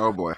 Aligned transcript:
Oh 0.00 0.12
boy. 0.12 0.32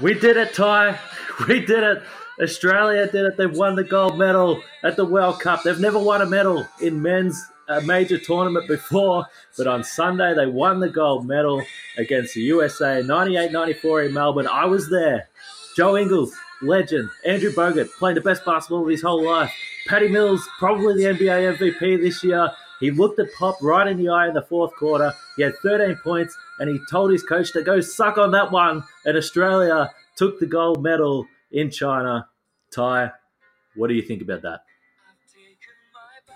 We 0.00 0.14
did 0.14 0.36
it, 0.36 0.54
Ty. 0.54 0.98
We 1.48 1.64
did 1.64 1.82
it. 1.82 2.02
Australia 2.38 3.10
did 3.10 3.24
it. 3.24 3.36
They've 3.38 3.56
won 3.56 3.74
the 3.74 3.82
gold 3.82 4.18
medal 4.18 4.62
at 4.82 4.96
the 4.96 5.06
World 5.06 5.40
Cup. 5.40 5.62
They've 5.62 5.80
never 5.80 5.98
won 5.98 6.20
a 6.20 6.26
medal 6.26 6.66
in 6.82 7.00
men's 7.00 7.42
uh, 7.66 7.80
major 7.80 8.18
tournament 8.18 8.68
before, 8.68 9.24
but 9.56 9.66
on 9.66 9.82
Sunday 9.82 10.34
they 10.34 10.44
won 10.44 10.80
the 10.80 10.90
gold 10.90 11.26
medal 11.26 11.62
against 11.96 12.34
the 12.34 12.42
USA 12.42 13.02
98 13.02 13.52
94 13.52 14.02
in 14.02 14.12
Melbourne. 14.12 14.46
I 14.46 14.66
was 14.66 14.90
there. 14.90 15.28
Joe 15.76 15.96
Ingles, 15.96 16.34
legend. 16.60 17.08
Andrew 17.24 17.52
Bogut, 17.52 17.90
playing 17.98 18.16
the 18.16 18.20
best 18.20 18.44
basketball 18.44 18.82
of 18.82 18.88
his 18.88 19.02
whole 19.02 19.24
life. 19.24 19.52
Patty 19.88 20.08
Mills, 20.08 20.46
probably 20.58 21.02
the 21.02 21.10
NBA 21.14 21.56
MVP 21.56 22.02
this 22.02 22.22
year. 22.22 22.50
He 22.80 22.90
looked 22.90 23.18
at 23.18 23.32
Pop 23.34 23.56
right 23.62 23.86
in 23.86 23.98
the 23.98 24.08
eye 24.08 24.28
in 24.28 24.34
the 24.34 24.42
fourth 24.42 24.74
quarter. 24.74 25.12
He 25.36 25.42
had 25.42 25.56
13 25.58 25.96
points, 25.96 26.36
and 26.60 26.70
he 26.70 26.78
told 26.90 27.10
his 27.10 27.22
coach 27.22 27.52
to 27.52 27.62
go 27.62 27.80
suck 27.80 28.18
on 28.18 28.30
that 28.32 28.52
one. 28.52 28.84
And 29.04 29.16
Australia 29.16 29.90
took 30.14 30.38
the 30.38 30.46
gold 30.46 30.82
medal 30.82 31.26
in 31.50 31.70
China. 31.70 32.28
Ty, 32.70 33.10
what 33.74 33.88
do 33.88 33.94
you 33.94 34.02
think 34.02 34.22
about 34.22 34.42
that? 34.42 34.60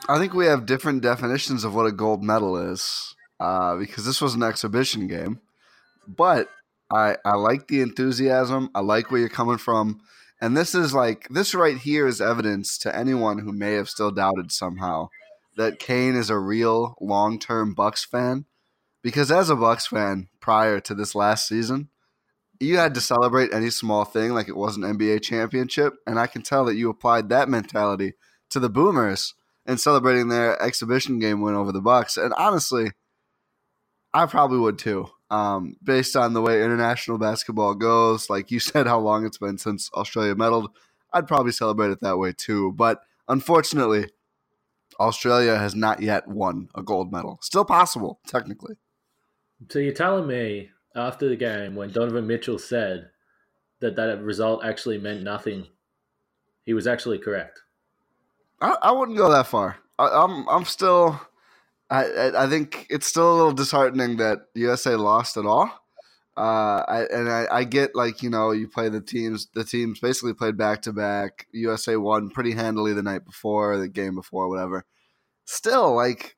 I 0.09 0.19
think 0.19 0.35
we 0.35 0.47
have 0.47 0.67
different 0.67 1.03
definitions 1.03 1.62
of 1.62 1.75
what 1.75 1.87
a 1.87 1.93
gold 1.93 2.25
medal 2.25 2.57
is 2.57 3.15
uh, 3.39 3.77
because 3.77 4.05
this 4.05 4.21
was 4.21 4.35
an 4.35 4.43
exhibition 4.43 5.07
game. 5.07 5.41
But 6.09 6.49
I, 6.91 7.17
I 7.25 7.37
like 7.37 7.69
the 7.69 7.83
enthusiasm. 7.83 8.71
I 8.75 8.81
like 8.81 9.11
where 9.11 9.21
you're 9.21 9.29
coming 9.29 9.59
from. 9.59 10.01
And 10.41 10.56
this 10.56 10.75
is 10.75 10.93
like, 10.95 11.29
this 11.29 11.55
right 11.55 11.79
here 11.79 12.06
is 12.06 12.21
evidence 12.21 12.77
to 12.79 12.95
anyone 12.95 13.39
who 13.39 13.53
may 13.53 13.75
have 13.75 13.89
still 13.89 14.11
doubted 14.11 14.53
somehow 14.53 15.09
that 15.56 15.79
Kane 15.79 16.17
is 16.17 16.31
a 16.31 16.39
real 16.39 16.97
long 17.01 17.39
term 17.39 17.75
Bucks 17.75 18.05
fan. 18.05 18.47
Because 19.05 19.31
as 19.31 19.51
a 19.51 19.55
Bucks 19.55 19.87
fan 19.87 20.29
prior 20.41 20.81
to 20.81 20.95
this 20.95 21.15
last 21.15 21.47
season, 21.47 21.91
you 22.59 22.79
had 22.79 22.95
to 22.95 23.03
celebrate 23.03 23.53
any 23.53 23.69
small 23.69 24.07
thing 24.07 24.33
like 24.33 24.49
it 24.49 24.57
was 24.57 24.79
an 24.79 24.83
NBA 24.83 25.23
championship, 25.23 25.93
and 26.07 26.19
I 26.19 26.27
can 26.27 26.41
tell 26.41 26.65
that 26.65 26.77
you 26.77 26.89
applied 26.89 27.29
that 27.29 27.51
mentality 27.51 28.15
to 28.49 28.59
the 28.59 28.71
Boomers 28.71 29.35
and 29.67 29.79
celebrating 29.79 30.29
their 30.29 30.61
exhibition 30.61 31.19
game 31.19 31.43
win 31.43 31.55
over 31.55 31.71
the 31.71 31.83
Bucks. 31.83 32.17
And 32.17 32.33
honestly, 32.39 32.93
I 34.15 34.25
probably 34.25 34.59
would 34.59 34.79
too. 34.79 35.11
Um, 35.31 35.77
based 35.83 36.17
on 36.17 36.33
the 36.33 36.41
way 36.41 36.65
international 36.65 37.19
basketball 37.19 37.75
goes, 37.75 38.31
like 38.31 38.51
you 38.51 38.59
said, 38.61 38.87
how 38.87 39.01
long 39.01 39.27
it's 39.27 39.39
been 39.39 39.59
since 39.59 39.91
Australia 39.93 40.35
medaled, 40.35 40.69
I'd 41.13 41.29
probably 41.29 41.53
celebrate 41.53 41.91
it 41.91 42.01
that 42.01 42.17
way 42.17 42.33
too. 42.33 42.73
But 42.73 43.03
unfortunately, 43.29 44.09
Australia 44.99 45.59
has 45.59 45.75
not 45.75 46.01
yet 46.01 46.27
won 46.27 46.71
a 46.75 46.83
gold 46.83 47.13
medal. 47.13 47.39
Still 47.43 47.67
possible, 47.67 48.21
technically. 48.27 48.77
So 49.69 49.79
you're 49.79 49.93
telling 49.93 50.27
me 50.27 50.71
after 50.95 51.29
the 51.29 51.37
game 51.37 51.75
when 51.75 51.91
Donovan 51.91 52.27
Mitchell 52.27 52.59
said 52.59 53.11
that 53.81 53.97
that 53.97 54.23
result 54.23 54.65
actually 54.65 54.99
meant 54.99 55.23
nothing, 55.23 55.67
he 56.65 56.75
was 56.75 56.87
actually 56.87 57.19
correct. 57.19 57.61
I, 58.61 58.77
I 58.83 58.93
wouldn't 58.93 59.19
go 59.19 59.31
that 59.31 59.47
far. 59.47 59.79
I, 59.99 60.09
I'm 60.09 60.49
I'm 60.49 60.65
still. 60.65 61.21
I 61.91 62.31
I 62.37 62.49
think 62.49 62.87
it's 62.91 63.07
still 63.07 63.33
a 63.33 63.37
little 63.37 63.53
disheartening 63.53 64.17
that 64.17 64.47
USA 64.55 64.97
lost 64.97 65.37
at 65.37 65.47
all. 65.47 65.71
Uh, 66.37 66.83
I, 66.89 67.07
and 67.13 67.31
I, 67.31 67.47
I 67.51 67.65
get 67.65 67.95
like 67.95 68.23
you 68.23 68.31
know 68.31 68.51
you 68.51 68.67
play 68.67 68.89
the 68.89 69.01
teams. 69.01 69.49
The 69.55 69.65
teams 69.65 70.01
basically 70.01 70.35
played 70.35 70.57
back 70.57 70.83
to 70.83 70.93
back. 70.93 71.47
USA 71.53 71.97
won 71.97 72.31
pretty 72.31 72.53
handily 72.53 72.93
the 72.93 73.03
night 73.03 73.25
before, 73.25 73.77
the 73.79 73.89
game 73.89 74.17
before, 74.17 74.49
whatever. 74.49 74.85
Still, 75.45 75.95
like, 75.95 76.37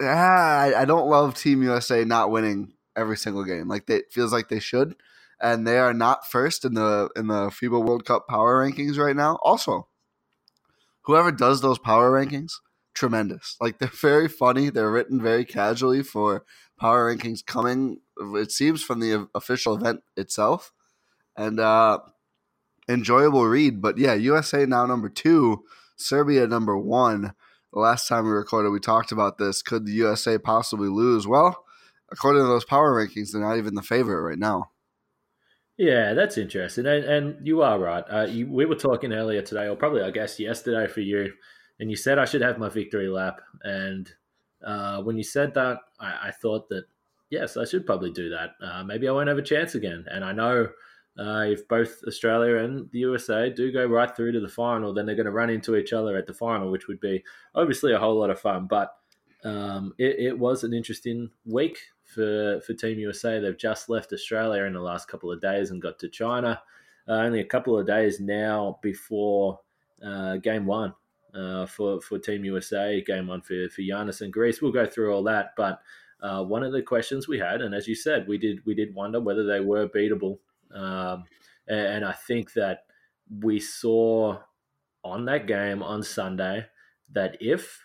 ah, 0.00 0.60
I, 0.60 0.82
I 0.82 0.84
don't 0.84 1.08
love 1.08 1.34
Team 1.34 1.62
USA 1.62 2.04
not 2.04 2.30
winning 2.30 2.72
every 2.96 3.16
single 3.16 3.44
game. 3.44 3.68
Like 3.68 3.88
it 3.88 4.12
feels 4.12 4.32
like 4.32 4.48
they 4.48 4.60
should, 4.60 4.96
and 5.40 5.66
they 5.66 5.78
are 5.78 5.94
not 5.94 6.28
first 6.30 6.64
in 6.64 6.74
the 6.74 7.10
in 7.16 7.28
the 7.28 7.48
FIBA 7.48 7.84
World 7.84 8.04
Cup 8.04 8.26
power 8.28 8.64
rankings 8.64 8.98
right 8.98 9.16
now. 9.16 9.38
Also, 9.42 9.88
whoever 11.02 11.32
does 11.32 11.60
those 11.60 11.78
power 11.78 12.10
rankings, 12.12 12.52
tremendous. 12.94 13.56
Like 13.60 13.78
they're 13.78 13.88
very 13.88 14.28
funny. 14.28 14.70
They're 14.70 14.90
written 14.90 15.22
very 15.22 15.44
casually 15.44 16.02
for 16.02 16.44
power 16.78 17.14
rankings 17.14 17.44
coming. 17.44 18.00
It 18.18 18.52
seems 18.52 18.82
from 18.82 19.00
the 19.00 19.28
official 19.34 19.74
event 19.76 20.02
itself, 20.16 20.72
and 21.36 21.60
uh, 21.60 22.00
enjoyable 22.88 23.46
read. 23.46 23.80
But 23.80 23.98
yeah, 23.98 24.14
USA 24.14 24.66
now 24.66 24.86
number 24.86 25.08
two, 25.08 25.64
Serbia 25.96 26.46
number 26.46 26.76
one. 26.76 27.34
The 27.72 27.80
last 27.80 28.08
time 28.08 28.24
we 28.24 28.30
recorded, 28.30 28.70
we 28.70 28.80
talked 28.80 29.12
about 29.12 29.38
this. 29.38 29.62
Could 29.62 29.86
the 29.86 29.92
USA 29.92 30.38
possibly 30.38 30.88
lose? 30.88 31.26
Well, 31.26 31.64
according 32.10 32.42
to 32.42 32.46
those 32.48 32.64
power 32.64 32.94
rankings, 32.94 33.32
they're 33.32 33.42
not 33.42 33.58
even 33.58 33.74
the 33.74 33.82
favorite 33.82 34.22
right 34.22 34.38
now. 34.38 34.70
Yeah, 35.76 36.14
that's 36.14 36.36
interesting, 36.36 36.86
and, 36.86 37.04
and 37.04 37.46
you 37.46 37.62
are 37.62 37.78
right. 37.78 38.02
Uh, 38.10 38.26
you, 38.28 38.50
we 38.50 38.66
were 38.66 38.74
talking 38.74 39.12
earlier 39.12 39.42
today, 39.42 39.68
or 39.68 39.76
probably 39.76 40.02
I 40.02 40.10
guess 40.10 40.40
yesterday 40.40 40.92
for 40.92 41.02
you, 41.02 41.32
and 41.78 41.88
you 41.88 41.96
said 41.96 42.18
I 42.18 42.24
should 42.24 42.42
have 42.42 42.58
my 42.58 42.68
victory 42.68 43.06
lap. 43.06 43.40
And 43.62 44.10
uh, 44.66 45.02
when 45.02 45.16
you 45.16 45.22
said 45.22 45.54
that, 45.54 45.78
I, 46.00 46.28
I, 46.28 46.30
thought 46.32 46.68
that 46.70 46.86
yes, 47.30 47.56
I 47.56 47.64
should 47.64 47.86
probably 47.86 48.10
do 48.10 48.30
that. 48.30 48.54
Uh, 48.60 48.82
maybe 48.82 49.08
I 49.08 49.12
won't 49.12 49.28
have 49.28 49.38
a 49.38 49.42
chance 49.42 49.76
again. 49.76 50.04
And 50.10 50.24
I 50.24 50.32
know 50.32 50.68
Uh, 51.18 51.46
if 51.48 51.66
both 51.66 52.00
Australia 52.06 52.62
and 52.62 52.88
the 52.92 53.00
USA 53.00 53.50
do 53.50 53.72
go 53.72 53.84
right 53.84 54.14
through 54.14 54.30
to 54.32 54.40
the 54.40 54.48
final, 54.48 54.94
then 54.94 55.04
they're 55.04 55.16
going 55.16 55.26
to 55.26 55.32
run 55.32 55.50
into 55.50 55.74
each 55.74 55.92
other 55.92 56.16
at 56.16 56.26
the 56.26 56.34
final, 56.34 56.70
which 56.70 56.86
would 56.86 57.00
be 57.00 57.24
obviously 57.56 57.92
a 57.92 57.98
whole 57.98 58.16
lot 58.18 58.30
of 58.30 58.40
fun. 58.40 58.68
But 58.68 58.94
um, 59.42 59.94
it, 59.98 60.16
it, 60.18 60.38
was 60.38 60.62
an 60.62 60.72
interesting 60.72 61.30
week 61.44 61.78
for, 62.04 62.60
for 62.60 62.72
Team 62.74 63.00
USA. 63.00 63.40
They've 63.40 63.58
just 63.58 63.88
left 63.88 64.12
Australia 64.12 64.64
in 64.64 64.74
the 64.74 64.80
last 64.80 65.08
couple 65.08 65.32
of 65.32 65.40
days 65.40 65.70
and 65.70 65.82
got 65.82 65.98
to 66.00 66.08
China. 66.08 66.62
Uh, 67.08 67.12
only 67.12 67.40
a 67.40 67.44
couple 67.44 67.76
of 67.76 67.86
days 67.86 68.20
now 68.20 68.78
before 68.80 69.58
uh, 70.04 70.36
game 70.36 70.66
one 70.66 70.94
uh, 71.34 71.66
for, 71.66 72.00
for 72.00 72.18
Team 72.18 72.44
USA, 72.44 73.02
game 73.02 73.26
one 73.26 73.40
for, 73.40 73.68
for 73.70 73.82
Giannis 73.82 74.20
and 74.20 74.32
Greece. 74.32 74.62
We'll 74.62 74.72
go 74.72 74.86
through 74.86 75.12
all 75.12 75.24
that. 75.24 75.54
But 75.56 75.80
uh, 76.20 76.44
one 76.44 76.62
of 76.62 76.72
the 76.72 76.82
questions 76.82 77.26
we 77.26 77.38
had, 77.38 77.60
and 77.60 77.74
as 77.74 77.88
you 77.88 77.94
said, 77.94 78.28
we 78.28 78.38
did 78.38 78.64
we 78.66 78.74
did 78.74 78.94
wonder 78.94 79.20
whether 79.20 79.44
they 79.44 79.60
were 79.60 79.88
beatable 79.88 80.38
um, 80.74 81.24
and, 81.66 82.04
I 82.04 82.12
think 82.12 82.52
that 82.54 82.80
we 83.40 83.60
saw 83.60 84.38
on 85.04 85.24
that 85.26 85.46
game 85.46 85.82
on 85.82 86.02
Sunday 86.02 86.66
that 87.12 87.36
if 87.40 87.84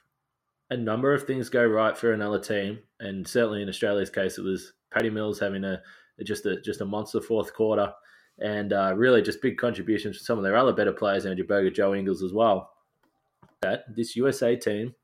a 0.69 0.77
number 0.77 1.13
of 1.13 1.23
things 1.23 1.49
go 1.49 1.65
right 1.65 1.97
for 1.97 2.13
another 2.13 2.39
team, 2.39 2.79
and 2.99 3.27
certainly 3.27 3.61
in 3.61 3.69
Australia's 3.69 4.09
case, 4.09 4.37
it 4.37 4.43
was 4.43 4.73
Patty 4.91 5.09
Mills 5.09 5.39
having 5.39 5.63
a 5.63 5.81
just 6.23 6.45
a 6.45 6.61
just 6.61 6.81
a 6.81 6.85
monster 6.85 7.21
fourth 7.21 7.53
quarter, 7.53 7.91
and 8.39 8.73
uh, 8.73 8.93
really 8.95 9.21
just 9.21 9.41
big 9.41 9.57
contributions 9.57 10.17
from 10.17 10.23
some 10.23 10.37
of 10.37 10.43
their 10.43 10.55
other 10.55 10.73
better 10.73 10.93
players, 10.93 11.25
Andrew 11.25 11.45
Bogut, 11.45 11.75
Joe 11.75 11.93
Ingles 11.93 12.23
as 12.23 12.33
well. 12.33 12.71
That 13.61 13.83
this 13.95 14.15
USA 14.15 14.55
team 14.55 14.95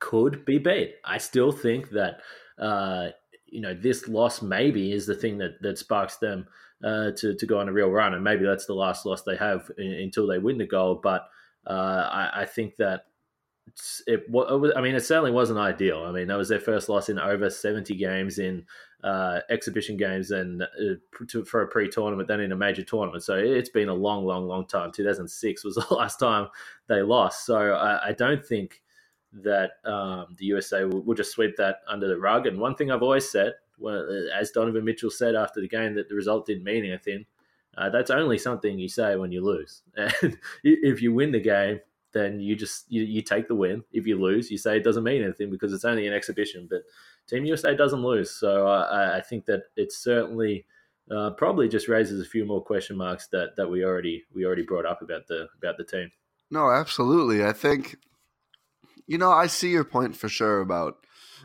could 0.00 0.44
be 0.44 0.58
beat. 0.58 0.96
I 1.04 1.18
still 1.18 1.52
think 1.52 1.90
that 1.90 2.20
uh, 2.58 3.08
you 3.46 3.60
know 3.60 3.74
this 3.74 4.08
loss 4.08 4.42
maybe 4.42 4.92
is 4.92 5.06
the 5.06 5.14
thing 5.14 5.38
that 5.38 5.60
that 5.62 5.78
sparks 5.78 6.16
them 6.16 6.46
uh, 6.84 7.12
to 7.12 7.34
to 7.34 7.46
go 7.46 7.58
on 7.58 7.68
a 7.68 7.72
real 7.72 7.90
run, 7.90 8.14
and 8.14 8.22
maybe 8.22 8.44
that's 8.44 8.66
the 8.66 8.74
last 8.74 9.06
loss 9.06 9.22
they 9.22 9.36
have 9.36 9.70
in, 9.78 9.92
until 9.92 10.26
they 10.26 10.38
win 10.38 10.58
the 10.58 10.66
gold. 10.66 11.02
But 11.02 11.28
uh, 11.66 12.08
I, 12.10 12.42
I, 12.42 12.44
think 12.44 12.76
that 12.76 13.06
it, 14.06 14.24
it, 14.28 14.72
I 14.76 14.80
mean, 14.82 14.94
it 14.94 15.00
certainly 15.00 15.30
wasn't 15.30 15.58
ideal. 15.58 16.04
I 16.04 16.12
mean, 16.12 16.28
that 16.28 16.36
was 16.36 16.50
their 16.50 16.60
first 16.60 16.88
loss 16.88 17.08
in 17.08 17.18
over 17.18 17.48
seventy 17.48 17.94
games 17.94 18.38
in 18.38 18.66
uh, 19.02 19.40
exhibition 19.48 19.96
games 19.96 20.30
and 20.30 20.62
uh, 20.62 20.66
to, 21.28 21.44
for 21.44 21.62
a 21.62 21.68
pre-tournament, 21.68 22.28
then 22.28 22.40
in 22.40 22.52
a 22.52 22.56
major 22.56 22.82
tournament. 22.82 23.22
So 23.22 23.34
it's 23.34 23.70
been 23.70 23.88
a 23.88 23.94
long, 23.94 24.26
long, 24.26 24.46
long 24.46 24.66
time. 24.66 24.92
Two 24.92 25.04
thousand 25.04 25.28
six 25.28 25.64
was 25.64 25.74
the 25.88 25.94
last 25.94 26.18
time 26.18 26.48
they 26.88 27.00
lost. 27.00 27.46
So 27.46 27.72
I, 27.72 28.08
I 28.08 28.12
don't 28.12 28.44
think 28.44 28.82
that 29.42 29.72
um, 29.84 30.36
the 30.38 30.44
USA 30.46 30.84
will, 30.84 31.02
will, 31.02 31.14
just 31.14 31.32
sweep 31.32 31.56
that 31.56 31.78
under 31.88 32.06
the 32.06 32.16
rug. 32.16 32.46
And 32.46 32.60
one 32.60 32.76
thing 32.76 32.92
I've 32.92 33.02
always 33.02 33.28
said 33.28 33.54
well, 33.78 34.06
as 34.34 34.50
Donovan 34.50 34.84
Mitchell 34.84 35.10
said 35.10 35.34
after 35.34 35.60
the 35.60 35.68
game, 35.68 35.94
that 35.94 36.08
the 36.08 36.14
result 36.14 36.46
didn't 36.46 36.64
mean 36.64 36.84
anything. 36.84 37.26
Uh, 37.76 37.90
that's 37.90 38.10
only 38.10 38.38
something 38.38 38.78
you 38.78 38.88
say 38.88 39.16
when 39.16 39.32
you 39.32 39.44
lose. 39.44 39.82
And 39.96 40.38
if 40.62 41.02
you 41.02 41.12
win 41.12 41.32
the 41.32 41.40
game, 41.40 41.80
then 42.12 42.40
you 42.40 42.56
just 42.56 42.90
you, 42.90 43.02
you 43.02 43.20
take 43.20 43.48
the 43.48 43.54
win. 43.54 43.84
If 43.92 44.06
you 44.06 44.20
lose, 44.20 44.50
you 44.50 44.56
say 44.56 44.76
it 44.76 44.84
doesn't 44.84 45.04
mean 45.04 45.22
anything 45.22 45.50
because 45.50 45.72
it's 45.72 45.84
only 45.84 46.06
an 46.06 46.14
exhibition. 46.14 46.66
But 46.70 46.82
Team 47.26 47.44
USA 47.44 47.74
doesn't 47.74 48.02
lose, 48.02 48.30
so 48.30 48.66
I, 48.66 49.18
I 49.18 49.20
think 49.20 49.46
that 49.46 49.64
it 49.76 49.92
certainly 49.92 50.64
uh, 51.10 51.30
probably 51.30 51.68
just 51.68 51.88
raises 51.88 52.20
a 52.20 52.28
few 52.28 52.44
more 52.44 52.62
question 52.62 52.96
marks 52.96 53.26
that 53.28 53.56
that 53.56 53.68
we 53.68 53.84
already 53.84 54.22
we 54.32 54.46
already 54.46 54.62
brought 54.62 54.86
up 54.86 55.02
about 55.02 55.26
the 55.26 55.48
about 55.58 55.76
the 55.76 55.84
team. 55.84 56.10
No, 56.50 56.70
absolutely. 56.70 57.44
I 57.44 57.52
think 57.52 57.96
you 59.06 59.18
know 59.18 59.30
I 59.30 59.48
see 59.48 59.70
your 59.70 59.84
point 59.84 60.16
for 60.16 60.28
sure 60.28 60.60
about 60.60 61.04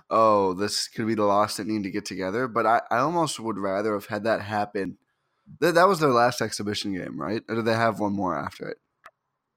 oh, 0.09 0.53
this 0.53 0.87
could 0.87 1.07
be 1.07 1.15
the 1.15 1.23
loss 1.23 1.57
that 1.57 1.67
need 1.67 1.83
to 1.83 1.91
get 1.91 2.05
together. 2.05 2.47
But 2.47 2.65
I, 2.65 2.81
I 2.89 2.97
almost 2.99 3.39
would 3.39 3.57
rather 3.57 3.93
have 3.93 4.07
had 4.07 4.23
that 4.23 4.41
happen. 4.41 4.97
That, 5.59 5.75
that 5.75 5.87
was 5.87 5.99
their 5.99 6.09
last 6.09 6.41
exhibition 6.41 6.93
game, 6.93 7.19
right? 7.19 7.41
Or 7.47 7.55
did 7.55 7.65
they 7.65 7.73
have 7.73 7.99
one 7.99 8.13
more 8.13 8.37
after 8.37 8.67
it? 8.69 8.77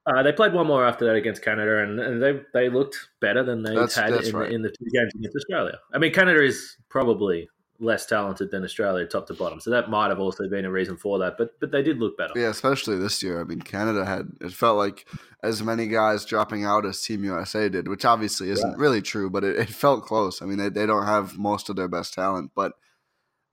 Uh, 0.05 0.21
they 0.21 0.33
played 0.33 0.53
one 0.53 0.67
more 0.67 0.85
after 0.85 1.05
that 1.05 1.15
against 1.15 1.41
Canada, 1.41 1.79
and, 1.79 1.97
and 1.99 2.21
they 2.21 2.41
they 2.53 2.69
looked 2.69 2.97
better 3.21 3.41
than 3.41 3.63
they 3.63 3.73
that's, 3.73 3.95
had 3.95 4.11
that's 4.11 4.29
in, 4.29 4.35
right. 4.35 4.51
in 4.51 4.61
the 4.61 4.69
two 4.69 4.85
games 4.93 5.13
against 5.15 5.37
Australia. 5.37 5.79
I 5.93 5.97
mean, 5.97 6.11
Canada 6.11 6.43
is 6.43 6.75
probably 6.89 7.47
less 7.83 8.05
talented 8.05 8.49
than 8.51 8.63
Australia, 8.63 9.05
top 9.05 9.27
to 9.27 9.33
bottom. 9.33 9.59
So 9.59 9.69
that 9.71 9.89
might 9.89 10.09
have 10.09 10.19
also 10.19 10.47
been 10.49 10.65
a 10.65 10.71
reason 10.71 10.97
for 10.97 11.19
that. 11.19 11.37
But 11.37 11.59
but 11.59 11.71
they 11.71 11.83
did 11.83 11.99
look 11.99 12.17
better. 12.17 12.33
Yeah, 12.35 12.47
especially 12.47 12.97
this 12.97 13.21
year. 13.21 13.39
I 13.39 13.43
mean, 13.43 13.61
Canada 13.61 14.05
had 14.05 14.29
it 14.41 14.53
felt 14.53 14.77
like 14.77 15.05
as 15.43 15.61
many 15.61 15.87
guys 15.87 16.25
dropping 16.25 16.63
out 16.63 16.85
as 16.85 17.01
Team 17.01 17.23
USA 17.23 17.69
did, 17.69 17.87
which 17.87 18.05
obviously 18.05 18.49
isn't 18.49 18.71
yeah. 18.71 18.77
really 18.77 19.01
true, 19.01 19.29
but 19.29 19.43
it, 19.43 19.57
it, 19.57 19.69
felt 19.69 20.05
close. 20.05 20.41
I 20.41 20.45
mean, 20.45 20.57
they, 20.57 20.69
they 20.69 20.85
don't 20.85 21.05
have 21.05 21.37
most 21.37 21.69
of 21.69 21.75
their 21.75 21.89
best 21.89 22.13
talent, 22.13 22.51
but 22.55 22.73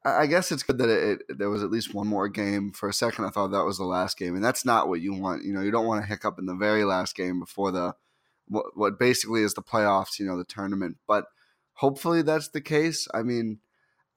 I, 0.04 0.22
I 0.22 0.26
guess 0.26 0.52
it's 0.52 0.62
good 0.62 0.78
that 0.78 0.88
it, 0.88 1.22
it, 1.28 1.38
there 1.38 1.50
was 1.50 1.64
at 1.64 1.70
least 1.70 1.92
one 1.92 2.06
more 2.06 2.28
game. 2.28 2.72
For 2.72 2.88
a 2.88 2.94
second, 2.94 3.24
I 3.24 3.30
thought 3.30 3.48
that 3.48 3.64
was 3.64 3.78
the 3.78 3.84
last 3.84 4.16
game, 4.16 4.36
and 4.36 4.44
that's 4.44 4.64
not 4.64 4.88
what 4.88 5.00
you 5.00 5.14
want. 5.14 5.44
You 5.44 5.52
know, 5.52 5.62
you 5.62 5.72
don't 5.72 5.86
want 5.86 6.02
to 6.02 6.08
hiccup 6.08 6.38
in 6.38 6.46
the 6.46 6.54
very 6.54 6.84
last 6.84 7.16
game 7.16 7.40
before 7.40 7.72
the 7.72 7.94
what, 8.48 8.76
what 8.76 8.98
basically 8.98 9.42
is 9.42 9.54
the 9.54 9.62
playoffs. 9.62 10.18
You 10.18 10.26
know, 10.26 10.38
the 10.38 10.44
tournament, 10.44 10.98
but 11.08 11.24
hopefully 11.74 12.22
that's 12.22 12.48
the 12.48 12.60
case. 12.60 13.08
I 13.12 13.22
mean 13.22 13.58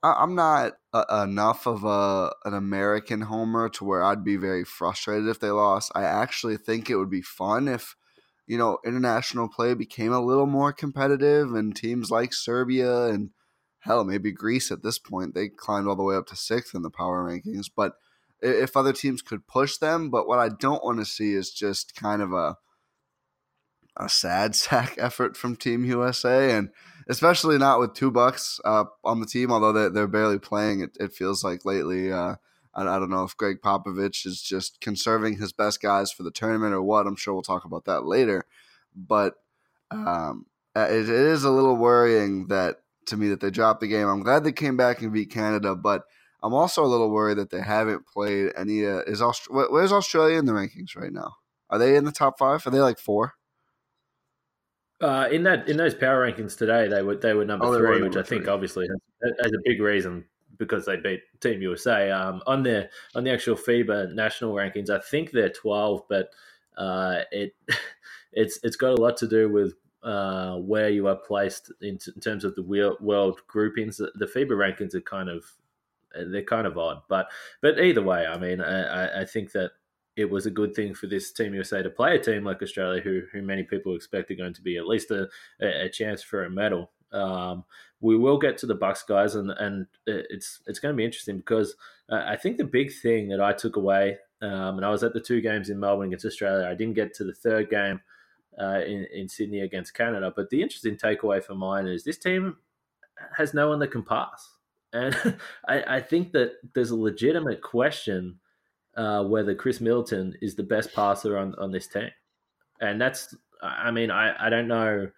I'm 0.03 0.35
not 0.35 0.73
a, 0.93 1.23
enough 1.23 1.65
of 1.65 1.83
a 1.83 2.33
an 2.45 2.53
American 2.53 3.21
homer 3.21 3.69
to 3.69 3.85
where 3.85 4.03
I'd 4.03 4.23
be 4.23 4.35
very 4.35 4.65
frustrated 4.65 5.27
if 5.29 5.39
they 5.39 5.49
lost. 5.49 5.91
I 5.95 6.03
actually 6.03 6.57
think 6.57 6.89
it 6.89 6.97
would 6.97 7.09
be 7.09 7.21
fun 7.21 7.67
if 7.67 7.95
you 8.45 8.57
know 8.57 8.79
international 8.85 9.47
play 9.47 9.73
became 9.73 10.11
a 10.11 10.19
little 10.19 10.45
more 10.45 10.73
competitive 10.73 11.53
and 11.53 11.75
teams 11.75 12.11
like 12.11 12.33
Serbia 12.33 13.05
and 13.05 13.29
hell 13.79 14.03
maybe 14.03 14.31
Greece 14.31 14.71
at 14.71 14.83
this 14.83 14.99
point 14.99 15.33
they 15.33 15.49
climbed 15.49 15.87
all 15.87 15.95
the 15.95 16.03
way 16.03 16.15
up 16.15 16.27
to 16.27 16.35
sixth 16.35 16.75
in 16.75 16.81
the 16.81 16.89
power 16.89 17.23
rankings. 17.25 17.69
But 17.73 17.93
if 18.41 18.75
other 18.75 18.93
teams 18.93 19.21
could 19.21 19.47
push 19.47 19.77
them, 19.77 20.09
but 20.09 20.27
what 20.27 20.39
I 20.39 20.49
don't 20.49 20.83
want 20.83 20.99
to 20.99 21.05
see 21.05 21.33
is 21.33 21.51
just 21.51 21.95
kind 21.95 22.21
of 22.21 22.33
a 22.33 22.57
a 23.97 24.09
sad 24.09 24.55
sack 24.55 24.95
effort 24.97 25.37
from 25.37 25.55
Team 25.55 25.85
USA 25.85 26.51
and 26.51 26.69
especially 27.07 27.57
not 27.57 27.79
with 27.79 27.93
two 27.93 28.11
bucks 28.11 28.59
uh, 28.65 28.85
on 29.03 29.19
the 29.19 29.25
team. 29.25 29.51
Although 29.51 29.73
they're, 29.73 29.89
they're 29.89 30.07
barely 30.07 30.39
playing, 30.39 30.81
it, 30.81 30.97
it 30.99 31.13
feels 31.13 31.43
like 31.43 31.65
lately. 31.65 32.11
Uh, 32.11 32.35
I, 32.73 32.81
I, 32.81 32.99
don't 32.99 33.09
know 33.09 33.23
if 33.23 33.37
Gregg 33.37 33.57
Popovich 33.61 34.25
is 34.25 34.41
just 34.41 34.79
conserving 34.81 35.37
his 35.37 35.53
best 35.53 35.81
guys 35.81 36.11
for 36.11 36.23
the 36.23 36.31
tournament 36.31 36.73
or 36.73 36.81
what. 36.81 37.07
I'm 37.07 37.15
sure 37.15 37.33
we'll 37.33 37.43
talk 37.43 37.65
about 37.65 37.85
that 37.85 38.05
later. 38.05 38.45
But 38.95 39.35
um, 39.91 40.45
uh, 40.75 40.87
it, 40.89 41.01
it 41.01 41.09
is 41.09 41.43
a 41.43 41.51
little 41.51 41.75
worrying 41.75 42.47
that 42.47 42.77
to 43.07 43.17
me 43.17 43.27
that 43.29 43.41
they 43.41 43.51
dropped 43.51 43.81
the 43.81 43.87
game. 43.87 44.07
I'm 44.07 44.23
glad 44.23 44.43
they 44.43 44.51
came 44.51 44.77
back 44.77 45.01
and 45.01 45.11
beat 45.11 45.31
Canada, 45.31 45.75
but 45.75 46.03
I'm 46.41 46.53
also 46.53 46.83
a 46.83 46.87
little 46.87 47.11
worried 47.11 47.37
that 47.37 47.49
they 47.49 47.61
haven't 47.61 48.07
played 48.07 48.51
any. 48.57 48.85
Uh, 48.85 48.99
is 49.07 49.21
Aust- 49.21 49.49
where's 49.49 49.91
Australia 49.91 50.37
in 50.37 50.45
the 50.45 50.53
rankings 50.53 50.95
right 50.95 51.11
now? 51.11 51.35
Are 51.69 51.79
they 51.79 51.95
in 51.95 52.05
the 52.05 52.11
top 52.11 52.37
five? 52.37 52.65
Are 52.65 52.69
they 52.69 52.79
like 52.79 52.99
four? 52.99 53.33
Uh, 55.03 55.27
in 55.31 55.43
that 55.43 55.67
in 55.67 55.75
those 55.75 55.93
power 55.93 56.25
rankings 56.25 56.57
today, 56.57 56.87
they 56.87 57.01
were 57.01 57.17
they 57.17 57.33
were 57.33 57.43
number 57.43 57.65
oh, 57.65 57.77
three, 57.77 58.01
which 58.01 58.15
I 58.15 58.23
think 58.23 58.43
three. 58.43 58.53
obviously 58.53 58.87
has, 59.21 59.33
has, 59.43 59.51
a 59.51 59.57
big 59.65 59.81
reason 59.81 60.23
because 60.57 60.85
they 60.85 60.95
beat 60.95 61.19
Team 61.41 61.61
USA. 61.61 62.09
Um, 62.09 62.41
on 62.47 62.63
the 62.63 62.89
on 63.13 63.25
the 63.25 63.31
actual 63.31 63.57
FIBA 63.57 64.13
national 64.13 64.53
rankings, 64.53 64.89
I 64.89 64.99
think 64.99 65.31
they're 65.31 65.49
twelve, 65.49 66.03
but 66.07 66.29
uh, 66.77 67.19
it 67.33 67.53
it's 68.31 68.59
it's 68.63 68.77
got 68.77 68.97
a 68.97 69.01
lot 69.01 69.17
to 69.17 69.27
do 69.27 69.49
with 69.49 69.73
uh, 70.03 70.55
where 70.55 70.87
you 70.87 71.07
are 71.09 71.17
placed 71.17 71.69
in, 71.81 71.97
t- 71.97 72.13
in 72.15 72.21
terms 72.21 72.45
of 72.45 72.55
the 72.55 72.95
world 73.01 73.41
groupings. 73.47 73.97
The, 73.97 74.09
the 74.15 74.25
FIBA 74.25 74.51
rankings 74.51 74.95
are 74.95 75.01
kind 75.01 75.27
of 75.27 75.43
they're 76.15 76.43
kind 76.43 76.65
of 76.65 76.77
odd, 76.77 77.01
but 77.09 77.27
but 77.61 77.77
either 77.77 78.01
way, 78.01 78.25
I 78.25 78.37
mean, 78.37 78.61
I, 78.61 79.23
I 79.23 79.25
think 79.25 79.51
that 79.51 79.71
it 80.15 80.29
was 80.29 80.45
a 80.45 80.51
good 80.51 80.75
thing 80.75 80.93
for 80.93 81.07
this 81.07 81.31
Team 81.31 81.53
USA 81.53 81.81
to 81.81 81.89
play 81.89 82.15
a 82.15 82.19
team 82.19 82.43
like 82.43 82.61
Australia, 82.61 83.01
who 83.01 83.21
who 83.31 83.41
many 83.41 83.63
people 83.63 83.95
expect 83.95 84.31
are 84.31 84.35
going 84.35 84.53
to 84.53 84.61
be 84.61 84.77
at 84.77 84.87
least 84.87 85.11
a, 85.11 85.27
a 85.61 85.89
chance 85.89 86.21
for 86.21 86.45
a 86.45 86.49
medal. 86.49 86.91
Um, 87.11 87.63
we 88.01 88.17
will 88.17 88.37
get 88.37 88.57
to 88.59 88.65
the 88.65 88.75
Bucks 88.75 89.03
guys, 89.03 89.35
and 89.35 89.51
and 89.51 89.87
it's 90.05 90.61
it's 90.67 90.79
going 90.79 90.93
to 90.93 90.97
be 90.97 91.05
interesting 91.05 91.37
because 91.37 91.75
uh, 92.11 92.23
I 92.25 92.35
think 92.35 92.57
the 92.57 92.63
big 92.63 92.91
thing 92.93 93.29
that 93.29 93.41
I 93.41 93.53
took 93.53 93.75
away, 93.75 94.17
um, 94.41 94.77
and 94.77 94.85
I 94.85 94.89
was 94.89 95.03
at 95.03 95.13
the 95.13 95.21
two 95.21 95.41
games 95.41 95.69
in 95.69 95.79
Melbourne 95.79 96.07
against 96.07 96.25
Australia. 96.25 96.67
I 96.67 96.75
didn't 96.75 96.95
get 96.95 97.13
to 97.15 97.23
the 97.23 97.33
third 97.33 97.69
game 97.69 98.01
uh, 98.61 98.81
in 98.85 99.07
in 99.13 99.27
Sydney 99.27 99.61
against 99.61 99.95
Canada, 99.95 100.31
but 100.35 100.49
the 100.49 100.61
interesting 100.61 100.95
takeaway 100.95 101.43
for 101.43 101.55
mine 101.55 101.87
is 101.87 102.03
this 102.03 102.17
team 102.17 102.57
has 103.37 103.53
no 103.53 103.69
one 103.69 103.79
that 103.79 103.91
can 103.91 104.03
pass, 104.03 104.57
and 104.91 105.15
I, 105.67 105.95
I 105.97 106.01
think 106.01 106.33
that 106.33 106.53
there's 106.75 106.91
a 106.91 106.95
legitimate 106.95 107.61
question 107.61 108.39
uh, 108.95 109.23
whether 109.23 109.55
Khris 109.55 109.81
Middleton 109.81 110.35
is 110.41 110.55
the 110.55 110.63
best 110.63 110.93
passer 110.93 111.37
on, 111.37 111.55
on 111.55 111.71
this 111.71 111.87
team. 111.87 112.09
And 112.81 112.99
that's, 112.99 113.35
I 113.61 113.91
mean, 113.91 114.11
I, 114.11 114.47
I 114.47 114.49
don't 114.49 114.67
know 114.67 115.09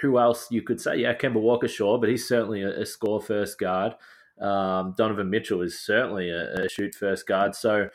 who 0.00 0.18
else 0.18 0.48
you 0.50 0.62
could 0.62 0.80
say. 0.80 0.96
Yeah, 0.96 1.14
Kemba 1.14 1.40
Walker, 1.40 1.68
sure, 1.68 1.98
but 1.98 2.08
he's 2.08 2.28
certainly 2.28 2.62
a, 2.62 2.82
a 2.82 2.86
score 2.86 3.20
first 3.20 3.58
guard. 3.58 3.94
Um, 4.40 4.94
Donovan 4.96 5.30
Mitchell 5.30 5.62
is 5.62 5.80
certainly 5.80 6.30
a, 6.30 6.64
a, 6.64 6.68
shoot 6.68 6.94
first 6.94 7.26
guard. 7.26 7.56
So, 7.56 7.88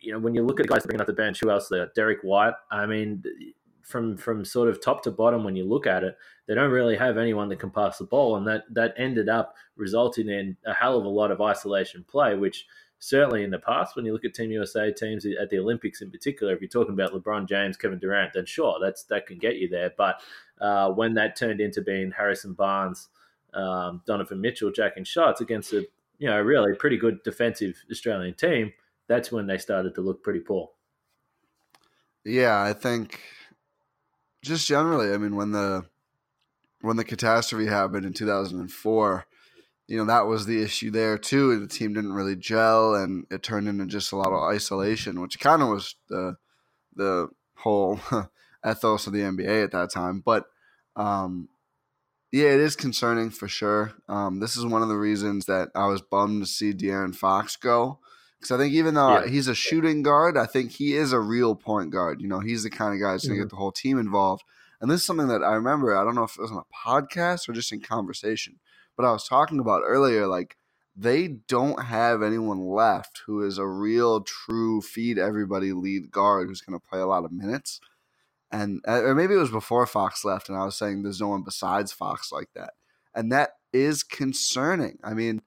you 0.00 0.12
know, 0.12 0.18
when 0.18 0.34
you 0.34 0.42
look 0.42 0.60
at 0.60 0.66
guys 0.66 0.86
bringing 0.86 1.02
up 1.02 1.06
the 1.06 1.12
bench, 1.12 1.40
who 1.40 1.50
else 1.50 1.68
there? 1.68 1.90
Derrick 1.94 2.20
White. 2.22 2.54
I 2.70 2.86
mean, 2.86 3.22
from 3.82 4.16
from 4.16 4.44
sort 4.44 4.68
of 4.68 4.82
top 4.82 5.02
to 5.02 5.10
bottom, 5.10 5.44
when 5.44 5.56
you 5.56 5.64
look 5.64 5.86
at 5.86 6.04
it, 6.04 6.16
they 6.46 6.54
don't 6.54 6.70
really 6.70 6.96
have 6.96 7.18
anyone 7.18 7.48
that 7.48 7.58
can 7.58 7.70
pass 7.70 7.98
the 7.98 8.04
ball, 8.04 8.36
and 8.36 8.46
that 8.46 8.64
that 8.70 8.94
ended 8.96 9.28
up 9.28 9.54
resulting 9.76 10.28
in 10.28 10.56
a 10.66 10.72
hell 10.72 10.98
of 10.98 11.04
a 11.04 11.08
lot 11.08 11.30
of 11.30 11.40
isolation 11.40 12.04
play, 12.08 12.34
which 12.34 12.66
certainly 12.98 13.44
in 13.44 13.50
the 13.50 13.58
past, 13.58 13.96
when 13.96 14.04
you 14.04 14.12
look 14.12 14.24
at 14.24 14.34
Team 14.34 14.50
USA 14.50 14.92
teams 14.92 15.24
at 15.24 15.50
the 15.50 15.58
Olympics 15.58 16.02
in 16.02 16.10
particular, 16.10 16.52
if 16.52 16.60
you're 16.60 16.68
talking 16.68 16.94
about 16.94 17.12
LeBron 17.12 17.48
James, 17.48 17.76
Kevin 17.76 17.98
Durant, 17.98 18.32
then 18.32 18.46
sure, 18.46 18.78
that's 18.80 19.04
that 19.04 19.26
can 19.26 19.38
get 19.38 19.56
you 19.56 19.68
there. 19.68 19.92
But 19.96 20.20
uh, 20.60 20.90
when 20.90 21.14
that 21.14 21.36
turned 21.36 21.60
into 21.60 21.80
being 21.80 22.10
Harrison 22.10 22.54
Barnes, 22.54 23.08
um, 23.54 24.02
Donovan 24.06 24.40
Mitchell, 24.40 24.70
jacking 24.70 25.04
shots 25.04 25.40
against 25.40 25.72
a 25.72 25.86
you 26.18 26.28
know 26.28 26.40
really 26.40 26.74
pretty 26.74 26.96
good 26.96 27.22
defensive 27.22 27.76
Australian 27.90 28.34
team, 28.34 28.72
that's 29.06 29.30
when 29.30 29.46
they 29.46 29.58
started 29.58 29.94
to 29.94 30.00
look 30.00 30.22
pretty 30.22 30.40
poor. 30.40 30.70
Yeah, 32.24 32.60
I 32.60 32.72
think 32.72 33.20
just 34.42 34.66
generally, 34.66 35.12
I 35.12 35.18
mean, 35.18 35.36
when 35.36 35.52
the 35.52 35.86
when 36.80 36.96
the 36.96 37.04
catastrophe 37.04 37.66
happened 37.66 38.06
in 38.06 38.12
2004 38.12 39.26
you 39.88 39.96
know 39.96 40.04
that 40.04 40.26
was 40.26 40.44
the 40.44 40.62
issue 40.62 40.90
there 40.90 41.16
too. 41.16 41.58
The 41.58 41.66
team 41.66 41.94
didn't 41.94 42.12
really 42.12 42.36
gel, 42.36 42.94
and 42.94 43.26
it 43.30 43.42
turned 43.42 43.68
into 43.68 43.86
just 43.86 44.12
a 44.12 44.16
lot 44.16 44.32
of 44.32 44.54
isolation, 44.54 45.20
which 45.20 45.40
kind 45.40 45.62
of 45.62 45.68
was 45.70 45.96
the 46.08 46.36
the 46.94 47.28
whole 47.56 47.98
ethos 48.68 49.06
of 49.06 49.14
the 49.14 49.20
NBA 49.20 49.64
at 49.64 49.72
that 49.72 49.90
time. 49.90 50.22
But 50.24 50.44
um, 50.94 51.48
yeah, 52.30 52.48
it 52.48 52.60
is 52.60 52.76
concerning 52.76 53.30
for 53.30 53.48
sure. 53.48 53.94
Um, 54.08 54.40
this 54.40 54.58
is 54.58 54.66
one 54.66 54.82
of 54.82 54.88
the 54.88 54.96
reasons 54.96 55.46
that 55.46 55.70
I 55.74 55.86
was 55.86 56.02
bummed 56.02 56.42
to 56.42 56.46
see 56.46 56.74
De'Aaron 56.74 57.16
Fox 57.16 57.56
go. 57.56 57.98
Because 58.38 58.52
I 58.52 58.58
think 58.58 58.74
even 58.74 58.94
though 58.94 59.20
yeah. 59.20 59.26
he's 59.26 59.48
a 59.48 59.54
shooting 59.54 60.02
guard, 60.02 60.36
I 60.36 60.46
think 60.46 60.72
he 60.72 60.94
is 60.94 61.12
a 61.12 61.18
real 61.18 61.56
point 61.56 61.90
guard. 61.90 62.20
You 62.20 62.28
know, 62.28 62.38
he's 62.38 62.62
the 62.62 62.70
kind 62.70 62.94
of 62.94 63.00
guy 63.00 63.12
that's 63.12 63.26
going 63.26 63.36
to 63.36 63.40
mm-hmm. 63.40 63.46
get 63.46 63.50
the 63.50 63.56
whole 63.56 63.72
team 63.72 63.98
involved. 63.98 64.44
And 64.80 64.88
this 64.88 65.00
is 65.00 65.06
something 65.06 65.26
that 65.26 65.42
I 65.42 65.54
remember. 65.54 65.96
I 65.96 66.04
don't 66.04 66.14
know 66.14 66.22
if 66.22 66.36
it 66.36 66.42
was 66.42 66.52
on 66.52 66.58
a 66.62 66.88
podcast 66.88 67.48
or 67.48 67.52
just 67.52 67.72
in 67.72 67.80
conversation 67.80 68.60
but 68.98 69.06
I 69.06 69.12
was 69.12 69.26
talking 69.26 69.60
about 69.60 69.82
earlier, 69.86 70.26
like 70.26 70.56
they 70.96 71.28
don't 71.28 71.84
have 71.84 72.20
anyone 72.20 72.66
left 72.66 73.22
who 73.26 73.46
is 73.46 73.56
a 73.56 73.66
real, 73.66 74.22
true 74.22 74.80
feed 74.80 75.18
everybody 75.18 75.72
lead 75.72 76.10
guard 76.10 76.48
who's 76.48 76.60
going 76.60 76.78
to 76.78 76.84
play 76.84 76.98
a 76.98 77.06
lot 77.06 77.24
of 77.24 77.30
minutes. 77.30 77.78
And 78.50 78.80
uh, 78.88 79.02
or 79.04 79.14
maybe 79.14 79.34
it 79.34 79.38
was 79.38 79.52
before 79.52 79.86
Fox 79.86 80.24
left, 80.24 80.48
and 80.48 80.58
I 80.58 80.64
was 80.64 80.76
saying 80.76 81.02
there's 81.02 81.20
no 81.20 81.28
one 81.28 81.44
besides 81.44 81.92
Fox 81.92 82.32
like 82.32 82.48
that, 82.54 82.72
and 83.14 83.30
that 83.30 83.50
is 83.72 84.02
concerning. 84.02 84.98
I 85.04 85.14
mean, 85.14 85.42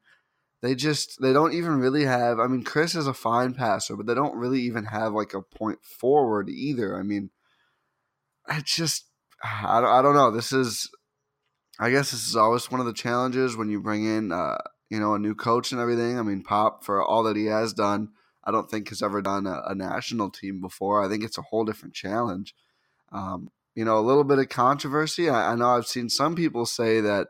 they 0.62 0.75
just 0.75 1.20
they 1.20 1.34
don't 1.34 1.53
even 1.53 1.79
really 1.79 2.05
have. 2.05 2.39
I 2.39 2.46
mean, 2.46 2.63
Khris 2.63 2.96
is 2.96 3.08
a 3.08 3.13
fine 3.13 3.55
passer, 3.55 3.98
but 3.98 4.05
they 4.05 4.13
don't 4.13 4.38
really 4.38 4.62
even 4.62 4.86
have 4.86 5.13
like 5.13 5.34
a 5.34 5.41
point 5.41 5.79
forward 5.84 6.48
either. 6.48 6.96
I 6.96 7.01
mean, 7.01 7.31
I 8.48 8.62
just 8.63 9.08
I 9.43 9.81
don't, 9.81 9.89
I 9.89 10.01
don't 10.03 10.15
know. 10.15 10.29
This 10.29 10.53
is 10.53 10.88
I 11.81 11.89
guess 11.89 12.11
this 12.11 12.27
is 12.27 12.35
always 12.35 12.69
one 12.69 12.79
of 12.79 12.85
the 12.85 12.93
challenges 12.93 13.57
when 13.57 13.67
you 13.67 13.81
bring 13.81 14.05
in, 14.05 14.31
uh, 14.31 14.59
you 14.91 15.00
know, 15.00 15.15
a 15.15 15.19
new 15.19 15.33
coach 15.33 15.71
and 15.71 15.81
everything. 15.81 16.19
I 16.19 16.21
mean, 16.21 16.43
Pop, 16.43 16.83
for 16.83 17.03
all 17.03 17.23
that 17.23 17.35
he 17.35 17.45
has 17.45 17.73
done, 17.73 18.09
I 18.43 18.51
don't 18.51 18.69
think 18.69 18.89
has 18.89 19.01
ever 19.01 19.19
done 19.19 19.47
a, 19.47 19.63
a 19.65 19.73
national 19.73 20.29
team 20.29 20.61
before. 20.61 21.03
I 21.03 21.09
think 21.09 21.23
it's 21.23 21.39
a 21.39 21.43
whole 21.43 21.65
different 21.65 21.95
challenge. 21.95 22.53
Um, 23.11 23.50
you 23.73 23.83
know, 23.83 23.97
a 23.97 24.00
little 24.00 24.23
bit 24.23 24.38
of 24.38 24.47
controversy. 24.50 25.27
I, 25.27 25.53
I 25.53 25.55
know 25.55 25.69
I've 25.69 25.88
seen 25.88 26.07
some 26.07 26.35
people 26.35 26.67
say 26.67 27.01
that 27.01 27.29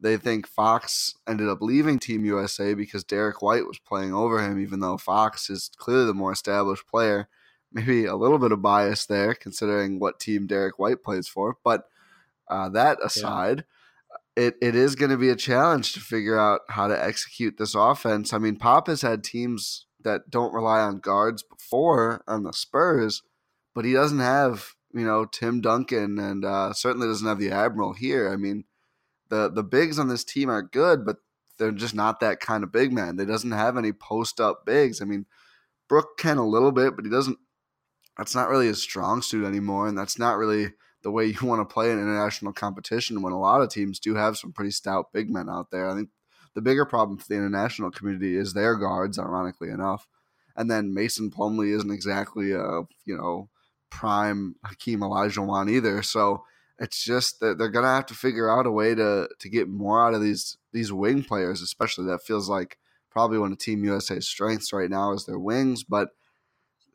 they 0.00 0.16
think 0.16 0.46
Fox 0.46 1.16
ended 1.26 1.48
up 1.48 1.60
leaving 1.60 1.98
Team 1.98 2.24
USA 2.24 2.74
because 2.74 3.02
Derrick 3.02 3.42
White 3.42 3.66
was 3.66 3.80
playing 3.80 4.14
over 4.14 4.40
him, 4.40 4.60
even 4.60 4.78
though 4.78 4.96
Fox 4.96 5.50
is 5.50 5.72
clearly 5.76 6.06
the 6.06 6.14
more 6.14 6.30
established 6.30 6.86
player. 6.86 7.28
Maybe 7.72 8.06
a 8.06 8.16
little 8.16 8.38
bit 8.38 8.52
of 8.52 8.62
bias 8.62 9.06
there, 9.06 9.34
considering 9.34 9.98
what 9.98 10.20
team 10.20 10.46
Derrick 10.46 10.78
White 10.78 11.02
plays 11.02 11.26
for. 11.26 11.56
But 11.64 11.88
uh, 12.48 12.68
that 12.70 12.98
aside, 13.02 13.58
yeah 13.58 13.74
it, 14.38 14.54
it 14.62 14.76
is 14.76 14.94
going 14.94 15.10
to 15.10 15.16
be 15.16 15.30
a 15.30 15.36
challenge 15.36 15.92
to 15.92 16.00
figure 16.00 16.38
out 16.38 16.60
how 16.68 16.86
to 16.86 17.04
execute 17.04 17.58
this 17.58 17.74
offense. 17.74 18.32
I 18.32 18.38
mean, 18.38 18.54
Pop 18.54 18.86
has 18.86 19.02
had 19.02 19.24
teams 19.24 19.86
that 20.04 20.30
don't 20.30 20.54
rely 20.54 20.78
on 20.78 21.00
guards 21.00 21.42
before 21.42 22.22
on 22.28 22.44
the 22.44 22.52
Spurs, 22.52 23.24
but 23.74 23.84
he 23.84 23.92
doesn't 23.92 24.20
have, 24.20 24.74
you 24.94 25.04
know, 25.04 25.24
Tim 25.24 25.60
Duncan 25.60 26.20
and 26.20 26.44
uh, 26.44 26.72
certainly 26.72 27.08
doesn't 27.08 27.26
have 27.26 27.40
the 27.40 27.50
Admiral 27.50 27.94
here. 27.94 28.32
I 28.32 28.36
mean, 28.36 28.62
the, 29.28 29.50
the 29.50 29.64
bigs 29.64 29.98
on 29.98 30.06
this 30.06 30.22
team 30.22 30.48
are 30.48 30.62
good, 30.62 31.04
but 31.04 31.16
they're 31.58 31.72
just 31.72 31.96
not 31.96 32.20
that 32.20 32.38
kind 32.38 32.62
of 32.62 32.70
big 32.70 32.92
man. 32.92 33.16
They 33.16 33.24
doesn't 33.24 33.50
have 33.50 33.76
any 33.76 33.92
post 33.92 34.40
up 34.40 34.64
bigs. 34.64 35.02
I 35.02 35.04
mean, 35.04 35.26
Brook 35.88 36.16
can 36.16 36.38
a 36.38 36.46
little 36.46 36.70
bit, 36.70 36.94
but 36.94 37.04
he 37.04 37.10
doesn't. 37.10 37.38
That's 38.16 38.36
not 38.36 38.48
really 38.48 38.68
his 38.68 38.80
strong 38.80 39.20
suit 39.20 39.44
anymore, 39.44 39.88
and 39.88 39.98
that's 39.98 40.18
not 40.18 40.38
really 40.38 40.74
the 41.02 41.10
way 41.10 41.26
you 41.40 41.46
want 41.46 41.66
to 41.66 41.72
play 41.72 41.90
in 41.90 41.98
international 41.98 42.52
competition 42.52 43.22
when 43.22 43.32
a 43.32 43.40
lot 43.40 43.60
of 43.60 43.70
teams 43.70 43.98
do 43.98 44.14
have 44.14 44.36
some 44.36 44.52
pretty 44.52 44.70
stout 44.70 45.12
big 45.12 45.30
men 45.30 45.48
out 45.48 45.70
there. 45.70 45.88
I 45.88 45.94
think 45.94 46.10
the 46.54 46.62
bigger 46.62 46.84
problem 46.84 47.18
for 47.18 47.26
the 47.28 47.36
international 47.36 47.90
community 47.90 48.36
is 48.36 48.52
their 48.52 48.74
guards, 48.76 49.18
ironically 49.18 49.68
enough. 49.68 50.06
And 50.56 50.70
then 50.70 50.92
Mason 50.92 51.30
Plumlee 51.30 51.76
isn't 51.76 51.90
exactly 51.90 52.52
a, 52.52 52.82
you 53.04 53.16
know, 53.16 53.48
prime 53.90 54.56
Hakeem 54.64 55.00
Olajuwon 55.00 55.70
either. 55.70 56.02
So 56.02 56.44
it's 56.78 57.02
just 57.02 57.40
that 57.40 57.58
they're 57.58 57.68
gonna 57.68 57.86
have 57.88 58.06
to 58.06 58.14
figure 58.14 58.50
out 58.50 58.66
a 58.66 58.70
way 58.70 58.94
to 58.94 59.28
to 59.38 59.48
get 59.48 59.68
more 59.68 60.04
out 60.04 60.14
of 60.14 60.20
these 60.20 60.56
these 60.72 60.92
wing 60.92 61.22
players, 61.22 61.62
especially 61.62 62.06
that 62.06 62.22
feels 62.22 62.48
like 62.48 62.78
probably 63.10 63.38
one 63.38 63.52
of 63.52 63.58
Team 63.58 63.84
USA's 63.84 64.28
strengths 64.28 64.72
right 64.72 64.90
now 64.90 65.12
is 65.12 65.26
their 65.26 65.38
wings, 65.38 65.84
but 65.84 66.10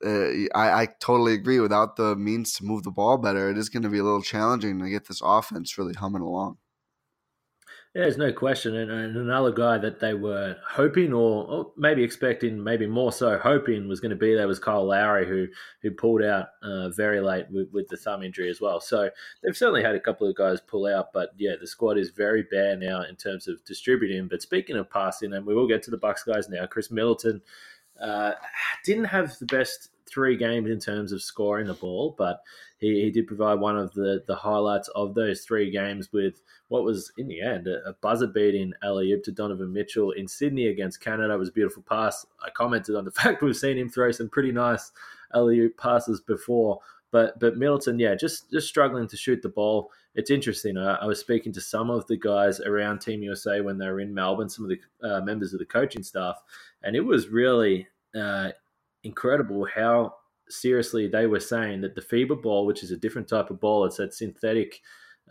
uh, 0.06 0.58
I, 0.58 0.84
I 0.84 0.88
totally 1.00 1.34
agree. 1.34 1.60
Without 1.60 1.96
the 1.96 2.16
means 2.16 2.54
to 2.54 2.66
move 2.66 2.84
the 2.84 2.92
ball 2.92 3.18
better, 3.18 3.50
it 3.50 3.58
is 3.58 3.70
going 3.70 3.84
to 3.84 3.90
be 3.90 4.00
a 4.00 4.04
little 4.04 4.22
challenging 4.22 4.80
to 4.80 4.90
get 4.90 5.08
this 5.08 5.22
offense 5.24 5.78
really 5.78 5.94
humming 5.94 6.22
along. 6.22 6.58
Yeah, 7.94 8.02
there's 8.02 8.18
no 8.18 8.34
question. 8.34 8.76
And, 8.76 8.90
and 8.90 9.16
another 9.16 9.52
guy 9.52 9.78
that 9.78 10.00
they 10.00 10.16
were 10.16 10.56
hoping, 10.68 11.14
or, 11.14 11.46
or, 11.46 11.72
maybe 11.78 12.04
expecting, 12.04 12.64
maybe 12.64 12.88
more 12.88 13.12
so 13.12 13.38
hoping, 13.38 13.88
was 13.88 14.00
going 14.00 14.10
to 14.10 14.16
be 14.16 14.34
there 14.34 14.48
was 14.48 14.58
Kyle 14.58 14.84
Lowry, 14.84 15.28
who 15.28 15.46
who 15.84 15.92
pulled 15.92 16.24
out 16.24 16.48
uh, 16.64 16.90
very 16.90 17.22
late 17.22 17.46
with, 17.52 17.70
with, 17.72 17.88
the 17.90 17.98
thumb 17.98 18.24
injury 18.24 18.50
as 18.50 18.60
well. 18.60 18.80
So 18.80 19.12
they've 19.44 19.56
certainly 19.56 19.84
had 19.84 19.94
a 19.94 20.00
couple 20.00 20.28
of 20.28 20.36
guys 20.36 20.60
pull 20.60 20.88
out, 20.88 21.14
but 21.14 21.34
yeah, 21.38 21.54
the 21.60 21.68
squad 21.68 22.00
is 22.00 22.10
very 22.10 22.44
bare 22.50 22.76
now 22.76 23.04
in 23.04 23.16
terms 23.16 23.48
of 23.48 23.64
distributing. 23.64 24.28
But 24.28 24.42
speaking 24.42 24.76
of 24.76 24.90
passing, 24.90 25.32
and 25.34 25.46
we 25.46 25.54
will 25.54 25.68
get 25.68 25.84
to 25.84 25.92
the 25.92 25.98
Bucks 25.98 26.24
guys 26.24 26.50
now. 26.50 26.66
Khris 26.66 26.90
Middleton 26.90 27.42
uh, 28.02 28.32
didn't 28.84 29.06
have 29.06 29.38
the 29.38 29.46
best 29.46 29.90
three 30.06 30.38
games 30.38 30.70
in 30.70 30.80
terms 30.80 31.12
of 31.12 31.22
scoring 31.22 31.68
the 31.68 31.74
ball, 31.74 32.16
but 32.18 32.42
he, 32.78 33.02
he 33.02 33.12
did 33.12 33.28
provide 33.28 33.60
one 33.60 33.78
of 33.78 33.94
the, 33.94 34.24
the 34.28 34.36
highlights 34.36 34.90
of 34.90 35.16
those 35.16 35.42
three 35.42 35.72
games 35.72 36.12
with 36.12 36.42
what 36.68 36.84
was, 36.84 37.12
in 37.18 37.28
the 37.28 37.42
end, 37.42 37.68
a, 37.68 37.90
a 37.90 37.94
buzzer 37.94 38.28
beating 38.28 38.74
alley 38.84 39.20
to 39.24 39.32
Donovan 39.32 39.72
Mitchell 39.72 40.12
in 40.12 40.28
Sydney 40.28 40.68
against 40.68 41.02
Canada. 41.02 41.34
It 41.34 41.40
was 41.40 41.50
a 41.50 41.54
beautiful 41.54 41.84
pass. 41.84 42.26
I 42.46 42.50
commented 42.50 42.96
on 42.96 43.06
the 43.06 43.12
fact 43.20 43.42
we've 43.42 43.56
seen 43.56 43.78
him 43.78 43.90
throw 43.90 44.12
some 44.12 44.30
pretty 44.30 44.52
nice 44.52 44.92
alley 45.34 45.70
passes 45.70 46.22
before. 46.22 46.80
But 47.12 47.40
but 47.40 47.58
Middleton, 47.58 48.00
yeah, 48.00 48.16
just 48.16 48.50
just 48.50 48.68
struggling 48.68 49.08
to 49.08 49.16
shoot 49.16 49.44
the 49.44 49.50
ball. 49.50 49.92
It's 50.16 50.32
interesting. 50.32 50.78
I, 50.78 50.96
I, 50.96 51.06
was 51.06 51.20
speaking 51.20 51.54
to 51.54 51.62
some 51.62 51.92
of 51.92 52.08
the 52.08 52.18
guys 52.18 52.60
around 52.60 53.00
Team 53.00 53.22
USA 53.22 53.62
when 53.62 53.78
they 53.78 53.86
were 53.86 54.00
in 54.00 54.14
Melbourne, 54.14 54.50
some 54.50 54.66
of 54.66 54.72
the 54.72 55.08
uh, 55.08 55.22
members 55.22 55.54
of 55.54 55.60
the 55.60 55.66
coaching 55.66 56.02
staff, 56.02 56.42
and 56.82 56.96
it 56.96 57.02
was 57.02 57.28
really 57.28 57.88
uh, 58.16 58.50
incredible 59.04 59.66
how 59.66 60.16
seriously 60.50 61.08
they 61.08 61.26
were 61.26 61.40
saying 61.40 61.82
that 61.82 61.96
the 61.96 62.02
FIBA 62.02 62.42
ball, 62.42 62.66
which 62.66 62.84
is 62.84 62.92
a 62.92 62.98
different 62.98 63.28
type 63.28 63.50
of 63.50 63.60
ball, 63.60 63.86
it's 63.86 63.98
that 63.98 64.14
synthetic 64.14 64.82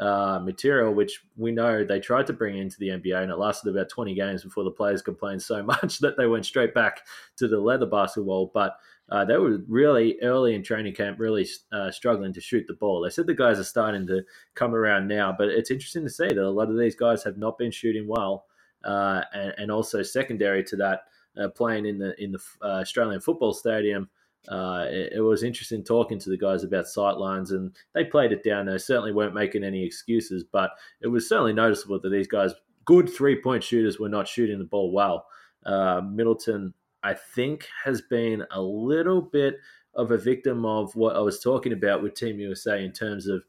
uh, 0.00 0.40
material, 0.42 0.94
which 0.94 1.20
we 1.36 1.52
know 1.52 1.84
they 1.84 2.00
tried 2.00 2.26
to 2.26 2.32
bring 2.32 2.56
into 2.56 2.78
the 2.78 2.88
NBA, 2.88 3.22
and 3.22 3.30
it 3.30 3.38
lasted 3.38 3.70
about 3.70 3.88
20 3.88 4.14
games 4.14 4.42
before 4.42 4.64
the 4.64 4.70
players 4.70 5.02
complained 5.02 5.42
so 5.42 5.62
much 5.62 5.98
that 5.98 6.16
they 6.16 6.26
went 6.26 6.46
straight 6.46 6.74
back 6.74 7.00
to 7.36 7.48
the 7.48 7.58
leather 7.58 7.86
basketball. 7.86 8.50
But 8.52 8.76
uh, 9.10 9.24
they 9.24 9.36
were 9.36 9.58
really 9.68 10.18
early 10.22 10.54
in 10.54 10.62
training 10.62 10.94
camp, 10.94 11.18
really 11.18 11.46
uh, 11.72 11.90
struggling 11.90 12.32
to 12.32 12.40
shoot 12.40 12.64
the 12.66 12.74
ball. 12.74 13.02
They 13.02 13.10
said 13.10 13.26
the 13.26 13.34
guys 13.34 13.58
are 13.58 13.64
starting 13.64 14.06
to 14.06 14.22
come 14.54 14.74
around 14.74 15.08
now, 15.08 15.34
but 15.36 15.48
it's 15.48 15.70
interesting 15.70 16.04
to 16.04 16.10
see 16.10 16.28
that 16.28 16.38
a 16.38 16.48
lot 16.48 16.70
of 16.70 16.78
these 16.78 16.94
guys 16.94 17.22
have 17.24 17.36
not 17.36 17.58
been 17.58 17.70
shooting 17.70 18.08
well, 18.08 18.46
uh, 18.84 19.22
and, 19.34 19.54
and 19.58 19.70
also 19.70 20.02
secondary 20.02 20.64
to 20.64 20.76
that 20.76 21.00
playing 21.48 21.86
in 21.86 21.98
the 21.98 22.20
in 22.22 22.32
the 22.32 22.40
uh, 22.62 22.80
Australian 22.80 23.20
Football 23.20 23.52
Stadium. 23.52 24.08
Uh, 24.48 24.86
it, 24.88 25.12
it, 25.16 25.20
was 25.20 25.44
interesting 25.44 25.84
talking 25.84 26.18
to 26.18 26.28
the 26.28 26.36
guys 26.36 26.64
about 26.64 26.84
sightlines, 26.84 27.52
and 27.52 27.76
they 27.94 28.04
played 28.04 28.32
it 28.32 28.42
down. 28.42 28.66
They 28.66 28.76
certainly 28.78 29.12
weren't 29.12 29.34
making 29.34 29.62
any 29.62 29.84
excuses, 29.84 30.42
but 30.42 30.72
it 31.00 31.06
was 31.06 31.28
certainly 31.28 31.52
noticeable 31.52 32.00
that 32.00 32.08
these 32.08 32.26
guys, 32.26 32.52
good 32.84 33.08
three 33.08 33.40
point 33.40 33.62
shooters, 33.62 34.00
were 34.00 34.08
not 34.08 34.26
shooting 34.26 34.58
the 34.58 34.64
ball 34.64 34.90
well. 34.90 35.26
Uh, 35.64 36.00
Middleton, 36.00 36.74
I 37.04 37.14
think, 37.14 37.68
has 37.84 38.02
been 38.02 38.44
a 38.50 38.60
little 38.60 39.22
bit 39.22 39.58
of 39.94 40.10
a 40.10 40.18
victim 40.18 40.64
of 40.64 40.94
what 40.96 41.14
I 41.14 41.20
was 41.20 41.40
talking 41.40 41.72
about 41.72 42.02
with 42.02 42.14
Team 42.14 42.40
USA 42.40 42.84
in 42.84 42.92
terms 42.92 43.28
of 43.28 43.44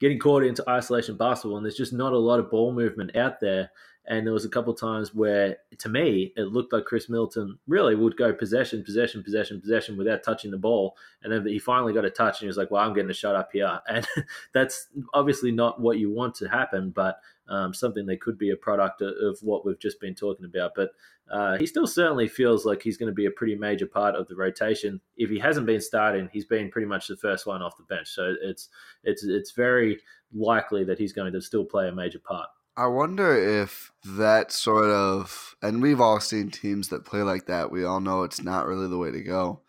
getting 0.00 0.18
caught 0.18 0.44
into 0.44 0.68
isolation 0.68 1.16
basketball, 1.16 1.56
and 1.58 1.64
there's 1.64 1.76
just 1.76 1.92
not 1.92 2.12
a 2.12 2.18
lot 2.18 2.40
of 2.40 2.50
ball 2.50 2.72
movement 2.72 3.14
out 3.16 3.40
there. 3.40 3.70
And 4.06 4.26
there 4.26 4.34
was 4.34 4.44
a 4.44 4.50
couple 4.50 4.74
times 4.74 5.14
where, 5.14 5.56
to 5.78 5.88
me, 5.88 6.32
it 6.36 6.48
looked 6.48 6.74
like 6.74 6.84
Khris 6.84 7.08
Middleton 7.08 7.58
really 7.66 7.94
would 7.94 8.18
go 8.18 8.34
possession, 8.34 8.84
possession, 8.84 9.22
possession, 9.22 9.60
possession 9.60 9.96
without 9.96 10.22
touching 10.22 10.50
the 10.50 10.58
ball. 10.58 10.96
And 11.22 11.32
then 11.32 11.46
he 11.46 11.58
finally 11.58 11.94
got 11.94 12.04
a 12.04 12.10
touch, 12.10 12.34
and 12.34 12.40
he 12.40 12.46
was 12.46 12.58
like, 12.58 12.70
"Well, 12.70 12.84
I'm 12.84 12.92
getting 12.92 13.10
a 13.10 13.14
shot 13.14 13.36
up 13.36 13.50
here." 13.52 13.80
And 13.88 14.06
that's 14.52 14.88
obviously 15.14 15.52
not 15.52 15.80
what 15.80 15.98
you 15.98 16.10
want 16.10 16.34
to 16.36 16.48
happen. 16.48 16.90
But 16.90 17.18
um, 17.48 17.72
something 17.72 18.06
that 18.06 18.20
could 18.20 18.38
be 18.38 18.50
a 18.50 18.56
product 18.56 19.00
of, 19.02 19.14
of, 19.22 19.38
what 19.42 19.64
we've 19.64 19.78
just 19.78 20.00
been 20.00 20.14
talking 20.14 20.46
about. 20.46 20.72
But 20.74 20.90
uh, 21.30 21.56
he 21.56 21.66
still 21.66 21.86
certainly 21.86 22.28
feels 22.28 22.64
like 22.64 22.82
he's 22.82 22.96
going 22.96 23.10
to 23.10 23.14
be 23.14 23.26
a 23.26 23.30
pretty 23.30 23.54
major 23.54 23.86
part 23.86 24.14
of 24.14 24.28
the 24.28 24.36
rotation. 24.36 25.00
If 25.16 25.30
he 25.30 25.38
hasn't 25.38 25.66
been 25.66 25.80
starting, 25.80 26.28
he's 26.32 26.46
been 26.46 26.70
pretty 26.70 26.86
much 26.86 27.08
the 27.08 27.16
first 27.16 27.46
one 27.46 27.62
off 27.62 27.76
the 27.76 27.84
bench. 27.84 28.08
So 28.08 28.34
it's 28.42 28.68
it's 29.02 29.24
it's 29.24 29.52
very 29.52 30.00
likely 30.34 30.84
that 30.84 30.98
he's 30.98 31.12
going 31.12 31.32
to 31.32 31.40
still 31.40 31.64
play 31.64 31.88
a 31.88 31.92
major 31.92 32.18
part. 32.18 32.48
I 32.76 32.86
wonder 32.86 33.34
if 33.36 33.92
that 34.04 34.50
sort 34.50 34.90
of, 34.90 35.54
and 35.62 35.80
we've 35.80 36.00
all 36.00 36.20
seen 36.20 36.50
teams 36.50 36.88
that 36.88 37.04
play 37.04 37.22
like 37.22 37.46
that. 37.46 37.70
We 37.70 37.84
all 37.84 38.00
know 38.00 38.22
it's 38.24 38.42
not 38.42 38.66
really 38.66 38.88
the 38.88 38.98
way 38.98 39.12
to 39.12 39.22
go. 39.22 39.60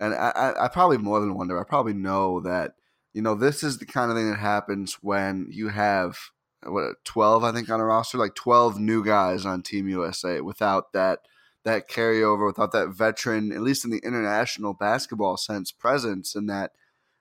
And 0.00 0.14
I, 0.14 0.30
I, 0.30 0.64
I 0.64 0.68
probably 0.68 0.98
more 0.98 1.20
than 1.20 1.34
wonder. 1.34 1.60
I 1.60 1.64
probably 1.64 1.92
know 1.92 2.40
that, 2.40 2.74
you 3.12 3.20
know, 3.20 3.34
this 3.34 3.62
is 3.62 3.78
the 3.78 3.86
kind 3.86 4.10
of 4.10 4.16
thing 4.16 4.30
that 4.30 4.38
happens 4.38 4.98
when 5.02 5.48
you 5.50 5.68
have 5.68 6.18
what 6.64 7.04
12 7.04 7.44
I 7.44 7.52
think 7.52 7.70
on 7.70 7.80
a 7.80 7.84
roster 7.84 8.18
like 8.18 8.34
12 8.34 8.80
new 8.80 9.04
guys 9.04 9.46
on 9.46 9.62
team 9.62 9.88
USA 9.88 10.40
without 10.40 10.92
that 10.92 11.20
that 11.64 11.88
carryover 11.88 12.46
without 12.46 12.72
that 12.72 12.88
veteran 12.88 13.52
at 13.52 13.60
least 13.60 13.84
in 13.84 13.90
the 13.90 13.98
international 13.98 14.74
basketball 14.74 15.36
sense 15.36 15.70
presence 15.70 16.34
and 16.34 16.48
that 16.50 16.72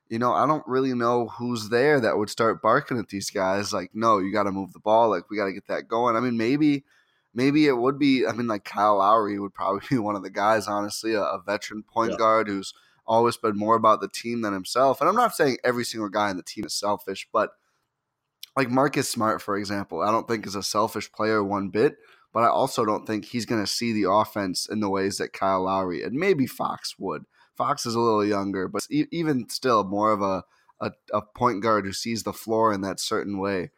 you 0.10 0.20
know 0.20 0.34
I 0.34 0.46
don't 0.46 0.66
really 0.68 0.94
know 0.94 1.28
who's 1.28 1.70
there 1.70 2.00
that 2.00 2.18
would 2.18 2.30
start 2.30 2.62
barking 2.62 2.98
at 2.98 3.10
these 3.10 3.30
guys 3.30 3.74
like 3.74 3.92
no 3.94 4.20
you 4.20 4.32
got 4.32 4.44
to 4.44 4.52
move 4.52 4.74
the 4.74 4.80
ball 4.80 5.10
like 5.10 5.30
we 5.30 5.38
got 5.38 5.46
to 5.46 5.54
get 5.54 5.68
that 5.68 5.88
going 5.88 6.16
I 6.16 6.20
mean 6.20 6.38
maybe 6.38 6.84
maybe 7.34 7.68
it 7.68 7.78
would 7.78 8.00
be 8.00 8.26
I 8.26 8.32
mean 8.34 8.48
like 8.48 8.64
Kyle 8.64 8.98
Lowry 8.98 9.40
would 9.40 9.54
probably 9.54 9.82
be 9.90 9.98
one 10.00 10.16
of 10.16 10.24
the 10.24 10.30
guys 10.30 10.68
honestly 10.68 11.14
a, 11.14 11.22
a 11.22 11.42
veteran 11.46 11.84
point 11.84 12.12
yeah. 12.12 12.18
guard 12.18 12.48
who's 12.48 12.74
always 13.06 13.38
been 13.38 13.58
more 13.58 13.76
about 13.76 14.02
the 14.02 14.10
team 14.10 14.42
than 14.42 14.54
himself 14.54 15.00
and 15.02 15.10
I'm 15.10 15.16
not 15.16 15.36
saying 15.36 15.58
every 15.64 15.86
single 15.86 16.10
guy 16.10 16.30
in 16.30 16.38
the 16.38 16.44
team 16.44 16.66
is 16.66 16.74
selfish 16.74 17.28
but 17.32 17.52
like 18.58 18.72
Marcus 18.72 19.08
Smart, 19.08 19.40
for 19.40 19.56
example, 19.56 20.02
I 20.02 20.12
don't 20.12 20.28
think 20.28 20.48
is 20.48 20.56
a 20.56 20.64
selfish 20.64 21.12
player 21.12 21.44
one 21.44 21.70
bit, 21.70 21.98
but 22.34 22.44
I 22.44 22.48
also 22.48 22.86
don't 22.86 23.06
think 23.06 23.24
he's 23.24 23.46
going 23.46 23.62
to 23.62 23.72
see 23.72 23.94
the 23.94 24.10
offense 24.10 24.68
in 24.68 24.80
the 24.80 24.90
ways 24.90 25.18
that 25.18 25.32
Kyle 25.32 25.64
Lowry 25.64 26.02
and 26.02 26.14
maybe 26.14 26.48
Fox 26.48 26.96
would. 26.98 27.24
Fox 27.58 27.86
is 27.86 27.96
a 27.96 28.00
little 28.00 28.26
younger, 28.26 28.68
but 28.68 28.86
even 28.90 29.50
still 29.50 29.84
more 29.84 30.12
of 30.12 30.22
a, 30.22 30.44
a, 30.80 30.92
a 31.14 31.22
point 31.22 31.62
guard 31.62 31.86
who 31.86 31.94
sees 31.94 32.24
the 32.24 32.34
floor 32.34 32.72
in 32.72 32.82
that 32.82 33.00
certain 33.00 33.40
way. 33.40 33.72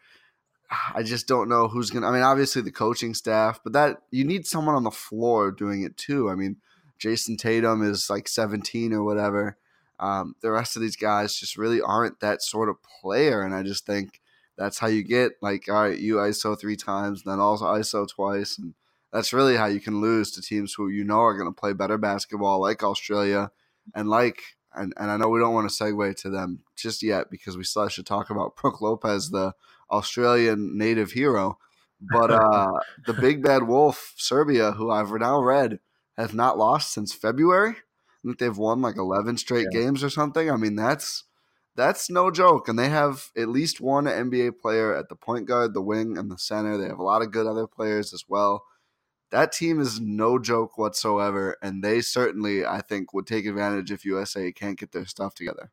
I 0.93 1.01
just 1.01 1.27
don't 1.27 1.49
know 1.49 1.67
who's 1.67 1.89
to. 1.89 2.05
I 2.05 2.11
mean, 2.11 2.21
obviously 2.21 2.61
the 2.61 2.71
coaching 2.71 3.15
staff, 3.15 3.59
but 3.63 3.73
that 3.73 4.03
you 4.11 4.23
need 4.23 4.45
someone 4.45 4.75
on 4.75 4.83
the 4.83 4.91
floor 4.91 5.51
doing 5.51 5.81
it 5.81 5.97
too. 5.97 6.29
I 6.29 6.35
mean, 6.35 6.57
Jayson 6.99 7.37
Tatum 7.37 7.81
is 7.81 8.09
like 8.09 8.27
17 8.27 8.93
or 8.93 9.03
whatever. 9.03 9.57
Um, 9.99 10.35
the 10.41 10.51
rest 10.51 10.75
of 10.75 10.81
these 10.81 10.95
guys 10.95 11.35
just 11.35 11.57
really 11.57 11.81
aren't 11.81 12.19
that 12.19 12.41
sort 12.41 12.69
of 12.69 12.77
player. 13.01 13.41
And 13.41 13.55
I 13.55 13.63
just 13.63 13.85
think 13.85 14.21
that's 14.59 14.77
how 14.77 14.87
you 14.87 15.03
get 15.03 15.31
like 15.41 15.67
all 15.69 15.83
right, 15.83 15.97
you 15.97 16.15
ISO 16.15 16.59
three 16.59 16.75
times, 16.75 17.23
then 17.23 17.39
also 17.39 17.65
ISO 17.65 18.07
twice, 18.07 18.57
and 18.57 18.73
that's 19.11 19.33
really 19.33 19.55
how 19.55 19.65
you 19.65 19.79
can 19.79 20.01
lose 20.01 20.31
to 20.31 20.41
teams 20.41 20.73
who 20.73 20.89
you 20.89 21.03
know 21.03 21.21
are 21.21 21.37
going 21.37 21.51
to 21.51 21.59
play 21.59 21.73
better 21.73 21.97
basketball, 21.97 22.61
like 22.61 22.83
Australia, 22.83 23.51
and 23.95 24.09
like 24.09 24.41
and, 24.73 24.93
and 24.97 25.09
I 25.09 25.17
know 25.17 25.29
we 25.29 25.39
don't 25.39 25.53
want 25.53 25.69
to 25.69 25.83
segue 25.83 26.15
to 26.17 26.29
them 26.29 26.59
just 26.75 27.01
yet 27.01 27.29
because 27.31 27.57
we 27.57 27.63
still 27.63 27.87
should 27.87 28.05
talk 28.05 28.29
about 28.29 28.55
Brook 28.55 28.81
Lopez, 28.81 29.29
the 29.29 29.53
Australian 29.91 30.77
native 30.77 31.11
hero. 31.11 31.57
But 31.99 32.31
uh, 32.31 32.71
the 33.05 33.13
big 33.13 33.43
bad 33.43 33.63
wolf, 33.63 34.13
Serbia, 34.17 34.71
who 34.71 34.91
I've 34.91 35.11
now 35.11 35.41
read 35.41 35.79
has 36.17 36.33
not 36.33 36.57
lost 36.57 36.93
since 36.93 37.13
February. 37.13 37.71
I 37.71 38.27
think 38.27 38.39
they've 38.39 38.57
won 38.57 38.81
like 38.81 38.97
eleven 38.97 39.37
straight 39.37 39.67
yeah. 39.71 39.81
games 39.81 40.03
or 40.03 40.09
something. 40.09 40.51
I 40.51 40.55
mean, 40.55 40.75
that's 40.75 41.23
that's 41.75 42.09
no 42.09 42.29
joke. 42.29 42.67
And 42.67 42.77
they 42.77 42.89
have 42.89 43.29
at 43.37 43.47
least 43.47 43.79
one 43.79 44.05
NBA 44.05 44.59
player 44.59 44.95
at 44.95 45.09
the 45.09 45.15
point 45.15 45.47
guard, 45.47 45.73
the 45.73 45.81
wing, 45.81 46.17
and 46.17 46.29
the 46.29 46.37
center. 46.37 46.77
They 46.77 46.87
have 46.87 46.99
a 46.99 47.03
lot 47.03 47.21
of 47.21 47.31
good 47.31 47.47
other 47.47 47.67
players 47.67 48.13
as 48.13 48.25
well. 48.27 48.63
That 49.31 49.51
team 49.51 49.79
is 49.79 49.99
no 49.99 50.39
joke 50.39 50.77
whatsoever, 50.77 51.57
and 51.61 51.83
they 51.83 52.01
certainly, 52.01 52.65
I 52.65 52.81
think, 52.81 53.13
would 53.13 53.27
take 53.27 53.45
advantage 53.45 53.91
if 53.91 54.05
USA 54.05 54.51
can't 54.51 54.79
get 54.79 54.91
their 54.91 55.05
stuff 55.05 55.35
together. 55.35 55.71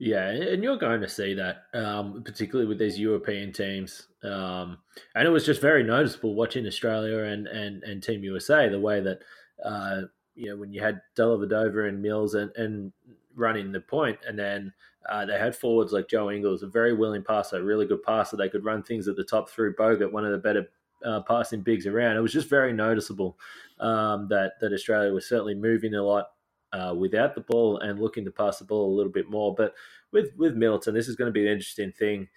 Yeah, 0.00 0.28
and 0.28 0.62
you're 0.62 0.76
going 0.76 1.00
to 1.00 1.08
see 1.08 1.34
that, 1.34 1.64
um, 1.72 2.22
particularly 2.24 2.68
with 2.68 2.78
these 2.78 2.98
European 2.98 3.52
teams. 3.52 4.08
Um, 4.24 4.78
and 5.14 5.26
it 5.26 5.30
was 5.30 5.46
just 5.46 5.60
very 5.60 5.84
noticeable 5.84 6.34
watching 6.34 6.66
Australia 6.66 7.18
and, 7.24 7.46
and, 7.46 7.82
and 7.84 8.02
Team 8.02 8.24
USA, 8.24 8.68
the 8.68 8.80
way 8.80 9.00
that, 9.00 9.20
uh, 9.64 10.02
you 10.34 10.50
know, 10.50 10.56
when 10.56 10.72
you 10.72 10.82
had 10.82 11.00
Dellavedova 11.16 11.88
and 11.88 12.02
Mills 12.02 12.34
and, 12.34 12.50
and 12.56 12.92
running 13.36 13.70
the 13.70 13.80
point, 13.80 14.18
and 14.26 14.36
then 14.36 14.72
uh, 15.08 15.24
they 15.26 15.38
had 15.38 15.54
forwards 15.54 15.92
like 15.92 16.08
Joe 16.08 16.30
Ingles, 16.30 16.64
a 16.64 16.66
very 16.66 16.92
willing 16.92 17.22
passer, 17.22 17.58
a 17.58 17.62
really 17.62 17.86
good 17.86 18.02
passer. 18.02 18.36
They 18.36 18.48
could 18.48 18.64
run 18.64 18.82
things 18.82 19.06
at 19.06 19.14
the 19.14 19.24
top 19.24 19.48
through 19.48 19.76
Bogut, 19.76 20.10
one 20.10 20.24
of 20.24 20.32
the 20.32 20.38
better 20.38 20.66
uh, 21.04 21.20
passing 21.22 21.60
bigs 21.60 21.86
around. 21.86 22.16
It 22.16 22.20
was 22.20 22.32
just 22.32 22.48
very 22.48 22.72
noticeable 22.72 23.38
um, 23.80 24.28
that 24.28 24.52
that 24.60 24.72
Australia 24.72 25.12
was 25.12 25.28
certainly 25.28 25.54
moving 25.54 25.94
a 25.94 26.02
lot 26.02 26.30
uh, 26.72 26.94
without 26.96 27.34
the 27.34 27.40
ball 27.42 27.78
and 27.78 28.00
looking 28.00 28.24
to 28.24 28.30
pass 28.30 28.58
the 28.58 28.64
ball 28.64 28.92
a 28.92 28.96
little 28.96 29.12
bit 29.12 29.30
more. 29.30 29.54
But 29.54 29.74
with 30.12 30.30
with 30.36 30.54
Middleton, 30.54 30.94
this 30.94 31.08
is 31.08 31.16
going 31.16 31.28
to 31.28 31.32
be 31.32 31.46
an 31.46 31.52
interesting 31.52 31.92
thing 31.92 32.28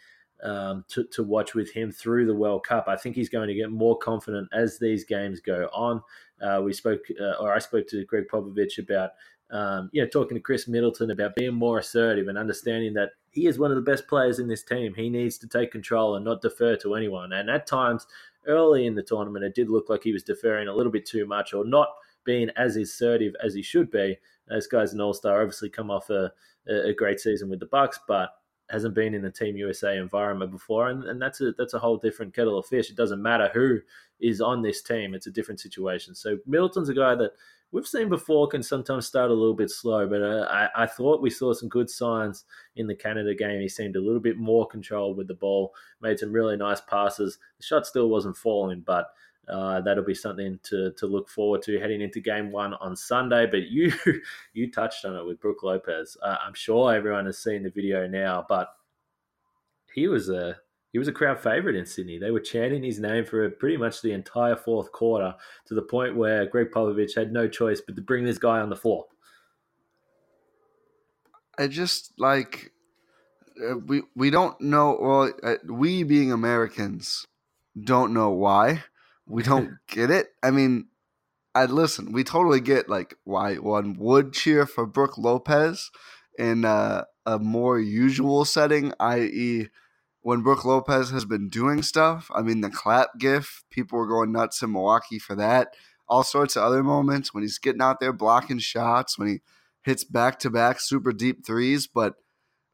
um, 0.43 0.85
to, 0.89 1.03
to 1.05 1.23
watch 1.23 1.55
with 1.55 1.71
him 1.71 1.91
through 1.91 2.27
the 2.27 2.35
World 2.35 2.65
Cup. 2.65 2.85
I 2.87 2.95
think 2.95 3.15
he's 3.15 3.29
going 3.29 3.47
to 3.47 3.55
get 3.55 3.71
more 3.71 3.97
confident 3.97 4.49
as 4.53 4.77
these 4.77 5.03
games 5.03 5.39
go 5.39 5.69
on. 5.73 6.01
Uh, 6.41 6.61
we 6.63 6.73
spoke, 6.73 7.01
uh, 7.19 7.41
or 7.41 7.53
I 7.53 7.59
spoke 7.59 7.87
to 7.87 8.05
Gregg 8.05 8.25
Popovich 8.31 8.77
about 8.77 9.11
um, 9.49 9.89
you 9.93 10.01
know, 10.01 10.07
talking 10.07 10.35
to 10.35 10.41
Khris 10.41 10.67
Middleton 10.67 11.11
about 11.11 11.35
being 11.35 11.53
more 11.53 11.79
assertive 11.79 12.27
and 12.27 12.37
understanding 12.37 12.93
that 12.95 13.11
he 13.31 13.47
is 13.47 13.57
one 13.57 13.71
of 13.71 13.75
the 13.75 13.81
best 13.81 14.07
players 14.07 14.39
in 14.39 14.47
this 14.47 14.63
team. 14.63 14.93
He 14.93 15.09
needs 15.09 15.37
to 15.37 15.47
take 15.47 15.71
control 15.71 16.15
and 16.15 16.25
not 16.25 16.41
defer 16.41 16.75
to 16.77 16.95
anyone. 16.95 17.31
And 17.33 17.49
at 17.49 17.65
times 17.65 18.07
early 18.47 18.85
in 18.85 18.95
the 18.95 19.03
tournament, 19.03 19.45
it 19.45 19.55
did 19.55 19.69
look 19.69 19.89
like 19.89 20.03
he 20.03 20.13
was 20.13 20.23
deferring 20.23 20.67
a 20.67 20.73
little 20.73 20.91
bit 20.91 21.05
too 21.05 21.25
much 21.25 21.53
or 21.53 21.65
not 21.65 21.89
being 22.23 22.49
as 22.57 22.75
assertive 22.75 23.33
as 23.43 23.53
he 23.53 23.61
should 23.61 23.89
be. 23.91 24.17
This 24.47 24.67
guy's 24.67 24.93
an 24.93 25.01
all 25.01 25.13
star, 25.13 25.41
obviously 25.41 25.69
come 25.69 25.91
off 25.91 26.09
a, 26.09 26.31
a 26.67 26.93
great 26.93 27.19
season 27.19 27.49
with 27.49 27.59
the 27.59 27.65
Bucks, 27.67 27.99
but 28.07 28.29
hasn't 28.69 28.95
been 28.95 29.13
in 29.13 29.21
the 29.21 29.31
Team 29.31 29.55
USA 29.57 29.97
environment 29.97 30.51
before, 30.51 30.89
and, 30.89 31.03
and 31.05 31.21
that's 31.21 31.41
a 31.41 31.51
that's 31.57 31.73
a 31.73 31.79
whole 31.79 31.97
different 31.97 32.33
kettle 32.33 32.57
of 32.57 32.65
fish. 32.65 32.89
It 32.89 32.97
doesn't 32.97 33.21
matter 33.21 33.49
who 33.53 33.79
is 34.19 34.41
on 34.41 34.61
this 34.61 34.81
team; 34.81 35.13
it's 35.13 35.27
a 35.27 35.31
different 35.31 35.59
situation. 35.59 36.15
So 36.15 36.37
Middleton's 36.45 36.89
a 36.89 36.93
guy 36.93 37.15
that 37.15 37.31
we've 37.71 37.87
seen 37.87 38.09
before 38.09 38.47
can 38.47 38.63
sometimes 38.63 39.07
start 39.07 39.31
a 39.31 39.33
little 39.33 39.53
bit 39.53 39.69
slow, 39.69 40.07
but 40.07 40.21
uh, 40.21 40.47
I, 40.49 40.83
I, 40.83 40.85
thought 40.85 41.21
we 41.21 41.29
saw 41.29 41.53
some 41.53 41.69
good 41.69 41.89
signs 41.89 42.45
in 42.75 42.87
the 42.87 42.95
Canada 42.95 43.35
game. 43.35 43.59
He 43.59 43.69
seemed 43.69 43.95
a 43.95 44.01
little 44.01 44.19
bit 44.19 44.37
more 44.37 44.65
controlled 44.67 45.17
with 45.17 45.27
the 45.27 45.33
ball, 45.33 45.73
made 46.01 46.19
some 46.19 46.31
really 46.31 46.55
nice 46.55 46.81
passes. 46.81 47.37
The 47.57 47.65
shot 47.65 47.85
still 47.85 48.09
wasn't 48.09 48.37
falling, 48.37 48.83
but 48.85 49.07
uh, 49.49 49.81
that'll 49.81 50.03
be 50.03 50.13
something 50.13 50.59
to, 50.63 50.91
to 50.91 51.07
look 51.07 51.29
forward 51.29 51.61
to 51.63 51.79
heading 51.79 52.01
into 52.01 52.19
game 52.19 52.51
one 52.51 52.73
on 52.75 52.95
Sunday. 52.95 53.45
But 53.45 53.67
you 53.67 53.93
you 54.53 54.71
touched 54.71 55.05
on 55.05 55.15
it 55.15 55.25
with 55.25 55.39
Brook 55.39 55.63
Lopez. 55.63 56.17
Uh, 56.21 56.37
I'm 56.45 56.53
sure 56.53 56.93
everyone 56.93 57.25
has 57.25 57.37
seen 57.37 57.63
the 57.63 57.69
video 57.69 58.07
now, 58.07 58.45
but 58.47 58.69
he 59.93 60.07
was 60.07 60.29
a 60.29 60.57
he 60.93 60.99
was 60.99 61.07
a 61.07 61.13
crowd 61.13 61.39
favourite 61.39 61.77
in 61.77 61.85
Sydney. 61.85 62.17
They 62.17 62.31
were 62.31 62.39
chanting 62.39 62.83
his 62.83 62.99
name 62.99 63.25
for 63.25 63.49
pretty 63.49 63.77
much 63.77 64.01
the 64.01 64.13
entire 64.13 64.55
fourth 64.55 64.91
quarter 64.91 65.35
to 65.65 65.73
the 65.73 65.81
point 65.81 66.15
where 66.15 66.45
Gregg 66.45 66.71
Popovich 66.71 67.15
had 67.15 67.31
no 67.31 67.47
choice 67.47 67.81
but 67.81 67.95
to 67.95 68.01
bring 68.01 68.23
this 68.23 68.37
guy 68.37 68.59
on 68.59 68.69
the 68.69 68.75
floor. 68.75 69.05
I 71.57 71.67
just 71.67 72.13
like 72.17 72.71
uh, 73.61 73.77
we 73.77 74.03
we 74.15 74.29
don't 74.29 74.59
know. 74.61 74.97
Well, 74.99 75.33
uh, 75.43 75.55
we 75.67 76.03
being 76.03 76.31
Americans 76.31 77.25
don't 77.79 78.13
know 78.13 78.31
why. 78.31 78.83
We 79.27 79.43
don't 79.43 79.77
get 79.87 80.09
it. 80.09 80.27
I 80.41 80.51
mean, 80.51 80.87
I 81.53 81.65
listen. 81.65 82.11
We 82.11 82.23
totally 82.23 82.61
get 82.61 82.89
like 82.89 83.15
why 83.23 83.55
one 83.55 83.95
would 83.99 84.33
cheer 84.33 84.65
for 84.65 84.85
Brook 84.85 85.17
Lopez 85.17 85.91
in 86.37 86.65
uh, 86.65 87.03
a 87.25 87.39
more 87.39 87.79
usual 87.79 88.45
setting, 88.45 88.93
i.e 88.99 89.67
when 90.27 90.41
Brook 90.41 90.65
Lopez 90.65 91.09
has 91.11 91.23
been 91.23 91.47
doing 91.47 91.81
stuff. 91.81 92.29
I 92.35 92.41
mean, 92.41 92.59
the 92.59 92.69
clap 92.69 93.17
gif, 93.17 93.63
people 93.69 93.97
were 93.97 94.09
going 94.09 94.33
nuts 94.33 94.61
in 94.61 94.73
Milwaukee 94.73 95.19
for 95.19 95.35
that. 95.35 95.73
All 96.09 96.21
sorts 96.21 96.57
of 96.57 96.63
other 96.63 96.83
moments 96.83 97.33
when 97.33 97.43
he's 97.43 97.59
getting 97.59 97.81
out 97.81 98.01
there 98.01 98.11
blocking 98.11 98.59
shots, 98.59 99.17
when 99.17 99.29
he 99.29 99.39
hits 99.83 100.03
back 100.03 100.37
to 100.39 100.49
back 100.49 100.81
super 100.81 101.13
deep 101.13 101.45
threes. 101.45 101.87
But 101.87 102.15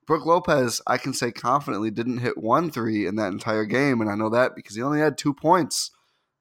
Brook 0.07 0.25
Lopez, 0.25 0.81
I 0.87 0.97
can 0.97 1.13
say 1.13 1.31
confidently, 1.31 1.91
didn't 1.91 2.17
hit 2.17 2.39
one 2.39 2.71
three 2.71 3.05
in 3.05 3.17
that 3.17 3.31
entire 3.31 3.65
game. 3.65 4.01
And 4.01 4.09
I 4.09 4.15
know 4.15 4.29
that 4.29 4.55
because 4.55 4.75
he 4.75 4.81
only 4.81 4.99
had 4.99 5.15
two 5.15 5.35
points. 5.35 5.91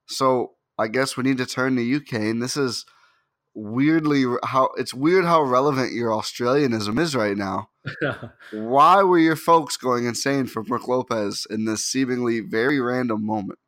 So 0.07 0.53
I 0.79 0.89
guess 0.89 1.17
we 1.17 1.25
need 1.25 1.39
to 1.39 1.47
turn 1.47 1.77
to 1.77 1.97
UK. 1.97 2.15
And 2.15 2.43
this 2.43 2.57
is 2.57 2.85
weirdly 3.55 4.25
how 4.45 4.71
it's 4.77 4.95
weird 4.95 5.25
how 5.25 5.43
relevant 5.43 5.93
your 5.93 6.11
Australianism 6.11 6.99
is 6.99 7.15
right 7.15 7.37
now. 7.37 7.69
Why 8.53 9.03
were 9.03 9.19
your 9.19 9.37
folks 9.37 9.77
going 9.77 10.07
insane 10.07 10.47
for 10.47 10.63
Brook 10.63 10.89
Lopez 10.89 11.47
in 11.51 11.65
this 11.65 11.85
seemingly 11.85 12.41
very 12.41 12.81
random 12.81 13.25
moment? 13.27 13.59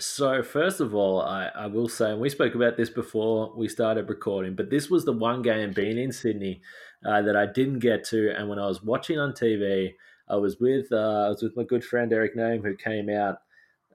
So, 0.00 0.42
first 0.42 0.80
of 0.80 0.92
all, 0.92 1.22
I, 1.22 1.50
I 1.54 1.66
will 1.66 1.88
say, 1.88 2.10
and 2.10 2.20
we 2.20 2.28
spoke 2.28 2.56
about 2.56 2.76
this 2.76 2.90
before 2.90 3.52
we 3.56 3.68
started 3.68 4.08
recording, 4.08 4.56
but 4.56 4.68
this 4.68 4.90
was 4.90 5.04
the 5.04 5.12
one 5.12 5.40
game 5.40 5.72
being 5.72 5.98
in 5.98 6.10
Sydney 6.10 6.62
uh, 7.06 7.22
that 7.22 7.36
I 7.36 7.46
didn't 7.46 7.78
get 7.78 8.02
to. 8.06 8.34
And 8.36 8.48
when 8.48 8.58
I 8.58 8.66
was 8.66 8.82
watching 8.82 9.20
on 9.20 9.32
TV, 9.32 9.92
I 10.28 10.36
was 10.36 10.58
with 10.58 10.86
uh, 10.90 11.26
I 11.26 11.28
was 11.28 11.42
with 11.42 11.56
my 11.56 11.62
good 11.62 11.84
friend 11.84 12.12
Eric 12.12 12.34
Name, 12.34 12.62
who 12.62 12.74
came 12.74 13.08
out 13.08 13.36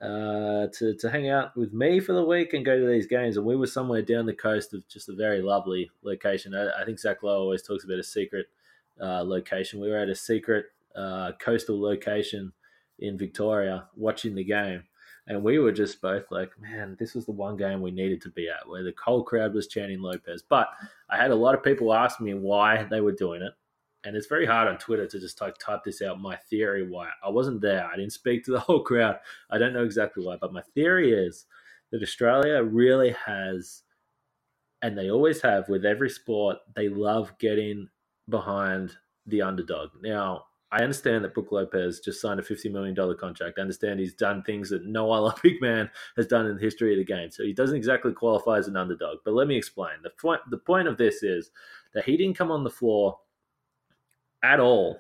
uh, 0.02 0.68
to 0.78 0.96
to 0.98 1.10
hang 1.10 1.30
out 1.30 1.56
with 1.58 1.74
me 1.74 2.00
for 2.00 2.14
the 2.14 2.24
week 2.24 2.54
and 2.54 2.66
go 2.66 2.80
to 2.80 2.88
these 2.88 3.08
games. 3.08 3.38
And 3.38 3.46
we 3.46 3.56
were 3.56 3.68
somewhere 3.68 4.02
down 4.02 4.26
the 4.26 4.34
coast 4.34 4.74
of 4.74 4.88
just 4.88 5.10
a 5.10 5.14
very 5.14 5.42
lovely 5.42 5.92
location. 6.04 6.56
I, 6.56 6.82
I 6.82 6.86
think 6.86 7.00
Zach 7.00 7.22
Lowe 7.24 7.42
always 7.42 7.64
talks 7.64 7.84
about 7.84 8.00
a 8.00 8.04
secret 8.04 8.48
uh, 9.02 9.24
location. 9.24 9.80
We 9.80 9.90
were 9.90 9.98
at 9.98 10.10
a 10.10 10.16
secret 10.16 10.66
uh, 10.96 11.34
coastal 11.40 11.82
location 11.82 12.54
in 13.00 13.18
Victoria 13.18 13.88
watching 13.96 14.36
the 14.36 14.44
game. 14.44 14.84
And 15.28 15.44
we 15.44 15.60
were 15.60 15.72
just 15.72 16.02
both 16.02 16.24
like, 16.32 16.50
man, 16.60 16.98
this 17.00 17.14
was 17.14 17.26
the 17.26 17.32
one 17.32 17.56
game 17.56 17.82
we 17.82 17.92
needed 17.92 18.20
to 18.24 18.30
be 18.30 18.50
at 18.50 18.68
where 18.68 18.84
the 18.84 18.94
whole 19.04 19.24
crowd 19.24 19.54
was 19.54 19.68
chanting 19.68 20.02
Lopez. 20.02 20.42
But 20.42 20.70
I 21.08 21.18
had 21.18 21.30
a 21.30 21.36
lot 21.36 21.54
of 21.54 21.64
people 21.64 21.94
ask 21.94 22.20
me 22.20 22.34
why 22.34 22.84
they 22.84 23.00
were 23.00 23.12
doing 23.12 23.44
it. 23.44 23.54
And 24.06 24.16
it's 24.16 24.28
very 24.28 24.46
hard 24.46 24.68
on 24.68 24.78
Twitter 24.78 25.08
to 25.08 25.20
just 25.20 25.42
like 25.42 25.58
type 25.58 25.84
this 25.84 26.02
out, 26.02 26.22
my 26.22 26.38
theory 26.50 26.90
why. 26.90 27.10
I 27.24 27.30
wasn't 27.30 27.62
there. 27.62 27.86
I 27.86 27.98
didn't 27.98 28.14
speak 28.14 28.46
to 28.46 28.52
the 28.52 28.60
whole 28.62 28.82
crowd. 28.82 29.20
I 29.50 29.58
don't 29.58 29.74
know 29.74 29.84
exactly 29.84 30.26
why. 30.26 30.38
But 30.40 30.54
my 30.54 30.62
theory 30.74 31.12
is 31.12 31.46
that 31.92 32.02
Australia 32.02 32.64
really 32.64 33.16
has, 33.26 33.84
and 34.82 34.98
they 34.98 35.10
always 35.10 35.42
have 35.42 35.68
with 35.68 35.86
every 35.86 36.10
sport, 36.10 36.58
they 36.76 36.88
love 36.88 37.38
getting 37.40 37.90
behind 38.30 38.96
the 39.26 39.42
underdog. 39.42 39.90
Now, 40.02 40.46
I 40.72 40.84
understand 40.84 41.24
that 41.24 41.34
Brook 41.34 41.52
Lopez 41.52 42.00
just 42.00 42.22
signed 42.22 42.40
a 42.40 42.44
$50 42.44 42.72
million 42.72 42.96
contract. 43.18 43.58
I 43.58 43.62
understand 43.62 44.00
he's 44.00 44.14
done 44.14 44.44
things 44.44 44.70
that 44.70 44.86
no 44.86 45.34
big 45.44 45.60
man 45.62 45.90
has 46.16 46.28
done 46.28 46.46
in 46.46 46.56
the 46.56 46.62
history 46.62 46.94
of 46.94 47.00
the 47.00 47.12
game. 47.12 47.32
So 47.32 47.44
he 47.44 47.54
doesn't 47.54 47.76
exactly 47.76 48.14
qualify 48.14 48.60
as 48.60 48.68
an 48.68 48.78
underdog. 48.78 49.18
But 49.26 49.34
let 49.34 49.48
me 49.48 49.58
explain. 49.58 49.94
The 50.04 50.12
point, 50.12 50.42
the 50.52 50.58
point 50.58 50.88
of 50.88 50.98
this 50.98 51.24
is 51.24 51.50
that 51.94 52.06
he 52.06 52.18
didn't 52.18 52.38
come 52.38 52.52
on 52.52 52.64
the 52.64 52.70
floor 52.70 53.18
at 54.44 54.60
all 54.60 55.00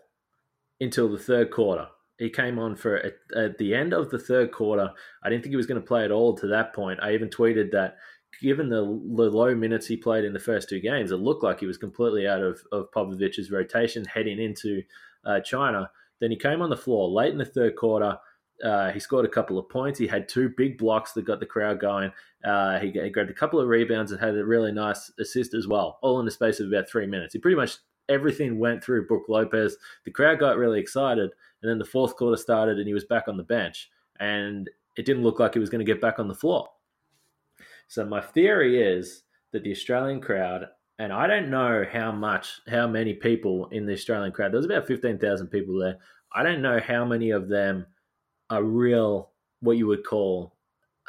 until 0.79 1.09
the 1.09 1.19
third 1.19 1.51
quarter. 1.51 1.87
He 2.17 2.29
came 2.29 2.59
on 2.59 2.75
for 2.75 2.97
at, 2.97 3.13
at 3.35 3.57
the 3.57 3.73
end 3.73 3.93
of 3.93 4.09
the 4.09 4.19
third 4.19 4.51
quarter. 4.51 4.91
I 5.23 5.29
didn't 5.29 5.43
think 5.43 5.53
he 5.53 5.57
was 5.57 5.67
going 5.67 5.81
to 5.81 5.87
play 5.87 6.03
at 6.03 6.11
all 6.11 6.35
to 6.37 6.47
that 6.47 6.73
point. 6.73 6.99
I 7.01 7.13
even 7.13 7.29
tweeted 7.29 7.71
that 7.71 7.95
given 8.41 8.69
the, 8.69 8.81
low 8.81 9.55
minutes 9.55 9.87
he 9.87 9.97
played 9.97 10.25
in 10.25 10.33
the 10.33 10.39
first 10.39 10.69
two 10.69 10.79
games, 10.79 11.11
it 11.11 11.17
looked 11.17 11.43
like 11.43 11.59
he 11.59 11.65
was 11.65 11.77
completely 11.77 12.27
out 12.27 12.41
of, 12.41 12.59
of 12.71 12.91
Popovich's 12.91 13.51
rotation 13.51 14.05
heading 14.05 14.39
into 14.39 14.81
uh, 15.25 15.39
China. 15.39 15.89
Then 16.19 16.31
he 16.31 16.37
came 16.37 16.61
on 16.61 16.69
the 16.69 16.77
floor 16.77 17.09
late 17.09 17.31
in 17.31 17.37
the 17.37 17.45
third 17.45 17.75
quarter. 17.75 18.17
Uh, 18.63 18.91
he 18.91 18.99
scored 18.99 19.25
a 19.25 19.29
couple 19.29 19.57
of 19.57 19.69
points. 19.69 19.97
He 19.97 20.07
had 20.07 20.27
two 20.27 20.51
big 20.57 20.77
blocks 20.77 21.13
that 21.13 21.25
got 21.25 21.39
the 21.39 21.45
crowd 21.45 21.79
going. 21.79 22.11
Uh, 22.43 22.79
he, 22.79 22.91
he, 22.91 23.09
grabbed 23.09 23.29
a 23.29 23.33
couple 23.33 23.59
of 23.59 23.67
rebounds 23.67 24.11
and 24.11 24.19
had 24.19 24.35
a 24.35 24.45
really 24.45 24.71
nice 24.71 25.11
assist 25.19 25.53
as 25.53 25.67
well, 25.67 25.97
all 26.01 26.19
in 26.19 26.25
the 26.25 26.31
space 26.31 26.59
of 26.59 26.67
about 26.67 26.89
three 26.89 27.05
minutes. 27.05 27.33
He 27.33 27.39
pretty 27.39 27.55
much 27.55 27.77
everything 28.09 28.59
went 28.59 28.83
through 28.83 29.07
Brook 29.07 29.23
Lopez. 29.29 29.77
The 30.03 30.11
crowd 30.11 30.39
got 30.39 30.57
really 30.57 30.79
excited, 30.79 31.31
and 31.61 31.69
then 31.69 31.79
the 31.79 31.85
fourth 31.85 32.15
quarter 32.15 32.37
started, 32.37 32.77
and 32.77 32.87
he 32.87 32.93
was 32.93 33.05
back 33.05 33.27
on 33.27 33.37
the 33.37 33.43
bench, 33.43 33.89
and 34.19 34.69
it 34.97 35.05
didn't 35.05 35.23
look 35.23 35.39
like 35.39 35.53
he 35.53 35.59
was 35.59 35.69
going 35.69 35.85
to 35.85 35.91
get 35.91 36.01
back 36.01 36.19
on 36.19 36.27
the 36.27 36.35
floor. 36.35 36.67
So 37.87 38.05
my 38.05 38.21
theory 38.21 38.81
is 38.81 39.23
that 39.51 39.63
the 39.63 39.71
Australian 39.71 40.21
crowd 40.21 40.67
and 40.99 41.13
I 41.13 41.27
don't 41.27 41.49
know 41.49 41.85
how 41.89 42.11
much, 42.11 42.59
how 42.67 42.85
many 42.85 43.13
people 43.13 43.67
in 43.67 43.85
the 43.85 43.93
Australian 43.93 44.33
crowd. 44.33 44.51
There 44.51 44.57
was 44.57 44.65
about 44.65 44.85
fifteen 44.85 45.17
thousand 45.17 45.47
people 45.47 45.79
there. 45.79 45.97
I 46.33 46.43
don't 46.43 46.61
know 46.61 46.79
how 46.79 47.05
many 47.05 47.31
of 47.31 47.47
them 47.47 47.87
are 48.49 48.63
real, 48.63 49.31
what 49.61 49.77
you 49.77 49.87
would 49.87 50.05
call 50.05 50.53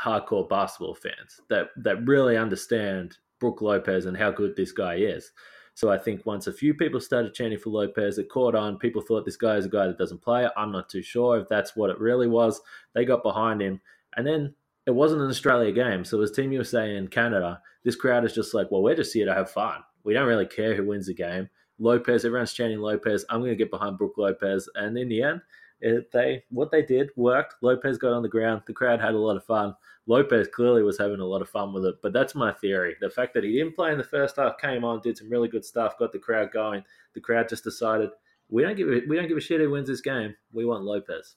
hardcore 0.00 0.48
basketball 0.48 0.94
fans 0.94 1.40
that 1.50 1.70
that 1.76 2.06
really 2.06 2.36
understand 2.36 3.18
Brook 3.38 3.60
Lopez 3.60 4.06
and 4.06 4.16
how 4.16 4.30
good 4.30 4.54
this 4.56 4.72
guy 4.72 4.94
is. 4.94 5.32
So 5.74 5.90
I 5.90 5.98
think 5.98 6.26
once 6.26 6.46
a 6.46 6.52
few 6.52 6.74
people 6.74 7.00
started 7.00 7.34
chanting 7.34 7.58
for 7.58 7.70
Lopez, 7.70 8.18
it 8.18 8.28
caught 8.28 8.54
on. 8.54 8.78
People 8.78 9.02
thought 9.02 9.24
this 9.24 9.36
guy 9.36 9.56
is 9.56 9.66
a 9.66 9.70
guy 9.70 9.86
that 9.86 9.98
doesn't 9.98 10.22
play. 10.22 10.48
I'm 10.56 10.72
not 10.72 10.88
too 10.88 11.02
sure 11.02 11.38
if 11.38 11.48
that's 11.48 11.74
what 11.76 11.90
it 11.90 11.98
really 11.98 12.26
was. 12.26 12.60
They 12.94 13.04
got 13.04 13.22
behind 13.22 13.62
him, 13.62 13.80
and 14.16 14.26
then 14.26 14.54
it 14.86 14.92
wasn't 14.92 15.22
an 15.22 15.30
Australia 15.30 15.72
game. 15.72 16.04
So 16.04 16.20
as 16.20 16.32
Team 16.32 16.52
USA 16.52 16.96
in 16.96 17.08
Canada, 17.08 17.60
this 17.84 17.96
crowd 17.96 18.24
is 18.24 18.34
just 18.34 18.54
like, 18.54 18.70
well, 18.70 18.82
we're 18.82 18.96
just 18.96 19.14
here 19.14 19.26
to 19.26 19.34
have 19.34 19.50
fun. 19.50 19.82
We 20.04 20.14
don't 20.14 20.28
really 20.28 20.46
care 20.46 20.74
who 20.74 20.86
wins 20.86 21.06
the 21.06 21.14
game. 21.14 21.48
Lopez, 21.78 22.24
everyone's 22.24 22.52
chanting 22.52 22.80
Lopez. 22.80 23.24
I'm 23.30 23.40
going 23.40 23.52
to 23.52 23.56
get 23.56 23.70
behind 23.70 23.98
Brook 23.98 24.14
Lopez. 24.16 24.68
And 24.74 24.96
in 24.98 25.08
the 25.08 25.22
end, 25.22 25.40
it, 25.80 26.12
they 26.12 26.44
what 26.50 26.70
they 26.70 26.82
did 26.82 27.10
worked. 27.16 27.54
Lopez 27.62 27.96
got 27.96 28.12
on 28.12 28.22
the 28.22 28.28
ground. 28.28 28.62
The 28.66 28.72
crowd 28.72 29.00
had 29.00 29.14
a 29.14 29.18
lot 29.18 29.36
of 29.36 29.44
fun. 29.44 29.74
Lopez 30.10 30.48
clearly 30.52 30.82
was 30.82 30.98
having 30.98 31.20
a 31.20 31.24
lot 31.24 31.40
of 31.40 31.48
fun 31.48 31.72
with 31.72 31.84
it. 31.84 31.94
But 32.02 32.12
that's 32.12 32.34
my 32.34 32.52
theory. 32.52 32.96
The 33.00 33.10
fact 33.10 33.32
that 33.34 33.44
he 33.44 33.52
didn't 33.52 33.76
play 33.76 33.92
in 33.92 33.98
the 33.98 34.02
first 34.02 34.36
half, 34.36 34.58
came 34.58 34.82
on, 34.82 35.00
did 35.00 35.16
some 35.16 35.30
really 35.30 35.48
good 35.48 35.64
stuff, 35.64 35.96
got 36.00 36.10
the 36.10 36.18
crowd 36.18 36.50
going. 36.52 36.82
The 37.14 37.20
crowd 37.20 37.48
just 37.48 37.62
decided 37.62 38.10
we 38.48 38.62
don't 38.62 38.76
give 38.76 38.88
a, 38.88 39.02
we 39.08 39.14
don't 39.14 39.28
give 39.28 39.36
a 39.36 39.40
shit 39.40 39.60
who 39.60 39.70
wins 39.70 39.86
this 39.86 40.00
game. 40.00 40.34
We 40.52 40.64
want 40.64 40.82
Lopez. 40.82 41.36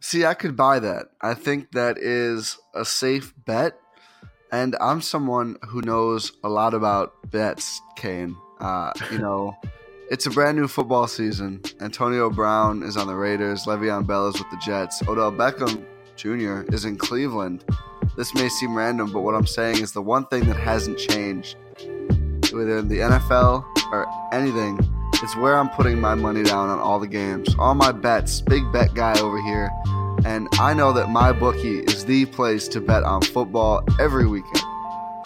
See, 0.00 0.24
I 0.24 0.34
could 0.34 0.56
buy 0.56 0.80
that. 0.80 1.06
I 1.20 1.34
think 1.34 1.70
that 1.72 1.96
is 1.96 2.58
a 2.74 2.84
safe 2.84 3.32
bet. 3.46 3.78
And 4.50 4.74
I'm 4.80 5.00
someone 5.00 5.58
who 5.68 5.80
knows 5.80 6.32
a 6.42 6.48
lot 6.48 6.74
about 6.74 7.30
bets, 7.30 7.80
Kane. 7.94 8.36
Uh, 8.58 8.92
you 9.12 9.18
know, 9.18 9.54
it's 10.10 10.26
a 10.26 10.30
brand 10.30 10.56
new 10.56 10.66
football 10.66 11.06
season. 11.06 11.62
Antonio 11.80 12.30
Brown 12.30 12.82
is 12.82 12.96
on 12.96 13.06
the 13.06 13.14
Raiders. 13.14 13.64
Le'Veon 13.66 14.08
Bell 14.08 14.26
is 14.26 14.38
with 14.40 14.50
the 14.50 14.56
Jets. 14.56 15.06
Odell 15.06 15.30
Beckham 15.30 15.84
Jr. 16.18 16.62
is 16.72 16.84
in 16.84 16.96
Cleveland. 16.96 17.64
This 18.16 18.34
may 18.34 18.48
seem 18.48 18.76
random, 18.76 19.12
but 19.12 19.20
what 19.20 19.36
I'm 19.36 19.46
saying 19.46 19.80
is 19.80 19.92
the 19.92 20.02
one 20.02 20.26
thing 20.26 20.46
that 20.46 20.56
hasn't 20.56 20.98
changed, 20.98 21.56
whether 22.52 22.78
in 22.78 22.88
the 22.88 22.98
NFL 22.98 23.64
or 23.92 24.06
anything, 24.32 24.80
is 25.22 25.36
where 25.36 25.56
I'm 25.56 25.68
putting 25.70 26.00
my 26.00 26.16
money 26.16 26.42
down 26.42 26.70
on 26.70 26.80
all 26.80 26.98
the 26.98 27.06
games. 27.06 27.54
All 27.56 27.76
my 27.76 27.92
bets. 27.92 28.40
Big 28.40 28.64
bet 28.72 28.94
guy 28.94 29.16
over 29.20 29.40
here. 29.42 29.70
And 30.24 30.48
I 30.54 30.74
know 30.74 30.92
that 30.92 31.08
my 31.08 31.30
bookie 31.30 31.78
is 31.78 32.04
the 32.04 32.26
place 32.26 32.66
to 32.68 32.80
bet 32.80 33.04
on 33.04 33.22
football 33.22 33.84
every 34.00 34.26
weekend. 34.26 34.64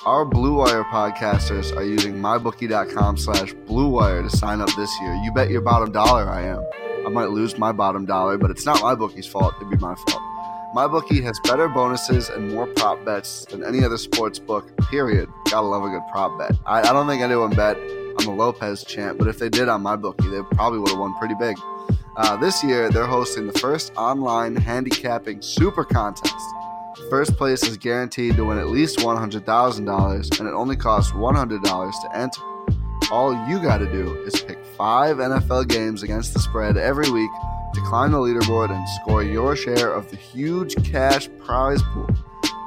Our 0.04 0.26
Blue 0.26 0.56
Wire 0.58 0.84
podcasters 0.84 1.74
are 1.74 1.84
using 1.84 2.16
mybookie.com 2.16 3.16
slash 3.16 3.54
Blue 3.66 3.88
Wire 3.88 4.22
to 4.22 4.30
sign 4.36 4.60
up 4.60 4.68
this 4.76 4.90
year. 5.00 5.14
You 5.24 5.32
bet 5.32 5.48
your 5.48 5.62
bottom 5.62 5.90
dollar 5.90 6.28
I 6.28 6.42
am. 6.42 6.62
I 7.06 7.08
might 7.08 7.30
lose 7.30 7.56
my 7.56 7.72
bottom 7.72 8.04
dollar, 8.04 8.36
but 8.36 8.50
it's 8.50 8.66
not 8.66 8.82
my 8.82 8.94
bookie's 8.94 9.26
fault. 9.26 9.54
It'd 9.56 9.70
be 9.70 9.78
my 9.78 9.94
fault. 9.94 10.31
My 10.74 10.86
bookie 10.86 11.20
has 11.20 11.38
better 11.44 11.68
bonuses 11.68 12.30
and 12.30 12.50
more 12.50 12.66
prop 12.66 13.04
bets 13.04 13.44
than 13.44 13.62
any 13.62 13.84
other 13.84 13.98
sports 13.98 14.38
book, 14.38 14.74
period. 14.88 15.28
Gotta 15.50 15.66
love 15.66 15.84
a 15.84 15.90
good 15.90 16.02
prop 16.10 16.38
bet. 16.38 16.56
I, 16.64 16.80
I 16.80 16.92
don't 16.94 17.06
think 17.06 17.20
anyone 17.20 17.50
bet 17.50 17.76
on 17.76 18.24
the 18.24 18.30
Lopez 18.30 18.82
chant, 18.82 19.18
but 19.18 19.28
if 19.28 19.38
they 19.38 19.50
did 19.50 19.68
on 19.68 19.82
my 19.82 19.96
bookie, 19.96 20.28
they 20.30 20.40
probably 20.52 20.78
would 20.78 20.88
have 20.88 20.98
won 20.98 21.14
pretty 21.18 21.34
big. 21.34 21.58
Uh, 22.16 22.38
this 22.38 22.64
year, 22.64 22.88
they're 22.90 23.06
hosting 23.06 23.46
the 23.46 23.58
first 23.58 23.92
online 23.96 24.56
handicapping 24.56 25.42
super 25.42 25.84
contest. 25.84 26.34
First 27.10 27.36
place 27.36 27.62
is 27.64 27.76
guaranteed 27.76 28.36
to 28.36 28.44
win 28.46 28.56
at 28.56 28.68
least 28.68 28.98
$100,000, 28.98 30.38
and 30.40 30.48
it 30.48 30.52
only 30.54 30.76
costs 30.76 31.12
$100 31.12 31.62
to 31.62 32.16
enter. 32.16 32.40
All 33.10 33.34
you 33.46 33.60
got 33.60 33.78
to 33.78 33.92
do 33.92 34.14
is 34.22 34.40
pick 34.40 34.64
five 34.78 35.18
NFL 35.18 35.68
games 35.68 36.02
against 36.02 36.32
the 36.32 36.40
spread 36.40 36.78
every 36.78 37.10
week 37.10 37.30
to 37.74 37.80
climb 37.82 38.12
the 38.12 38.18
leaderboard 38.18 38.70
and 38.70 38.88
score 39.00 39.22
your 39.22 39.56
share 39.56 39.92
of 39.92 40.10
the 40.10 40.16
huge 40.16 40.74
cash 40.90 41.28
prize 41.38 41.82
pool. 41.94 42.08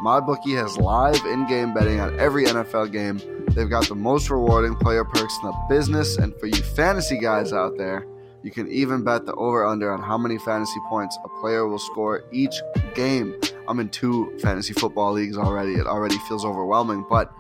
MyBookie 0.04 0.56
has 0.56 0.78
live 0.78 1.24
in 1.26 1.48
game 1.48 1.74
betting 1.74 2.00
on 2.00 2.20
every 2.20 2.46
NFL 2.46 2.92
game 2.92 3.20
They've 3.56 3.70
got 3.70 3.88
the 3.88 3.96
most 3.96 4.30
rewarding 4.30 4.76
player 4.76 5.06
perks 5.06 5.38
in 5.42 5.48
the 5.48 5.56
business, 5.70 6.18
and 6.18 6.36
for 6.36 6.48
you 6.48 6.62
fantasy 6.62 7.18
guys 7.18 7.54
out 7.54 7.78
there, 7.78 8.06
you 8.44 8.52
can 8.52 8.70
even 8.70 9.02
bet 9.02 9.26
the 9.26 9.34
over 9.36 9.66
under 9.66 9.94
on 9.94 10.02
how 10.02 10.18
many 10.18 10.38
fantasy 10.38 10.80
points 10.90 11.18
a 11.24 11.30
player 11.40 11.66
will 11.66 11.80
score 11.80 12.26
each 12.34 12.54
game. 12.96 13.34
I'm 13.70 13.80
in 13.80 13.88
two 13.88 14.38
fantasy 14.40 14.74
football 14.74 15.14
leagues 15.14 15.38
already. 15.38 15.76
It 15.76 15.88
already 15.88 16.18
feels 16.28 16.44
overwhelming, 16.44 17.06
but 17.10 17.34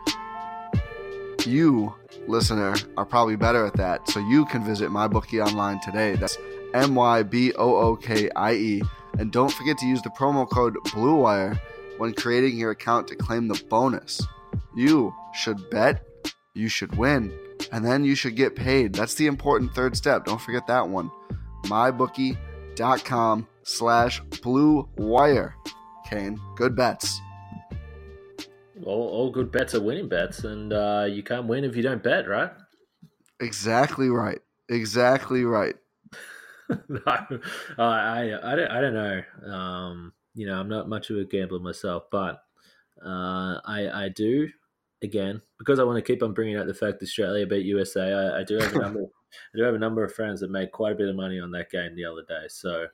you, 1.46 1.94
listener, 2.28 2.76
are 2.96 3.06
probably 3.06 3.36
better 3.36 3.66
at 3.66 3.74
that. 3.74 4.10
So 4.10 4.22
you 4.22 4.46
can 4.46 4.64
visit 4.64 4.90
MyBookie 4.90 5.46
online 5.46 5.82
today. 5.82 6.16
That's 6.16 6.38
M 6.76 6.94
Y 6.94 7.24
B 7.24 7.54
O 7.54 7.76
O 7.78 7.96
K 7.96 8.30
I 8.36 8.54
E. 8.54 8.82
And 9.18 9.32
don't 9.32 9.52
forget 9.52 9.78
to 9.78 9.86
use 9.86 10.02
the 10.02 10.10
promo 10.10 10.48
code 10.48 10.76
BLUEWIRE 10.88 11.58
when 11.98 12.14
creating 12.14 12.58
your 12.58 12.72
account 12.72 13.08
to 13.08 13.16
claim 13.16 13.48
the 13.48 13.64
bonus. 13.70 14.22
You 14.76 15.14
should 15.34 15.70
bet, 15.70 16.06
you 16.54 16.68
should 16.68 16.98
win, 16.98 17.32
and 17.72 17.86
then 17.86 18.04
you 18.04 18.14
should 18.14 18.36
get 18.36 18.56
paid. 18.56 18.94
That's 18.94 19.16
the 19.16 19.28
important 19.28 19.74
third 19.74 19.96
step. 19.96 20.26
Don't 20.26 20.42
forget 20.42 20.68
that 20.68 20.90
one. 20.90 21.10
MyBookie.com 21.64 23.48
slash 23.64 24.22
blue 24.44 24.90
wire. 24.98 25.56
Kane, 26.10 26.38
good 26.58 26.76
bets. 26.76 27.22
All, 28.84 29.08
all 29.08 29.32
good 29.32 29.50
bets 29.50 29.74
are 29.74 29.82
winning 29.82 30.10
bets, 30.10 30.44
and 30.44 30.74
uh, 30.74 31.08
you 31.10 31.24
can't 31.24 31.48
win 31.48 31.64
if 31.64 31.78
you 31.78 31.82
don't 31.82 32.04
bet, 32.04 32.28
right? 32.28 32.52
Exactly 33.40 34.10
right. 34.10 34.42
Exactly 34.68 35.46
right. 35.46 35.76
no, 36.90 37.02
I, 37.08 37.26
I, 37.78 38.52
I, 38.52 38.56
don't, 38.56 38.72
I 38.72 38.82
don't 38.82 38.94
know. 38.94 39.22
Um, 39.52 40.14
you 40.34 40.46
know, 40.48 40.60
I'm 40.60 40.70
not 40.70 40.90
much 40.90 41.10
of 41.10 41.18
a 41.18 41.26
gambler 41.26 41.60
myself, 41.60 42.04
but 42.12 42.42
uh, 43.06 43.60
I, 43.66 43.90
I 43.94 44.10
do 44.10 44.50
again 45.02 45.42
because 45.60 45.80
I 45.80 45.84
want 45.84 45.98
to 45.98 46.14
keep 46.14 46.24
on 46.24 46.34
bringing 46.34 46.56
out 46.56 46.68
the 46.68 46.74
fact 46.74 47.02
Australia 47.02 47.46
beat 47.46 47.66
USA. 47.66 48.12
I, 48.12 48.40
I 48.42 48.44
do 48.44 48.58
have 48.58 48.76
a 48.76 48.80
number. 48.80 49.02
I 49.54 49.58
do 49.58 49.64
have 49.64 49.76
a 49.76 49.80
number 49.80 50.04
of 50.04 50.14
friends 50.14 50.40
that 50.40 50.50
made 50.50 50.72
quite 50.72 50.94
a 50.94 50.96
bit 50.96 51.10
of 51.10 51.16
money 51.16 51.40
on 51.40 51.52
that 51.52 51.70
game 51.70 51.96
the 51.96 52.06
other 52.06 52.24
day. 52.28 52.46
So 52.48 52.88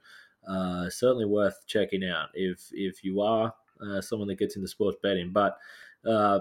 uh, 0.47 0.89
certainly 0.89 1.25
worth 1.25 1.65
checking 1.67 2.03
out 2.03 2.29
if 2.33 2.69
if 2.71 3.03
you 3.03 3.21
are 3.21 3.53
uh, 3.85 4.01
someone 4.01 4.27
that 4.27 4.39
gets 4.39 4.55
into 4.55 4.67
sports 4.67 4.97
betting. 5.01 5.31
But 5.31 5.57
uh, 6.05 6.39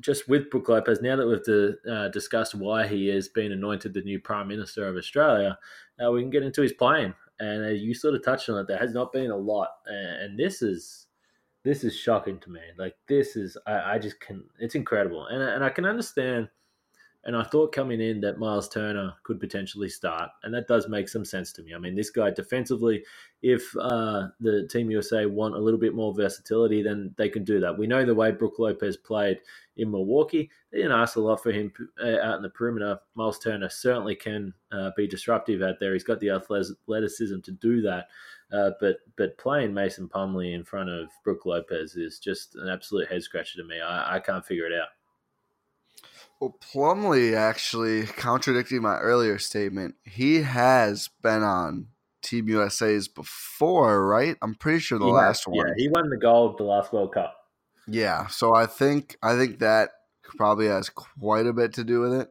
just 0.00 0.28
with 0.28 0.50
Brook 0.50 0.68
Lopez, 0.68 1.00
now 1.00 1.16
that 1.16 1.26
we've 1.26 1.92
uh, 1.94 2.08
discussed 2.08 2.54
why 2.54 2.86
he 2.86 3.08
has 3.08 3.28
been 3.28 3.52
anointed 3.52 3.94
the 3.94 4.02
new 4.02 4.18
Prime 4.18 4.48
Minister 4.48 4.88
of 4.88 4.96
Australia, 4.96 5.58
uh, 6.04 6.10
we 6.10 6.22
can 6.22 6.30
get 6.30 6.42
into 6.42 6.62
his 6.62 6.72
playing. 6.72 7.14
And 7.40 7.64
uh, 7.64 7.68
you 7.68 7.94
sort 7.94 8.14
of 8.14 8.24
touched 8.24 8.48
on 8.48 8.58
it. 8.58 8.68
There 8.68 8.78
has 8.78 8.94
not 8.94 9.12
been 9.12 9.30
a 9.30 9.36
lot, 9.36 9.68
and 9.86 10.38
this 10.38 10.62
is 10.62 11.06
this 11.64 11.82
is 11.82 11.96
shocking 11.96 12.38
to 12.40 12.50
me. 12.50 12.60
Like 12.78 12.94
this 13.08 13.34
is, 13.36 13.56
I, 13.66 13.94
I 13.94 13.98
just 13.98 14.20
can. 14.20 14.44
It's 14.60 14.76
incredible, 14.76 15.26
and 15.26 15.42
and 15.42 15.64
I 15.64 15.70
can 15.70 15.84
understand 15.84 16.48
and 17.26 17.36
I 17.36 17.42
thought 17.42 17.72
coming 17.72 18.00
in 18.00 18.20
that 18.20 18.38
Miles 18.38 18.68
Turner 18.68 19.14
could 19.22 19.40
potentially 19.40 19.88
start, 19.88 20.30
and 20.42 20.52
that 20.54 20.68
does 20.68 20.88
make 20.88 21.08
some 21.08 21.24
sense 21.24 21.52
to 21.52 21.62
me. 21.62 21.74
I 21.74 21.78
mean, 21.78 21.94
this 21.94 22.10
guy 22.10 22.30
defensively, 22.30 23.02
if 23.42 23.74
uh, 23.80 24.28
the 24.40 24.68
Team 24.70 24.90
USA 24.90 25.24
want 25.26 25.54
a 25.54 25.58
little 25.58 25.80
bit 25.80 25.94
more 25.94 26.14
versatility, 26.14 26.82
then 26.82 27.14
they 27.16 27.28
can 27.28 27.44
do 27.44 27.60
that. 27.60 27.76
We 27.76 27.86
know 27.86 28.04
the 28.04 28.14
way 28.14 28.30
Brook 28.30 28.58
Lopez 28.58 28.96
played 28.96 29.40
in 29.76 29.90
Milwaukee. 29.90 30.50
They 30.70 30.78
didn't 30.78 30.92
ask 30.92 31.16
a 31.16 31.20
lot 31.20 31.42
for 31.42 31.50
him 31.50 31.72
uh, 32.02 32.18
out 32.20 32.36
in 32.36 32.42
the 32.42 32.50
perimeter. 32.50 32.98
Miles 33.14 33.38
Turner 33.38 33.68
certainly 33.68 34.14
can 34.14 34.52
uh, 34.70 34.90
be 34.96 35.06
disruptive 35.06 35.62
out 35.62 35.80
there. 35.80 35.94
He's 35.94 36.04
got 36.04 36.20
the 36.20 36.30
athleticism 36.30 37.40
to 37.40 37.50
do 37.52 37.80
that. 37.82 38.08
Uh, 38.52 38.70
but 38.80 38.98
but 39.16 39.36
playing 39.38 39.72
Mason 39.72 40.08
Plumlee 40.08 40.54
in 40.54 40.64
front 40.64 40.90
of 40.90 41.08
Brook 41.24 41.46
Lopez 41.46 41.96
is 41.96 42.18
just 42.18 42.54
an 42.56 42.68
absolute 42.68 43.10
head 43.10 43.22
scratcher 43.22 43.58
to 43.58 43.64
me. 43.66 43.80
I, 43.80 44.16
I 44.16 44.20
can't 44.20 44.44
figure 44.44 44.66
it 44.66 44.72
out. 44.72 44.88
Well, 46.44 46.58
Plumlee 46.60 47.34
actually 47.34 48.04
contradicting 48.04 48.82
my 48.82 48.98
earlier 48.98 49.38
statement. 49.38 49.94
He 50.02 50.42
has 50.42 51.08
been 51.22 51.42
on 51.42 51.86
Team 52.20 52.50
USA's 52.50 53.08
before, 53.08 54.06
right? 54.06 54.36
I'm 54.42 54.54
pretty 54.54 54.80
sure 54.80 54.98
the 54.98 55.06
he 55.06 55.10
last 55.10 55.48
one. 55.48 55.56
Yeah, 55.56 55.72
he 55.74 55.88
won 55.88 56.10
the 56.10 56.18
gold 56.18 56.58
the 56.58 56.64
last 56.64 56.92
World 56.92 57.14
Cup. 57.14 57.34
Yeah, 57.88 58.26
so 58.26 58.54
I 58.54 58.66
think 58.66 59.16
I 59.22 59.38
think 59.38 59.60
that 59.60 59.92
probably 60.36 60.66
has 60.66 60.90
quite 60.90 61.46
a 61.46 61.54
bit 61.54 61.72
to 61.74 61.84
do 61.84 62.00
with 62.00 62.12
it. 62.12 62.28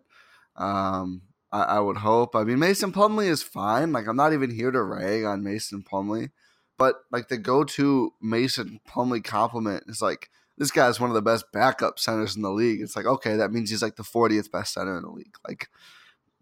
Um, 0.57 1.23
I, 1.51 1.63
I 1.63 1.79
would 1.79 1.97
hope. 1.97 2.35
I 2.35 2.43
mean, 2.43 2.59
Mason 2.59 2.91
Plumlee 2.93 3.29
is 3.29 3.41
fine. 3.41 3.93
Like, 3.93 4.05
I'm 4.07 4.15
not 4.15 4.33
even 4.33 4.51
here 4.51 4.69
to 4.69 4.83
rag 4.83 5.23
on 5.23 5.43
Mason 5.43 5.83
Plumlee, 5.83 6.29
but 6.77 6.97
like 7.11 7.29
the 7.29 7.37
go-to 7.39 8.13
Mason 8.21 8.79
Plumlee 8.87 9.23
compliment 9.23 9.85
is 9.87 10.03
like 10.03 10.29
this 10.63 10.71
guy 10.71 10.87
is 10.87 10.97
one 10.97 11.09
of 11.09 11.13
the 11.13 11.21
best 11.21 11.51
backup 11.51 11.99
centers 11.99 12.37
in 12.37 12.41
the 12.41 12.49
league. 12.49 12.79
It's 12.79 12.95
like, 12.95 13.05
okay, 13.05 13.35
that 13.35 13.51
means 13.51 13.69
he's 13.69 13.81
like 13.81 13.97
the 13.97 14.03
40th 14.03 14.49
best 14.49 14.73
center 14.73 14.95
in 14.95 15.03
the 15.03 15.11
league. 15.11 15.35
Like, 15.45 15.67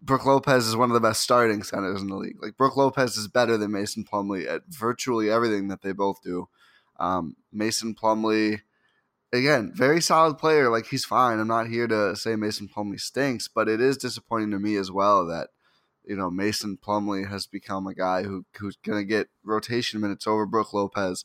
Brook 0.00 0.24
Lopez 0.24 0.68
is 0.68 0.76
one 0.76 0.90
of 0.90 0.94
the 0.94 1.00
best 1.00 1.22
starting 1.22 1.64
centers 1.64 2.00
in 2.00 2.06
the 2.06 2.14
league. 2.14 2.40
Like, 2.40 2.56
Brook 2.56 2.76
Lopez 2.76 3.16
is 3.16 3.26
better 3.26 3.56
than 3.56 3.72
Mason 3.72 4.04
Plumlee 4.04 4.48
at 4.48 4.62
virtually 4.68 5.28
everything 5.28 5.66
that 5.68 5.82
they 5.82 5.90
both 5.90 6.22
do. 6.22 6.48
Um, 7.00 7.34
Mason 7.52 7.96
Plumlee, 7.96 8.60
again, 9.32 9.72
very 9.74 10.00
solid 10.00 10.38
player. 10.38 10.70
Like, 10.70 10.86
he's 10.86 11.04
fine. 11.04 11.40
I'm 11.40 11.48
not 11.48 11.66
here 11.66 11.88
to 11.88 12.14
say 12.14 12.36
Mason 12.36 12.68
Plumlee 12.68 13.00
stinks, 13.00 13.48
but 13.48 13.68
it 13.68 13.80
is 13.80 13.96
disappointing 13.96 14.52
to 14.52 14.60
me 14.60 14.76
as 14.76 14.92
well 14.92 15.26
that, 15.26 15.48
you 16.04 16.14
know, 16.14 16.30
Mason 16.30 16.78
Plumlee 16.80 17.28
has 17.28 17.48
become 17.48 17.88
a 17.88 17.94
guy 17.94 18.22
who, 18.22 18.44
who's 18.56 18.76
going 18.76 18.98
to 18.98 19.04
get 19.04 19.30
rotation 19.42 20.00
minutes 20.00 20.28
over 20.28 20.46
Brook 20.46 20.72
Lopez 20.72 21.24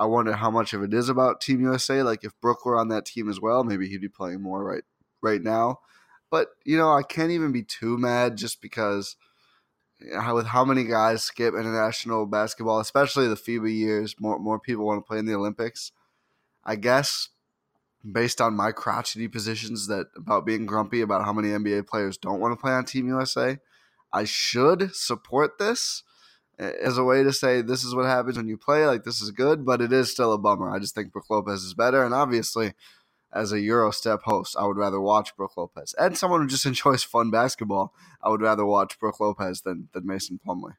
I 0.00 0.06
wonder 0.06 0.32
how 0.32 0.50
much 0.50 0.72
of 0.72 0.82
it 0.82 0.94
is 0.94 1.10
about 1.10 1.42
Team 1.42 1.60
USA. 1.60 2.02
Like 2.02 2.24
if 2.24 2.32
Brook 2.40 2.64
were 2.64 2.78
on 2.78 2.88
that 2.88 3.04
team 3.04 3.28
as 3.28 3.38
well, 3.38 3.64
maybe 3.64 3.86
he'd 3.86 4.00
be 4.00 4.08
playing 4.08 4.40
more 4.40 4.64
right 4.64 4.82
right 5.20 5.42
now. 5.42 5.80
But 6.30 6.48
you 6.64 6.78
know, 6.78 6.90
I 6.90 7.02
can't 7.02 7.32
even 7.32 7.52
be 7.52 7.62
too 7.62 7.98
mad 7.98 8.36
just 8.36 8.62
because 8.62 9.16
with 10.00 10.46
how 10.46 10.64
many 10.64 10.84
guys 10.84 11.22
skip 11.22 11.52
international 11.52 12.24
basketball, 12.24 12.80
especially 12.80 13.28
the 13.28 13.34
FIBA 13.34 13.76
years, 13.76 14.14
more 14.18 14.38
more 14.38 14.58
people 14.58 14.86
want 14.86 15.04
to 15.04 15.06
play 15.06 15.18
in 15.18 15.26
the 15.26 15.34
Olympics. 15.34 15.92
I 16.64 16.76
guess 16.76 17.28
based 18.10 18.40
on 18.40 18.54
my 18.54 18.72
crotchety 18.72 19.28
positions 19.28 19.86
that 19.88 20.06
about 20.16 20.46
being 20.46 20.64
grumpy 20.64 21.02
about 21.02 21.26
how 21.26 21.34
many 21.34 21.48
NBA 21.48 21.86
players 21.86 22.16
don't 22.16 22.40
want 22.40 22.52
to 22.52 22.60
play 22.60 22.72
on 22.72 22.86
Team 22.86 23.06
USA, 23.06 23.58
I 24.14 24.24
should 24.24 24.94
support 24.96 25.58
this 25.58 26.04
as 26.60 26.98
a 26.98 27.04
way 27.04 27.22
to 27.22 27.32
say 27.32 27.62
this 27.62 27.84
is 27.84 27.94
what 27.94 28.06
happens 28.06 28.36
when 28.36 28.48
you 28.48 28.56
play. 28.56 28.86
Like 28.86 29.04
this 29.04 29.20
is 29.20 29.30
good, 29.30 29.64
but 29.64 29.80
it 29.80 29.92
is 29.92 30.10
still 30.10 30.32
a 30.32 30.38
bummer. 30.38 30.70
I 30.70 30.78
just 30.78 30.94
think 30.94 31.12
Brook 31.12 31.30
Lopez 31.30 31.62
is 31.62 31.74
better, 31.74 32.04
and 32.04 32.12
obviously, 32.12 32.74
as 33.32 33.52
a 33.52 33.56
Eurostep 33.56 34.22
host, 34.22 34.56
I 34.58 34.66
would 34.66 34.76
rather 34.76 35.00
watch 35.00 35.34
Brook 35.36 35.56
Lopez. 35.56 35.94
And 35.98 36.16
someone 36.16 36.42
who 36.42 36.48
just 36.48 36.66
enjoys 36.66 37.02
fun 37.02 37.30
basketball, 37.30 37.94
I 38.22 38.28
would 38.28 38.42
rather 38.42 38.66
watch 38.66 38.98
Brook 38.98 39.20
Lopez 39.20 39.62
than 39.62 39.88
than 39.92 40.06
Mason 40.06 40.38
Plumlee. 40.46 40.76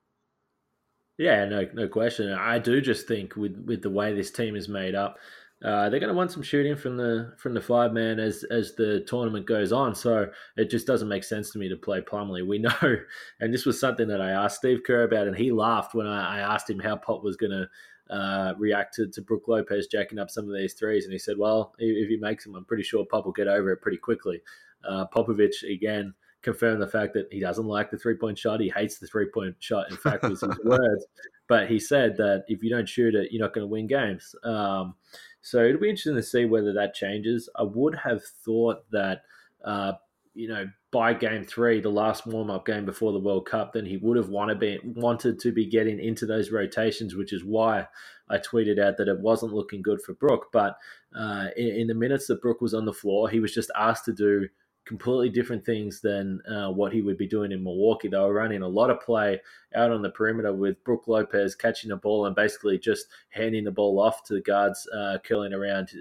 Yeah, 1.18 1.46
no, 1.46 1.68
no 1.74 1.88
question. 1.88 2.32
I 2.32 2.60
do 2.60 2.82
just 2.82 3.08
think 3.08 3.36
with 3.36 3.58
with 3.66 3.82
the 3.82 3.90
way 3.90 4.14
this 4.14 4.32
team 4.32 4.56
is 4.56 4.70
made 4.70 4.96
up, 4.96 5.18
uh, 5.64 5.90
they're 5.90 6.00
going 6.00 6.12
to 6.12 6.16
want 6.16 6.32
some 6.32 6.42
shooting 6.42 6.76
from 6.76 6.98
the 6.98 7.34
from 7.38 7.54
the 7.54 7.62
five 7.62 7.94
man 7.94 8.20
as 8.20 8.44
as 8.46 8.74
the 8.76 9.02
tournament 9.08 9.46
goes 9.46 9.72
on. 9.72 9.94
So 9.94 10.28
it 10.58 10.72
just 10.72 10.88
doesn't 10.88 11.08
make 11.08 11.24
sense 11.24 11.52
to 11.52 11.60
me 11.60 11.70
to 11.70 11.76
play 11.76 12.02
Plumlee. 12.02 12.48
We 12.48 12.58
know, 12.82 12.98
and 13.40 13.54
this 13.54 13.66
was 13.66 13.80
something 13.80 14.08
that 14.08 14.22
I 14.22 14.32
asked 14.32 14.58
Steve 14.58 14.82
Kerr 14.86 15.04
about, 15.04 15.28
and 15.28 15.36
he 15.36 15.52
laughed 15.52 15.94
when 15.94 16.08
I, 16.08 16.38
I 16.38 16.40
asked 16.40 16.70
him 16.70 16.80
how 16.80 16.96
Pop 16.96 17.24
was 17.24 17.38
going 17.38 17.52
to 17.52 18.16
uh, 18.16 18.54
react 18.58 18.96
to, 18.96 19.08
to 19.08 19.22
Brook 19.22 19.44
Lopez 19.48 19.88
jacking 19.88 20.20
up 20.20 20.32
some 20.32 20.50
of 20.50 20.56
these 20.56 20.74
threes, 20.74 21.06
and 21.06 21.14
he 21.14 21.20
said, 21.20 21.38
"Well, 21.38 21.76
if, 21.78 22.10
he 22.10 22.18
makes 22.18 22.44
them, 22.44 22.56
I'm 22.56 22.66
pretty 22.66 22.84
sure 22.84 23.06
Pop 23.06 23.26
will 23.26 23.32
get 23.32 23.48
over 23.48 23.72
it 23.72 23.82
pretty 23.82 23.98
quickly." 23.98 24.42
Uh, 24.88 25.06
Popovich 25.14 25.64
again 25.72 26.14
confirmed 26.42 26.82
the 26.82 26.88
fact 26.88 27.14
that 27.14 27.28
he 27.32 27.40
doesn't 27.40 27.68
like 27.68 27.92
the 27.92 27.98
three 27.98 28.16
point 28.16 28.38
shot. 28.38 28.60
He 28.60 28.70
hates 28.70 28.98
the 28.98 29.08
three 29.08 29.28
point 29.32 29.56
shot. 29.60 29.92
In 29.92 29.98
fact, 29.98 30.24
was 30.24 30.42
his 30.42 30.60
words. 30.66 31.06
But 31.48 31.70
he 31.70 31.80
said 31.80 32.18
that 32.18 32.46
if 32.48 32.64
you 32.64 32.70
don't 32.70 32.88
shoot 32.88 33.14
it, 33.14 33.32
you're 33.32 33.44
not 33.44 33.54
going 33.54 33.68
to 33.68 33.72
win 33.72 33.88
games. 33.88 34.34
Um, 34.44 34.96
so 35.42 35.64
it'll 35.64 35.82
be 35.82 35.90
interesting 35.90 36.16
to 36.16 36.24
see 36.24 36.46
whether 36.46 36.74
that 36.74 36.94
changes. 36.94 37.50
I 37.56 37.64
would 37.64 37.96
have 37.96 38.24
thought 38.24 38.90
that, 38.92 39.24
uh, 39.66 39.94
you 40.34 40.48
know, 40.48 40.70
by 40.92 41.14
game 41.14 41.44
three, 41.44 41.82
the 41.82 41.90
last 41.90 42.28
warm 42.28 42.50
up 42.50 42.66
game 42.66 42.86
before 42.86 43.12
the 43.12 43.20
World 43.20 43.48
Cup, 43.48 43.74
then 43.74 43.86
he 43.86 43.98
would 43.98 44.18
have 44.18 44.30
wanted, 44.30 44.60
be, 44.60 44.80
wanted 44.84 45.40
to 45.40 45.52
be 45.52 45.66
getting 45.66 46.00
into 46.00 46.26
those 46.26 46.52
rotations, 46.52 47.16
which 47.16 47.34
is 47.34 47.44
why 47.44 47.88
I 48.30 48.38
tweeted 48.38 48.80
out 48.80 48.98
that 48.98 49.08
it 49.08 49.20
wasn't 49.20 49.54
looking 49.54 49.82
good 49.82 50.02
for 50.02 50.14
Brook. 50.14 50.48
But 50.52 50.78
uh, 51.18 51.48
in, 51.58 51.68
in, 51.68 51.88
the 51.88 51.96
minutes 51.96 52.28
that 52.28 52.42
Brook 52.42 52.62
was 52.62 52.74
on 52.74 52.86
the 52.86 52.94
floor, 52.94 53.30
he 53.30 53.40
was 53.40 53.54
just 53.54 53.72
asked 53.76 54.06
to 54.06 54.14
do 54.14 54.48
completely 54.86 55.30
different 55.30 55.66
things 55.66 56.02
than 56.02 56.42
uh, 56.50 56.72
what 56.72 56.92
he 56.92 57.02
would 57.02 57.18
be 57.18 57.28
doing 57.28 57.52
in 57.52 57.64
Milwaukee. 57.64 58.08
They 58.08 58.18
were 58.18 58.34
running 58.34 58.62
a 58.62 58.68
lot 58.68 58.90
of 58.90 59.00
play 59.00 59.40
out 59.76 59.92
on 59.92 60.02
the 60.02 60.10
perimeter 60.10 60.54
with 60.54 60.84
Brook 60.84 61.04
Lopez 61.08 61.56
catching 61.56 61.90
the 61.90 61.96
ball 61.96 62.26
and 62.26 62.36
basically 62.36 62.80
just 62.80 63.08
handing 63.30 63.64
the 63.64 63.72
ball 63.72 64.00
off 64.00 64.24
to 64.26 64.34
the 64.34 64.42
guards 64.42 64.88
uh, 64.94 65.18
curling 65.24 65.54
around 65.54 65.92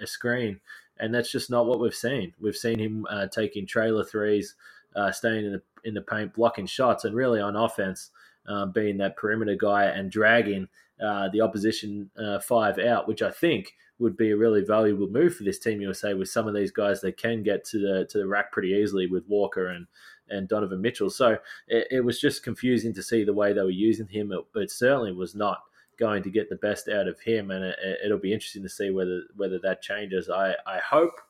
a 0.00 0.06
screen. 0.06 0.60
And 0.98 1.14
that's 1.14 1.32
just 1.32 1.50
not 1.50 1.66
what 1.66 1.80
we've 1.80 1.94
seen. 1.94 2.32
We've 2.40 2.56
seen 2.56 2.78
him 2.78 3.06
uh, 3.10 3.26
taking 3.26 3.66
trailer 3.66 4.04
threes, 4.04 4.54
uh, 4.94 5.10
staying 5.10 5.46
in 5.46 5.52
the 5.52 5.62
in 5.84 5.94
the 5.94 6.00
paint, 6.00 6.32
blocking 6.32 6.66
shots, 6.66 7.04
and 7.04 7.16
really 7.16 7.40
on 7.40 7.56
offense, 7.56 8.10
um, 8.46 8.70
being 8.70 8.98
that 8.98 9.16
perimeter 9.16 9.56
guy 9.56 9.86
and 9.86 10.12
dragging 10.12 10.68
uh, 11.02 11.28
the 11.30 11.40
opposition 11.40 12.08
uh, 12.16 12.38
five 12.38 12.78
out, 12.78 13.08
which 13.08 13.20
I 13.20 13.32
think 13.32 13.74
would 13.98 14.16
be 14.16 14.30
a 14.30 14.36
really 14.36 14.62
valuable 14.62 15.08
move 15.08 15.34
for 15.34 15.44
this 15.44 15.58
team 15.58 15.80
USA 15.80 16.14
with 16.14 16.28
some 16.28 16.48
of 16.48 16.54
these 16.54 16.70
guys 16.70 17.00
that 17.00 17.16
can 17.16 17.42
get 17.42 17.64
to 17.66 17.78
the 17.78 18.06
to 18.06 18.18
the 18.18 18.26
rack 18.26 18.52
pretty 18.52 18.70
easily 18.70 19.06
with 19.06 19.28
Walker 19.28 19.68
and 19.68 19.86
and 20.28 20.48
Donovan 20.48 20.80
Mitchell. 20.80 21.10
So 21.10 21.38
it, 21.68 21.86
it 21.90 22.00
was 22.00 22.20
just 22.20 22.42
confusing 22.42 22.94
to 22.94 23.02
see 23.02 23.24
the 23.24 23.34
way 23.34 23.52
they 23.52 23.62
were 23.62 23.70
using 23.70 24.08
him. 24.08 24.32
It, 24.32 24.40
it, 24.54 24.70
certainly 24.70 25.12
was 25.12 25.34
not 25.34 25.62
going 25.98 26.22
to 26.22 26.30
get 26.30 26.48
the 26.48 26.56
best 26.56 26.88
out 26.88 27.06
of 27.06 27.20
him, 27.20 27.50
and 27.50 27.64
it, 27.64 28.10
will 28.10 28.18
be 28.18 28.32
interesting 28.32 28.62
to 28.62 28.68
see 28.68 28.90
whether 28.90 29.22
whether 29.36 29.58
that 29.60 29.82
changes. 29.82 30.28
I 30.30 30.54
I 30.66 30.78
hope. 30.78 31.20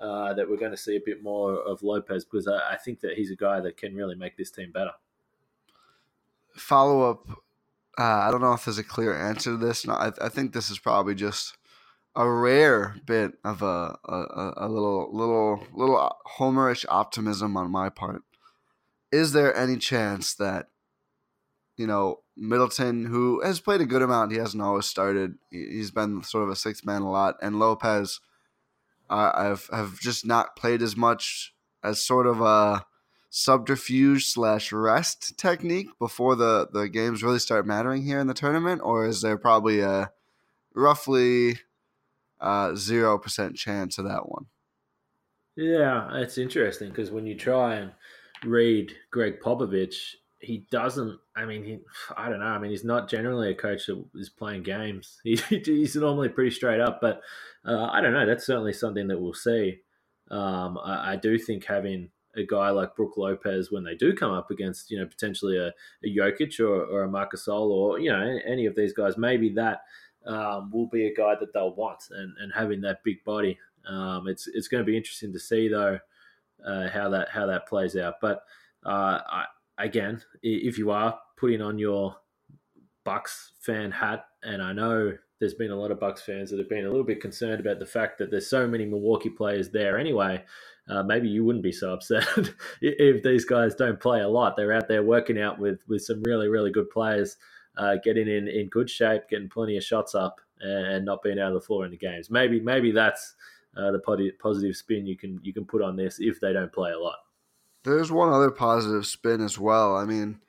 Uh, 0.00 0.34
that 0.34 0.48
we're 0.48 0.56
going 0.56 0.72
to 0.72 0.76
see 0.76 0.96
a 0.96 1.00
bit 1.04 1.22
more 1.22 1.60
of 1.60 1.80
Lopez 1.84 2.24
because 2.24 2.48
I, 2.48 2.72
I 2.72 2.76
think 2.76 2.98
that 3.00 3.12
he's 3.12 3.30
a 3.30 3.36
guy 3.36 3.60
that 3.60 3.76
can 3.76 3.94
really 3.94 4.16
make 4.16 4.36
this 4.36 4.50
team 4.50 4.72
better. 4.72 4.90
Follow 6.56 7.08
up 7.08 7.28
uh, 7.98 8.02
I 8.02 8.30
don't 8.30 8.40
know 8.40 8.52
if 8.52 8.64
there's 8.64 8.78
a 8.78 8.84
clear 8.84 9.14
answer 9.14 9.50
to 9.50 9.56
this. 9.56 9.86
No, 9.86 9.94
I, 9.94 10.12
I 10.20 10.28
think 10.28 10.52
this 10.52 10.70
is 10.70 10.78
probably 10.78 11.14
just 11.14 11.56
a 12.14 12.30
rare 12.30 12.96
bit 13.06 13.32
of 13.44 13.62
a, 13.62 13.98
a, 14.04 14.52
a 14.56 14.68
little 14.68 15.08
little 15.12 15.66
little 15.74 16.16
homerish 16.38 16.84
optimism 16.88 17.56
on 17.56 17.70
my 17.70 17.88
part. 17.88 18.22
Is 19.10 19.32
there 19.32 19.54
any 19.54 19.76
chance 19.76 20.34
that 20.34 20.68
you 21.76 21.86
know 21.86 22.20
Middleton, 22.36 23.06
who 23.06 23.42
has 23.42 23.60
played 23.60 23.80
a 23.80 23.86
good 23.86 24.02
amount, 24.02 24.32
he 24.32 24.38
hasn't 24.38 24.62
always 24.62 24.86
started. 24.86 25.34
He's 25.50 25.90
been 25.90 26.22
sort 26.22 26.44
of 26.44 26.50
a 26.50 26.56
sixth 26.56 26.84
man 26.84 27.02
a 27.02 27.10
lot, 27.10 27.36
and 27.42 27.58
Lopez, 27.58 28.20
I've 29.10 29.68
have 29.72 30.00
just 30.00 30.26
not 30.26 30.56
played 30.56 30.82
as 30.82 30.96
much 30.96 31.54
as 31.82 32.02
sort 32.02 32.26
of 32.26 32.40
a 32.40 32.86
subterfuge 33.28 34.26
slash 34.26 34.72
rest 34.72 35.38
technique 35.38 35.88
before 35.98 36.36
the 36.36 36.68
the 36.72 36.88
games 36.88 37.22
really 37.22 37.38
start 37.38 37.66
mattering 37.66 38.04
here 38.04 38.20
in 38.20 38.26
the 38.26 38.34
tournament, 38.34 38.80
or 38.82 39.06
is 39.06 39.20
there 39.20 39.38
probably 39.38 39.80
a 39.80 40.10
roughly 40.74 41.58
zero 42.76 43.14
uh, 43.14 43.18
percent 43.18 43.56
chance 43.56 43.98
of 43.98 44.04
that 44.04 44.28
one? 44.28 44.46
Yeah, 45.56 46.08
it's 46.16 46.38
interesting 46.38 46.88
because 46.88 47.10
when 47.10 47.26
you 47.26 47.34
try 47.36 47.76
and 47.76 47.92
read 48.44 48.94
Gregg 49.10 49.40
Popovich, 49.40 50.14
he 50.40 50.66
doesn't. 50.70 51.18
I 51.36 51.44
mean, 51.44 51.64
he, 51.64 51.78
I 52.16 52.28
don't 52.28 52.40
know. 52.40 52.46
I 52.46 52.58
mean, 52.58 52.70
he's 52.70 52.84
not 52.84 53.08
generally 53.08 53.50
a 53.50 53.54
coach 53.54 53.86
that 53.86 54.02
is 54.14 54.28
playing 54.28 54.64
games. 54.64 55.20
He, 55.24 55.36
he's 55.64 55.96
normally 55.96 56.28
pretty 56.28 56.50
straight 56.50 56.80
up, 56.80 57.00
but 57.00 57.20
uh, 57.64 57.86
I 57.86 58.00
don't 58.00 58.12
know. 58.12 58.26
That's 58.26 58.46
certainly 58.46 58.72
something 58.72 59.08
that 59.08 59.20
we'll 59.20 59.34
see. 59.34 59.80
Um, 60.30 60.78
I, 60.82 61.12
I, 61.12 61.16
do 61.16 61.38
think 61.38 61.66
having 61.66 62.08
a 62.36 62.44
guy 62.46 62.70
like 62.70 62.96
Brook 62.96 63.16
Lopez 63.18 63.70
when 63.70 63.84
they 63.84 63.94
do 63.94 64.14
come 64.14 64.32
up 64.32 64.50
against, 64.50 64.90
you 64.90 64.98
know, 64.98 65.04
potentially 65.04 65.58
a, 65.58 65.66
a 65.68 66.16
Jokic 66.16 66.58
or, 66.58 66.84
or 66.84 67.02
a 67.02 67.08
Marc 67.08 67.34
Gasol 67.34 67.68
or 67.68 67.98
you 67.98 68.10
know 68.10 68.38
any 68.46 68.66
of 68.66 68.74
these 68.74 68.94
guys, 68.94 69.18
maybe 69.18 69.50
that 69.50 69.82
um, 70.26 70.70
will 70.72 70.88
be 70.88 71.06
a 71.06 71.14
guy 71.14 71.34
that 71.38 71.52
they'll 71.52 71.74
want, 71.74 72.04
and, 72.10 72.34
and 72.40 72.52
having 72.54 72.80
that 72.82 73.04
big 73.04 73.22
body. 73.24 73.58
Um, 73.88 74.28
it's 74.28 74.48
it's 74.48 74.68
going 74.68 74.84
to 74.84 74.90
be 74.90 74.96
interesting 74.96 75.32
to 75.32 75.40
see 75.40 75.68
though 75.68 75.98
uh, 76.66 76.88
how 76.88 77.08
that 77.10 77.28
how 77.28 77.46
that 77.46 77.68
plays 77.68 77.96
out. 77.96 78.14
But 78.20 78.44
uh, 78.84 79.20
I, 79.26 79.44
again, 79.78 80.22
if 80.42 80.78
you 80.78 80.90
are 80.90 81.18
putting 81.36 81.62
on 81.62 81.78
your 81.78 82.16
Bucks 83.04 83.52
fan 83.60 83.90
hat, 83.90 84.26
and 84.42 84.62
I 84.62 84.72
know 84.72 85.12
there's 85.40 85.54
been 85.54 85.72
a 85.72 85.76
lot 85.76 85.90
of 85.90 85.98
Bucks 85.98 86.22
fans 86.22 86.50
that 86.50 86.58
have 86.58 86.68
been 86.68 86.84
a 86.84 86.88
little 86.88 87.04
bit 87.04 87.20
concerned 87.20 87.60
about 87.60 87.78
the 87.80 87.86
fact 87.86 88.18
that 88.18 88.30
there's 88.30 88.48
so 88.48 88.66
many 88.66 88.84
Milwaukee 88.84 89.30
players 89.30 89.70
there 89.70 89.98
anyway. 89.98 90.42
Uh, 90.88 91.02
maybe 91.02 91.28
you 91.28 91.44
wouldn't 91.44 91.62
be 91.62 91.72
so 91.72 91.92
upset 91.92 92.26
if 92.80 93.22
these 93.22 93.44
guys 93.44 93.74
don't 93.74 94.00
play 94.00 94.20
a 94.20 94.28
lot. 94.28 94.56
They're 94.56 94.72
out 94.72 94.88
there 94.88 95.02
working 95.02 95.40
out 95.40 95.58
with 95.58 95.80
with 95.88 96.02
some 96.02 96.22
really 96.22 96.48
really 96.48 96.70
good 96.70 96.90
players, 96.90 97.36
uh, 97.76 97.96
getting 98.02 98.28
in 98.28 98.48
in 98.48 98.68
good 98.68 98.88
shape, 98.88 99.22
getting 99.28 99.48
plenty 99.48 99.76
of 99.76 99.84
shots 99.84 100.14
up, 100.14 100.40
and 100.60 101.04
not 101.04 101.22
being 101.22 101.38
out 101.38 101.48
of 101.48 101.54
the 101.54 101.66
floor 101.66 101.84
in 101.84 101.90
the 101.90 101.96
games. 101.96 102.30
Maybe 102.30 102.60
maybe 102.60 102.92
that's 102.92 103.34
uh, 103.76 103.90
the 103.92 104.32
positive 104.40 104.76
spin 104.76 105.06
you 105.06 105.16
can 105.16 105.40
you 105.42 105.52
can 105.52 105.64
put 105.64 105.82
on 105.82 105.96
this 105.96 106.18
if 106.20 106.40
they 106.40 106.52
don't 106.52 106.72
play 106.72 106.92
a 106.92 106.98
lot. 106.98 107.16
There's 107.84 108.12
one 108.12 108.32
other 108.32 108.50
positive 108.50 109.06
spin 109.06 109.40
as 109.40 109.58
well. 109.58 109.96
I 109.96 110.04
mean, 110.04 110.40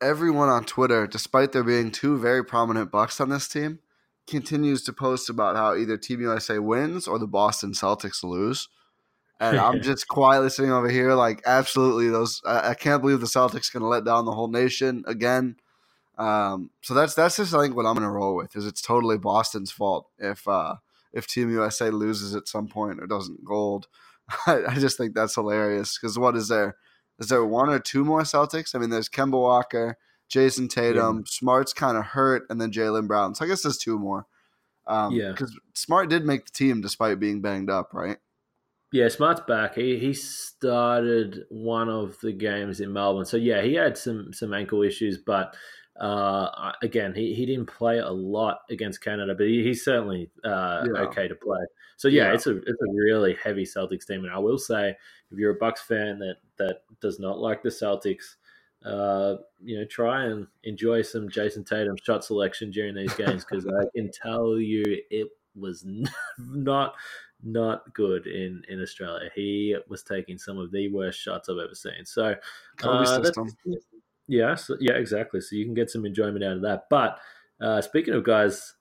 everyone 0.00 0.48
on 0.48 0.64
Twitter, 0.64 1.06
despite 1.06 1.52
there 1.52 1.64
being 1.64 1.90
two 1.90 2.18
very 2.18 2.44
prominent 2.44 2.92
Bucks 2.92 3.20
on 3.20 3.28
this 3.28 3.48
team, 3.48 3.80
continues 4.26 4.82
to 4.84 4.92
post 4.92 5.28
about 5.28 5.56
how 5.56 5.74
either 5.74 5.96
Team 5.96 6.20
USA 6.20 6.58
wins 6.58 7.08
or 7.08 7.18
the 7.18 7.26
Boston 7.26 7.72
Celtics 7.72 8.22
lose. 8.22 8.68
And 9.40 9.58
I'm 9.58 9.82
just 9.82 10.06
quietly 10.06 10.48
sitting 10.50 10.70
over 10.70 10.88
here, 10.88 11.14
like, 11.14 11.42
absolutely, 11.44 12.08
those. 12.08 12.40
I, 12.46 12.70
I 12.70 12.74
can't 12.74 13.02
believe 13.02 13.20
the 13.20 13.26
Celtics 13.26 13.72
going 13.72 13.82
to 13.82 13.88
let 13.88 14.04
down 14.04 14.24
the 14.24 14.32
whole 14.32 14.48
nation 14.48 15.04
again. 15.06 15.56
Um, 16.16 16.70
so 16.82 16.94
that's 16.94 17.14
that's 17.14 17.36
just 17.36 17.54
I 17.54 17.62
think 17.62 17.76
what 17.76 17.86
I'm 17.86 17.94
going 17.94 18.06
to 18.06 18.10
roll 18.10 18.36
with 18.36 18.54
is 18.56 18.66
it's 18.66 18.82
totally 18.82 19.18
Boston's 19.18 19.72
fault 19.72 20.08
if 20.18 20.46
uh, 20.46 20.76
if 21.12 21.26
Team 21.26 21.50
USA 21.50 21.90
loses 21.90 22.34
at 22.34 22.48
some 22.48 22.68
point 22.68 23.00
or 23.00 23.06
doesn't 23.06 23.44
gold. 23.44 23.88
I, 24.46 24.62
I 24.68 24.74
just 24.74 24.96
think 24.96 25.14
that's 25.14 25.34
hilarious 25.34 25.98
because 25.98 26.18
what 26.18 26.36
is 26.36 26.48
there? 26.48 26.76
Is 27.18 27.28
there 27.28 27.44
one 27.44 27.68
or 27.68 27.78
two 27.78 28.04
more 28.04 28.22
Celtics? 28.22 28.74
I 28.74 28.78
mean, 28.78 28.90
there's 28.90 29.08
Kemba 29.08 29.32
Walker, 29.32 29.96
Jayson 30.28 30.68
Tatum, 30.68 31.18
yeah. 31.18 31.22
Smart's 31.26 31.72
kind 31.72 31.96
of 31.96 32.04
hurt, 32.04 32.44
and 32.50 32.60
then 32.60 32.72
Jaylen 32.72 33.06
Brown. 33.06 33.34
So 33.34 33.44
I 33.44 33.48
guess 33.48 33.62
there's 33.62 33.78
two 33.78 33.98
more. 33.98 34.26
Um, 34.86 35.12
yeah, 35.12 35.30
because 35.30 35.56
Smart 35.74 36.10
did 36.10 36.24
make 36.24 36.46
the 36.46 36.52
team 36.52 36.80
despite 36.80 37.18
being 37.18 37.40
banged 37.40 37.70
up, 37.70 37.94
right? 37.94 38.18
Yeah, 38.92 39.08
Smart's 39.08 39.40
back. 39.40 39.74
He 39.74 39.98
he 39.98 40.12
started 40.12 41.44
one 41.48 41.88
of 41.88 42.18
the 42.20 42.32
games 42.32 42.80
in 42.80 42.92
Melbourne, 42.92 43.24
so 43.24 43.36
yeah, 43.36 43.62
he 43.62 43.74
had 43.74 43.96
some 43.96 44.32
some 44.32 44.52
ankle 44.52 44.82
issues, 44.82 45.18
but 45.18 45.56
uh, 46.00 46.72
again, 46.82 47.14
he, 47.14 47.34
he 47.34 47.46
didn't 47.46 47.66
play 47.66 47.98
a 47.98 48.10
lot 48.10 48.60
against 48.70 49.02
Canada, 49.02 49.34
but 49.34 49.46
he, 49.46 49.62
he's 49.62 49.84
certainly 49.84 50.30
uh, 50.44 50.84
yeah. 50.92 51.00
okay 51.02 51.28
to 51.28 51.34
play. 51.34 51.60
So 51.96 52.08
yeah, 52.08 52.24
yeah, 52.24 52.34
it's 52.34 52.46
a 52.46 52.56
it's 52.56 52.82
a 52.82 52.92
really 52.92 53.36
heavy 53.42 53.64
Celtics 53.64 54.06
team, 54.06 54.24
and 54.24 54.32
I 54.32 54.38
will 54.38 54.58
say, 54.58 54.96
if 55.30 55.38
you're 55.38 55.52
a 55.52 55.58
Bucks 55.58 55.82
fan 55.82 56.18
that 56.18 56.36
that 56.58 56.80
does 57.00 57.20
not 57.20 57.38
like 57.38 57.62
the 57.62 57.68
Celtics, 57.68 58.36
uh, 58.84 59.36
you 59.62 59.78
know, 59.78 59.84
try 59.84 60.24
and 60.24 60.46
enjoy 60.64 61.02
some 61.02 61.28
Jayson 61.28 61.64
Tatum 61.64 61.96
shot 62.02 62.24
selection 62.24 62.70
during 62.70 62.94
these 62.94 63.14
games 63.14 63.44
because 63.44 63.66
I 63.66 63.84
can 63.94 64.10
tell 64.10 64.58
you 64.58 64.82
it 65.10 65.28
was 65.54 65.86
not 66.38 66.94
not 67.44 67.92
good 67.94 68.26
in 68.26 68.62
in 68.68 68.82
Australia. 68.82 69.30
He 69.34 69.76
was 69.88 70.02
taking 70.02 70.38
some 70.38 70.58
of 70.58 70.72
the 70.72 70.88
worst 70.88 71.20
shots 71.20 71.48
I've 71.48 71.58
ever 71.58 71.74
seen. 71.74 72.04
So 72.04 72.34
uh, 72.82 73.18
that's, 73.20 73.38
yeah, 74.28 74.54
so, 74.54 74.76
yeah, 74.80 74.94
exactly. 74.94 75.40
So 75.40 75.56
you 75.56 75.64
can 75.64 75.74
get 75.74 75.90
some 75.90 76.06
enjoyment 76.06 76.44
out 76.44 76.56
of 76.56 76.62
that. 76.62 76.84
But 76.90 77.18
uh, 77.60 77.80
speaking 77.80 78.14
of 78.14 78.24
guys, 78.24 78.74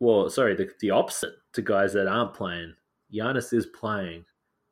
well, 0.00 0.28
sorry, 0.28 0.54
the, 0.54 0.68
the 0.80 0.90
opposite 0.90 1.34
to 1.54 1.62
guys 1.62 1.92
that 1.94 2.06
aren't 2.06 2.34
playing, 2.34 2.74
Giannis 3.12 3.52
is 3.52 3.66
playing. 3.66 4.24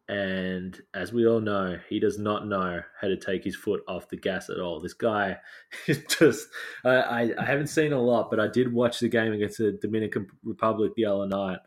And 0.09 0.79
as 0.95 1.13
we 1.13 1.27
all 1.27 1.41
know, 1.41 1.79
he 1.89 1.99
does 1.99 2.19
not 2.19 2.47
know 2.47 2.83
how 3.01 3.09
to 3.09 3.17
take 3.17 3.45
his 3.45 3.57
foot 3.57 3.83
off 3.89 4.09
the 4.09 4.17
gas 4.17 4.51
at 4.51 4.61
all. 4.61 4.81
This 4.81 4.95
guy 4.95 5.39
is 5.87 6.03
just, 6.09 6.49
I, 6.85 7.33
I 7.39 7.45
haven't 7.45 7.69
seen 7.69 7.93
a 7.93 8.01
lot, 8.01 8.31
but 8.31 8.41
I 8.41 8.49
did 8.49 8.73
watch 8.73 9.01
the 9.01 9.09
game 9.09 9.33
against 9.33 9.59
the 9.59 9.79
Dominican 9.81 10.27
Republic 10.45 10.93
the 10.97 11.07
other 11.07 11.27
night. 11.27 11.59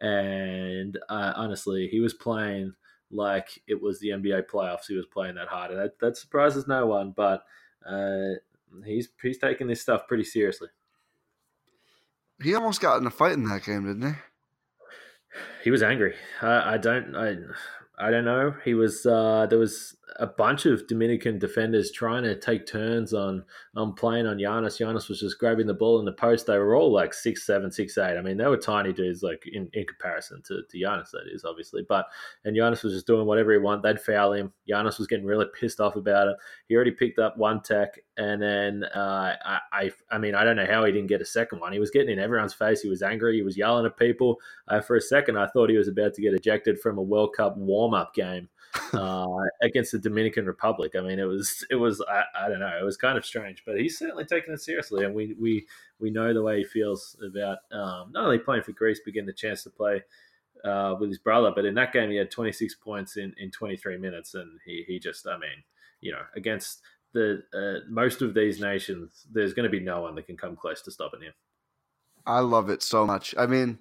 And 0.00 0.98
uh, 1.08 1.32
honestly, 1.36 1.88
he 1.88 2.00
was 2.00 2.14
playing 2.14 2.72
like 3.12 3.60
it 3.68 3.80
was 3.80 4.00
the 4.00 4.08
NBA 4.08 4.44
playoffs. 4.52 4.86
He 4.88 4.96
was 4.96 5.06
playing 5.06 5.36
that 5.36 5.48
hard. 5.48 5.70
And 5.70 5.80
that, 5.80 5.98
that 6.00 6.16
surprises 6.16 6.66
no 6.66 6.86
one. 6.86 7.12
But 7.14 7.44
uh, 7.86 8.34
he's 8.84 9.08
he's 9.20 9.38
taking 9.38 9.66
this 9.66 9.80
stuff 9.80 10.06
pretty 10.08 10.24
seriously. 10.24 10.68
He 12.42 12.54
almost 12.54 12.80
got 12.80 13.00
in 13.00 13.06
a 13.06 13.10
fight 13.10 13.32
in 13.32 13.44
that 13.44 13.64
game, 13.64 13.86
didn't 13.86 14.14
he? 14.14 14.18
He 15.64 15.70
was 15.70 15.82
angry. 15.82 16.14
I, 16.40 16.74
I 16.74 16.78
don't. 16.78 17.14
I 17.16 17.36
I 17.98 18.10
don't 18.10 18.24
know. 18.24 18.54
He 18.64 18.74
was 18.74 19.06
uh, 19.06 19.46
there 19.48 19.58
was 19.58 19.96
a 20.16 20.26
bunch 20.26 20.66
of 20.66 20.86
Dominican 20.86 21.38
defenders 21.38 21.90
trying 21.90 22.22
to 22.24 22.38
take 22.38 22.66
turns 22.66 23.14
on 23.14 23.44
on 23.76 23.94
playing 23.94 24.26
on 24.26 24.38
Giannis. 24.38 24.80
Giannis 24.80 25.08
was 25.08 25.20
just 25.20 25.38
grabbing 25.38 25.66
the 25.66 25.74
ball 25.74 25.98
in 25.98 26.04
the 26.04 26.12
post. 26.12 26.46
They 26.46 26.58
were 26.58 26.74
all 26.74 26.92
like 26.92 27.14
six 27.14 27.46
seven, 27.46 27.70
six 27.70 27.96
eight. 27.98 28.16
I 28.16 28.22
mean, 28.22 28.36
they 28.36 28.46
were 28.46 28.56
tiny 28.56 28.92
dudes, 28.92 29.22
like 29.22 29.44
in, 29.52 29.68
in 29.72 29.86
comparison 29.86 30.42
to, 30.46 30.62
to 30.68 30.78
Giannis, 30.78 31.10
that 31.12 31.24
is 31.32 31.44
obviously. 31.44 31.84
But 31.88 32.06
and 32.44 32.56
Giannis 32.56 32.82
was 32.82 32.92
just 32.92 33.06
doing 33.06 33.26
whatever 33.26 33.52
he 33.52 33.58
wanted. 33.58 33.82
They'd 33.82 34.00
foul 34.00 34.32
him. 34.32 34.52
Giannis 34.68 34.98
was 34.98 35.06
getting 35.06 35.26
really 35.26 35.46
pissed 35.58 35.80
off 35.80 35.96
about 35.96 36.28
it. 36.28 36.36
He 36.68 36.74
already 36.74 36.92
picked 36.92 37.18
up 37.18 37.36
one 37.36 37.62
tech, 37.62 37.98
and 38.16 38.40
then 38.40 38.84
uh, 38.94 39.36
I, 39.44 39.58
I 39.72 39.90
I 40.10 40.18
mean, 40.18 40.34
I 40.34 40.44
don't 40.44 40.56
know 40.56 40.66
how 40.66 40.84
he 40.84 40.92
didn't 40.92 41.08
get 41.08 41.22
a 41.22 41.26
second 41.26 41.60
one. 41.60 41.72
He 41.72 41.78
was 41.78 41.90
getting 41.90 42.10
in 42.10 42.18
everyone's 42.18 42.54
face. 42.54 42.80
He 42.80 42.88
was 42.88 43.02
angry. 43.02 43.36
He 43.36 43.42
was 43.42 43.56
yelling 43.56 43.86
at 43.86 43.96
people. 43.96 44.38
Uh, 44.68 44.80
for 44.80 44.96
a 44.96 45.00
second, 45.00 45.38
I 45.38 45.46
thought 45.48 45.70
he 45.70 45.76
was 45.76 45.88
about 45.88 46.14
to 46.14 46.22
get 46.22 46.34
ejected 46.34 46.80
from 46.80 46.98
a 46.98 47.02
World 47.02 47.34
Cup 47.36 47.56
warm 47.56 47.94
up 47.94 48.14
game 48.14 48.48
uh, 48.92 49.26
against 49.62 49.92
the 49.92 49.98
Dominican 49.98 50.46
Republic. 50.46 50.92
I 50.96 51.00
mean, 51.00 51.18
it 51.18 51.24
was 51.24 51.64
it 51.70 51.76
was 51.76 52.02
I, 52.08 52.24
I, 52.46 52.48
don't 52.48 52.60
know, 52.60 52.78
it 52.80 52.84
was 52.84 52.96
kind 52.96 53.18
of 53.18 53.24
strange, 53.24 53.62
but 53.66 53.78
he's 53.78 53.98
certainly 53.98 54.24
taking 54.24 54.54
it 54.54 54.60
seriously, 54.60 55.04
and 55.04 55.14
we 55.14 55.34
we 55.40 55.66
we 55.98 56.10
know 56.10 56.32
the 56.32 56.42
way 56.42 56.58
he 56.58 56.64
feels 56.64 57.16
about 57.24 57.58
um, 57.72 58.12
not 58.12 58.24
only 58.24 58.38
playing 58.38 58.62
for 58.62 58.72
Greece, 58.72 59.00
but 59.04 59.14
getting 59.14 59.26
the 59.26 59.32
chance 59.32 59.62
to 59.64 59.70
play. 59.70 60.02
Uh, 60.64 60.94
with 61.00 61.08
his 61.08 61.18
brother, 61.18 61.50
but 61.52 61.64
in 61.64 61.74
that 61.74 61.92
game 61.92 62.08
he 62.08 62.16
had 62.16 62.30
26 62.30 62.76
points 62.76 63.16
in, 63.16 63.34
in 63.36 63.50
23 63.50 63.96
minutes, 63.98 64.34
and 64.34 64.60
he, 64.64 64.84
he 64.86 65.00
just, 65.00 65.26
I 65.26 65.36
mean, 65.36 65.64
you 66.00 66.12
know, 66.12 66.20
against 66.36 66.82
the 67.12 67.42
uh, 67.52 67.84
most 67.90 68.22
of 68.22 68.34
these 68.34 68.60
nations, 68.60 69.26
there's 69.32 69.54
going 69.54 69.64
to 69.64 69.70
be 69.70 69.80
no 69.80 70.02
one 70.02 70.14
that 70.14 70.26
can 70.26 70.36
come 70.36 70.54
close 70.54 70.80
to 70.82 70.92
stopping 70.92 71.22
him. 71.22 71.32
I 72.26 72.40
love 72.40 72.70
it 72.70 72.82
so 72.82 73.06
much. 73.06 73.34
I 73.36 73.46
mean, 73.46 73.78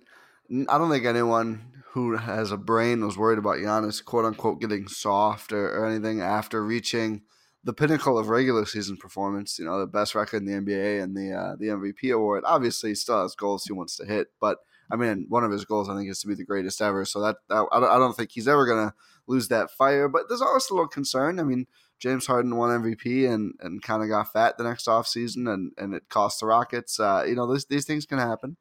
I 0.52 0.78
don't 0.78 0.90
think 0.90 1.06
anyone 1.06 1.72
who 1.94 2.18
has 2.18 2.52
a 2.52 2.58
brain 2.58 3.06
was 3.06 3.18
worried 3.18 3.38
about 3.38 3.58
Giannis, 3.58 4.04
quote 4.04 4.26
unquote, 4.26 4.60
getting 4.62 4.88
soft 4.88 5.52
or, 5.52 5.70
or 5.78 5.86
anything 5.86 6.22
after 6.22 6.64
reaching 6.64 7.22
the 7.64 7.74
pinnacle 7.74 8.18
of 8.18 8.30
regular 8.30 8.66
season 8.66 8.98
performance. 8.98 9.60
You 9.60 9.66
know, 9.66 9.80
the 9.80 9.88
best 9.88 10.16
record 10.16 10.38
in 10.38 10.46
the 10.46 10.54
NBA 10.54 11.04
and 11.04 11.16
the 11.16 11.34
uh, 11.34 11.56
the 11.58 11.68
MVP 11.68 12.14
award. 12.14 12.44
Obviously, 12.46 12.92
he 12.92 12.96
still 12.96 13.22
has 13.22 13.36
goals 13.36 13.66
he 13.66 13.74
wants 13.74 13.96
to 13.98 14.06
hit, 14.06 14.28
but 14.40 14.60
I 14.92 14.98
mean, 14.98 15.26
one 15.30 15.46
of 15.46 15.52
his 15.52 15.64
goals 15.64 15.90
I 15.90 15.96
think 15.96 16.10
is 16.10 16.20
to 16.22 16.28
be 16.28 16.36
the 16.36 16.44
greatest 16.44 16.82
ever. 16.82 17.06
So 17.06 17.22
that, 17.22 17.38
that 17.50 17.66
I, 17.72 17.80
don't, 17.80 17.90
I 17.90 17.98
don't 17.98 18.16
think 18.16 18.32
he's 18.32 18.48
ever 18.48 18.66
gonna 18.66 18.94
lose 19.28 19.48
that 19.48 19.72
fire. 19.72 20.10
But 20.10 20.24
there's 20.28 20.42
always 20.42 20.70
a 20.70 20.74
little 20.74 20.88
concern. 20.88 21.40
I 21.40 21.44
mean, 21.44 21.68
James 22.00 22.26
Harden 22.26 22.58
won 22.58 22.82
MVP 22.82 23.32
and, 23.32 23.54
and 23.62 23.82
kind 23.82 24.04
of 24.04 24.10
got 24.10 24.34
fat 24.34 24.58
the 24.58 24.66
next 24.66 24.88
offseason 24.88 25.52
and, 25.52 25.72
and 25.78 25.94
it 25.94 26.10
cost 26.10 26.40
the 26.40 26.46
Rockets. 26.48 27.00
Uh, 27.00 27.24
you 27.26 27.36
know, 27.36 27.52
this, 27.52 27.66
these 27.66 27.86
things 27.86 28.06
can 28.06 28.18
happen 28.18 28.58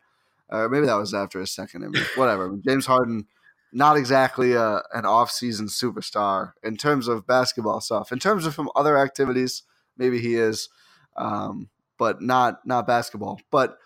or 0.50 0.68
maybe 0.68 0.86
that 0.86 0.94
was 0.94 1.14
after 1.14 1.40
his 1.40 1.52
second. 1.52 1.96
Whatever. 2.16 2.58
James 2.66 2.86
Harden, 2.86 3.26
not 3.72 3.96
exactly 3.96 4.52
a, 4.52 4.82
an 4.92 5.06
off-season 5.06 5.68
superstar 5.68 6.52
in 6.62 6.76
terms 6.76 7.08
of 7.08 7.26
basketball 7.26 7.80
stuff. 7.80 8.12
In 8.12 8.18
terms 8.18 8.46
of 8.46 8.54
from 8.54 8.70
other 8.74 8.98
activities, 8.98 9.62
maybe 9.96 10.18
he 10.18 10.34
is, 10.34 10.68
um, 11.16 11.68
but 11.98 12.20
not 12.20 12.66
not 12.66 12.86
basketball. 12.86 13.40
But 13.50 13.78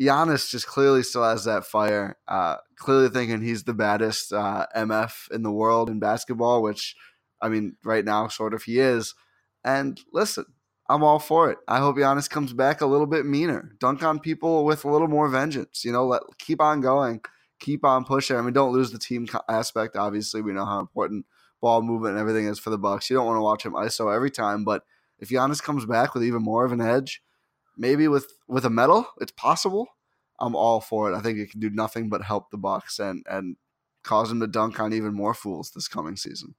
Giannis 0.00 0.50
just 0.50 0.66
clearly 0.66 1.02
still 1.02 1.24
has 1.24 1.44
that 1.44 1.64
fire. 1.64 2.16
Uh, 2.26 2.56
clearly 2.76 3.08
thinking 3.08 3.42
he's 3.42 3.64
the 3.64 3.74
baddest 3.74 4.32
uh, 4.32 4.66
MF 4.74 5.30
in 5.30 5.42
the 5.42 5.52
world 5.52 5.88
in 5.88 6.00
basketball, 6.00 6.62
which 6.62 6.96
I 7.40 7.48
mean, 7.48 7.76
right 7.84 8.04
now, 8.04 8.28
sort 8.28 8.54
of 8.54 8.62
he 8.64 8.78
is. 8.78 9.14
And 9.64 10.00
listen, 10.12 10.46
I'm 10.92 11.02
all 11.02 11.18
for 11.18 11.50
it. 11.50 11.56
I 11.66 11.78
hope 11.78 11.96
Giannis 11.96 12.28
comes 12.28 12.52
back 12.52 12.82
a 12.82 12.86
little 12.86 13.06
bit 13.06 13.24
meaner, 13.24 13.72
dunk 13.80 14.02
on 14.02 14.20
people 14.20 14.66
with 14.66 14.84
a 14.84 14.90
little 14.90 15.08
more 15.08 15.26
vengeance. 15.26 15.86
You 15.86 15.92
know, 15.92 16.04
let 16.04 16.20
keep 16.36 16.60
on 16.60 16.82
going, 16.82 17.22
keep 17.58 17.82
on 17.82 18.04
pushing. 18.04 18.36
I 18.36 18.42
mean, 18.42 18.52
don't 18.52 18.74
lose 18.74 18.92
the 18.92 18.98
team 18.98 19.26
aspect. 19.48 19.96
Obviously, 19.96 20.42
we 20.42 20.52
know 20.52 20.66
how 20.66 20.80
important 20.80 21.24
ball 21.62 21.80
movement 21.80 22.12
and 22.12 22.20
everything 22.20 22.46
is 22.46 22.58
for 22.58 22.68
the 22.68 22.76
Bucks. 22.76 23.08
You 23.08 23.16
don't 23.16 23.24
want 23.24 23.38
to 23.38 23.42
watch 23.42 23.64
him 23.64 23.72
ISO 23.72 24.14
every 24.14 24.30
time, 24.30 24.64
but 24.64 24.82
if 25.18 25.30
Giannis 25.30 25.62
comes 25.62 25.86
back 25.86 26.12
with 26.12 26.24
even 26.24 26.42
more 26.42 26.66
of 26.66 26.72
an 26.72 26.82
edge, 26.82 27.22
maybe 27.74 28.06
with 28.06 28.30
with 28.46 28.66
a 28.66 28.70
medal, 28.70 29.06
it's 29.18 29.32
possible. 29.32 29.88
I'm 30.38 30.54
all 30.54 30.82
for 30.82 31.10
it. 31.10 31.16
I 31.16 31.20
think 31.20 31.38
it 31.38 31.50
can 31.50 31.60
do 31.60 31.70
nothing 31.70 32.10
but 32.10 32.22
help 32.22 32.50
the 32.50 32.58
Bucks 32.58 32.98
and 32.98 33.24
and 33.30 33.56
cause 34.02 34.28
them 34.28 34.40
to 34.40 34.46
dunk 34.46 34.78
on 34.78 34.92
even 34.92 35.14
more 35.14 35.32
fools 35.32 35.70
this 35.70 35.88
coming 35.88 36.16
season. 36.16 36.54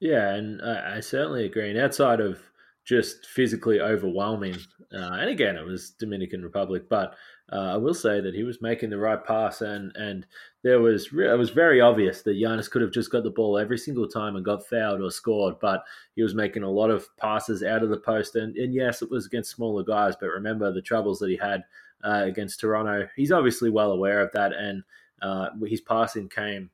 Yeah, 0.00 0.34
and 0.34 0.60
I, 0.60 0.96
I 0.96 1.00
certainly 1.00 1.46
agree. 1.46 1.70
And 1.70 1.78
outside 1.78 2.20
of 2.20 2.40
just 2.84 3.26
physically 3.26 3.80
overwhelming, 3.80 4.56
uh, 4.92 5.16
and 5.18 5.30
again, 5.30 5.56
it 5.56 5.64
was 5.64 5.90
Dominican 5.90 6.42
Republic, 6.42 6.84
but 6.88 7.14
uh, 7.52 7.72
I 7.72 7.76
will 7.76 7.94
say 7.94 8.20
that 8.20 8.34
he 8.34 8.42
was 8.42 8.62
making 8.62 8.90
the 8.90 8.98
right 8.98 9.22
pass, 9.24 9.62
and 9.62 9.90
and 9.96 10.26
there 10.62 10.80
was 10.80 11.06
it 11.12 11.38
was 11.38 11.50
very 11.50 11.80
obvious 11.80 12.22
that 12.22 12.36
Giannis 12.36 12.70
could 12.70 12.82
have 12.82 12.92
just 12.92 13.10
got 13.10 13.22
the 13.22 13.30
ball 13.30 13.58
every 13.58 13.78
single 13.78 14.06
time 14.06 14.36
and 14.36 14.44
got 14.44 14.66
fouled 14.66 15.00
or 15.00 15.10
scored, 15.10 15.56
but 15.60 15.84
he 16.14 16.22
was 16.22 16.34
making 16.34 16.62
a 16.62 16.70
lot 16.70 16.90
of 16.90 17.06
passes 17.16 17.62
out 17.62 17.82
of 17.82 17.90
the 17.90 17.96
post, 17.96 18.36
and, 18.36 18.56
and 18.56 18.74
yes, 18.74 19.02
it 19.02 19.10
was 19.10 19.26
against 19.26 19.50
smaller 19.50 19.82
guys, 19.82 20.14
but 20.20 20.26
remember 20.28 20.70
the 20.72 20.82
troubles 20.82 21.18
that 21.18 21.30
he 21.30 21.36
had 21.36 21.64
uh, 22.04 22.22
against 22.24 22.60
Toronto. 22.60 23.08
He's 23.16 23.32
obviously 23.32 23.70
well 23.70 23.92
aware 23.92 24.20
of 24.20 24.30
that, 24.32 24.52
and 24.52 24.82
uh, 25.22 25.48
his 25.66 25.80
passing 25.80 26.28
came 26.28 26.70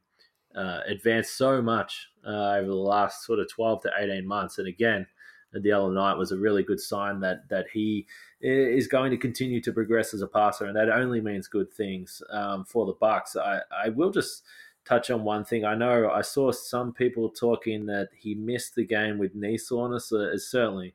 uh, 0.56 0.80
advanced 0.88 1.36
so 1.36 1.62
much 1.62 2.08
uh, 2.26 2.54
over 2.54 2.66
the 2.66 2.74
last 2.74 3.24
sort 3.24 3.38
of 3.38 3.48
twelve 3.48 3.82
to 3.82 3.90
eighteen 3.96 4.26
months, 4.26 4.58
and 4.58 4.66
again 4.66 5.06
the 5.52 5.72
other 5.72 5.92
night 5.92 6.16
was 6.16 6.32
a 6.32 6.36
really 6.36 6.62
good 6.62 6.80
sign 6.80 7.20
that 7.20 7.48
that 7.48 7.66
he 7.72 8.06
is 8.40 8.86
going 8.86 9.10
to 9.10 9.16
continue 9.16 9.60
to 9.60 9.72
progress 9.72 10.14
as 10.14 10.22
a 10.22 10.26
passer, 10.26 10.66
and 10.66 10.76
that 10.76 10.88
only 10.88 11.20
means 11.20 11.48
good 11.48 11.72
things 11.72 12.22
um, 12.30 12.64
for 12.64 12.86
the 12.86 12.94
Bucks. 12.94 13.36
I, 13.36 13.60
I 13.84 13.88
will 13.90 14.10
just 14.10 14.44
touch 14.84 15.10
on 15.10 15.24
one 15.24 15.44
thing. 15.44 15.64
I 15.64 15.74
know 15.74 16.10
I 16.10 16.22
saw 16.22 16.52
some 16.52 16.92
people 16.92 17.28
talking 17.28 17.86
that 17.86 18.08
he 18.16 18.34
missed 18.34 18.74
the 18.74 18.84
game 18.84 19.18
with 19.18 19.34
knee 19.34 19.58
soreness. 19.58 20.12
Uh, 20.12 20.30
is 20.30 20.50
certainly 20.50 20.94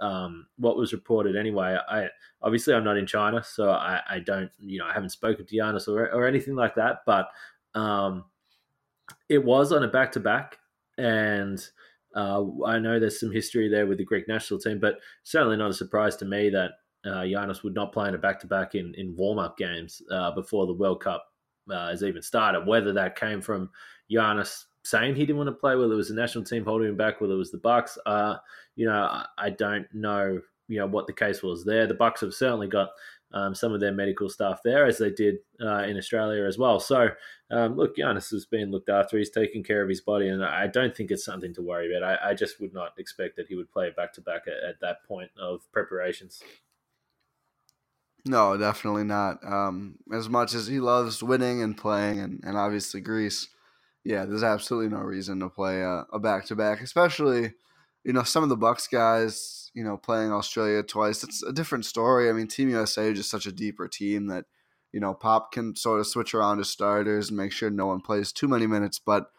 um, 0.00 0.46
what 0.56 0.76
was 0.76 0.92
reported 0.92 1.36
anyway. 1.36 1.76
I 1.88 2.08
obviously 2.42 2.74
I'm 2.74 2.84
not 2.84 2.96
in 2.96 3.06
China, 3.06 3.42
so 3.42 3.70
I, 3.70 4.00
I 4.08 4.18
don't 4.20 4.50
you 4.58 4.78
know 4.78 4.86
I 4.86 4.92
haven't 4.92 5.10
spoken 5.10 5.46
to 5.46 5.56
Giannis 5.56 5.88
or 5.88 6.10
or 6.12 6.26
anything 6.26 6.54
like 6.54 6.74
that, 6.76 7.00
but 7.04 7.28
um, 7.74 8.24
it 9.28 9.44
was 9.44 9.72
on 9.72 9.82
a 9.82 9.88
back 9.88 10.12
to 10.12 10.20
back 10.20 10.58
and 10.98 11.68
uh, 12.16 12.44
I 12.64 12.78
know 12.78 12.98
there's 12.98 13.20
some 13.20 13.30
history 13.30 13.68
there 13.68 13.86
with 13.86 13.98
the 13.98 14.04
Greek 14.04 14.26
national 14.26 14.58
team, 14.58 14.80
but 14.80 14.96
certainly 15.22 15.56
not 15.56 15.70
a 15.70 15.74
surprise 15.74 16.16
to 16.16 16.24
me 16.24 16.48
that 16.50 16.70
uh, 17.04 17.22
Giannis 17.22 17.62
would 17.62 17.74
not 17.74 17.92
play 17.92 18.08
in 18.08 18.14
a 18.14 18.18
back 18.18 18.40
to 18.40 18.46
back 18.46 18.74
in 18.74 18.94
in 18.96 19.14
warm 19.16 19.38
up 19.38 19.56
games 19.56 20.02
uh, 20.10 20.32
before 20.32 20.66
the 20.66 20.72
World 20.72 21.02
Cup 21.02 21.26
uh, 21.70 21.90
has 21.90 22.02
even 22.02 22.22
started. 22.22 22.66
Whether 22.66 22.92
that 22.94 23.16
came 23.16 23.40
from 23.40 23.70
Giannis 24.10 24.64
saying 24.82 25.14
he 25.14 25.26
didn't 25.26 25.36
want 25.36 25.48
to 25.48 25.52
play, 25.52 25.76
whether 25.76 25.92
it 25.92 25.96
was 25.96 26.08
the 26.08 26.14
national 26.14 26.44
team 26.44 26.64
holding 26.64 26.88
him 26.88 26.96
back, 26.96 27.20
whether 27.20 27.34
it 27.34 27.38
was 27.38 27.50
the 27.50 27.58
Bucks, 27.58 27.98
uh, 28.06 28.36
you 28.76 28.86
know, 28.86 28.92
I, 28.92 29.26
I 29.38 29.50
don't 29.50 29.86
know. 29.92 30.40
You 30.68 30.78
know 30.80 30.86
what 30.86 31.06
the 31.06 31.12
case 31.12 31.44
was 31.44 31.64
there. 31.64 31.86
The 31.86 31.94
Bucks 31.94 32.22
have 32.22 32.34
certainly 32.34 32.66
got 32.66 32.88
um, 33.32 33.54
some 33.54 33.72
of 33.72 33.80
their 33.80 33.92
medical 33.92 34.28
staff 34.28 34.60
there, 34.64 34.86
as 34.86 34.98
they 34.98 35.10
did 35.10 35.36
uh, 35.60 35.82
in 35.82 35.96
Australia 35.96 36.44
as 36.44 36.58
well. 36.58 36.80
So, 36.80 37.08
um, 37.50 37.76
look, 37.76 37.96
Giannis 37.96 38.30
has 38.30 38.46
been 38.46 38.70
looked 38.70 38.88
after. 38.88 39.18
He's 39.18 39.30
taking 39.30 39.62
care 39.62 39.82
of 39.82 39.88
his 39.88 40.00
body, 40.00 40.28
and 40.28 40.44
I 40.44 40.66
don't 40.66 40.96
think 40.96 41.10
it's 41.10 41.24
something 41.24 41.54
to 41.54 41.62
worry 41.62 41.94
about. 41.94 42.18
I, 42.22 42.30
I 42.30 42.34
just 42.34 42.60
would 42.60 42.72
not 42.72 42.92
expect 42.98 43.36
that 43.36 43.48
he 43.48 43.54
would 43.54 43.70
play 43.70 43.90
back 43.96 44.12
to 44.14 44.20
back 44.20 44.42
at 44.46 44.80
that 44.80 45.04
point 45.06 45.30
of 45.38 45.60
preparations. 45.72 46.42
No, 48.24 48.56
definitely 48.56 49.04
not. 49.04 49.38
Um, 49.44 49.96
as 50.12 50.28
much 50.28 50.54
as 50.54 50.66
he 50.66 50.80
loves 50.80 51.22
winning 51.22 51.62
and 51.62 51.76
playing, 51.76 52.18
and, 52.20 52.40
and 52.42 52.56
obviously 52.56 53.00
Greece, 53.00 53.48
yeah, 54.04 54.24
there's 54.24 54.42
absolutely 54.42 54.96
no 54.96 55.02
reason 55.02 55.40
to 55.40 55.48
play 55.48 55.82
a 55.82 56.18
back 56.18 56.46
to 56.46 56.56
back, 56.56 56.80
especially 56.80 57.54
you 58.04 58.12
know 58.12 58.22
some 58.22 58.42
of 58.42 58.48
the 58.48 58.56
Bucks 58.56 58.86
guys 58.86 59.65
you 59.76 59.84
know, 59.84 59.98
playing 59.98 60.32
Australia 60.32 60.82
twice. 60.82 61.22
It's 61.22 61.42
a 61.42 61.52
different 61.52 61.84
story. 61.84 62.30
I 62.30 62.32
mean, 62.32 62.48
Team 62.48 62.70
USA 62.70 63.10
is 63.10 63.18
just 63.18 63.30
such 63.30 63.44
a 63.44 63.52
deeper 63.52 63.86
team 63.86 64.26
that, 64.28 64.46
you 64.90 65.00
know, 65.00 65.12
Pop 65.12 65.52
can 65.52 65.76
sort 65.76 66.00
of 66.00 66.06
switch 66.06 66.34
around 66.34 66.58
his 66.58 66.70
starters 66.70 67.28
and 67.28 67.36
make 67.36 67.52
sure 67.52 67.68
no 67.68 67.86
one 67.86 68.00
plays 68.00 68.32
too 68.32 68.48
many 68.48 68.66
minutes, 68.66 68.98
but 68.98 69.30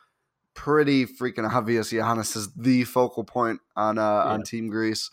pretty 0.53 1.07
freaking 1.07 1.51
obvious 1.51 1.91
Giannis 1.91 2.38
is 2.38 2.51
the 2.53 2.83
focal 2.83 3.23
point 3.23 3.61
on 3.75 3.97
uh, 3.97 4.01
yeah. 4.01 4.31
on 4.31 4.43
Team 4.43 4.67
Greece. 4.67 5.09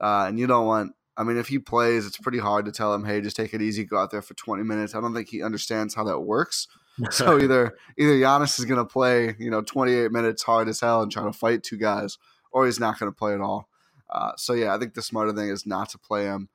Uh, 0.00 0.26
and 0.28 0.38
you 0.38 0.46
don't 0.46 0.66
want 0.66 0.92
I 1.16 1.24
mean, 1.24 1.36
if 1.36 1.48
he 1.48 1.58
plays, 1.58 2.06
it's 2.06 2.16
pretty 2.16 2.38
hard 2.38 2.64
to 2.66 2.72
tell 2.72 2.94
him, 2.94 3.04
"Hey, 3.04 3.20
just 3.20 3.34
take 3.34 3.52
it 3.52 3.60
easy, 3.60 3.84
go 3.84 3.98
out 3.98 4.12
there 4.12 4.22
for 4.22 4.34
20 4.34 4.62
minutes." 4.62 4.94
I 4.94 5.00
don't 5.00 5.12
think 5.12 5.28
he 5.28 5.42
understands 5.42 5.96
how 5.96 6.04
that 6.04 6.20
works. 6.20 6.68
so 7.10 7.40
either 7.40 7.76
either 7.98 8.14
Giannis 8.14 8.60
is 8.60 8.64
going 8.64 8.78
to 8.78 8.84
play, 8.84 9.34
you 9.40 9.50
know, 9.50 9.60
28 9.60 10.12
minutes 10.12 10.44
hard 10.44 10.68
as 10.68 10.78
hell 10.78 11.02
and 11.02 11.10
try 11.10 11.24
to 11.24 11.32
fight 11.32 11.64
two 11.64 11.76
guys, 11.76 12.18
or 12.52 12.66
he's 12.66 12.78
not 12.78 13.00
going 13.00 13.10
to 13.10 13.16
play 13.16 13.34
at 13.34 13.40
all. 13.40 13.68
Uh, 14.10 14.32
so 14.36 14.52
yeah, 14.54 14.74
I 14.74 14.78
think 14.78 14.94
the 14.94 15.02
smarter 15.02 15.32
thing 15.32 15.48
is 15.48 15.66
not 15.66 15.90
to 15.90 15.98
play 15.98 16.24
him. 16.24 16.48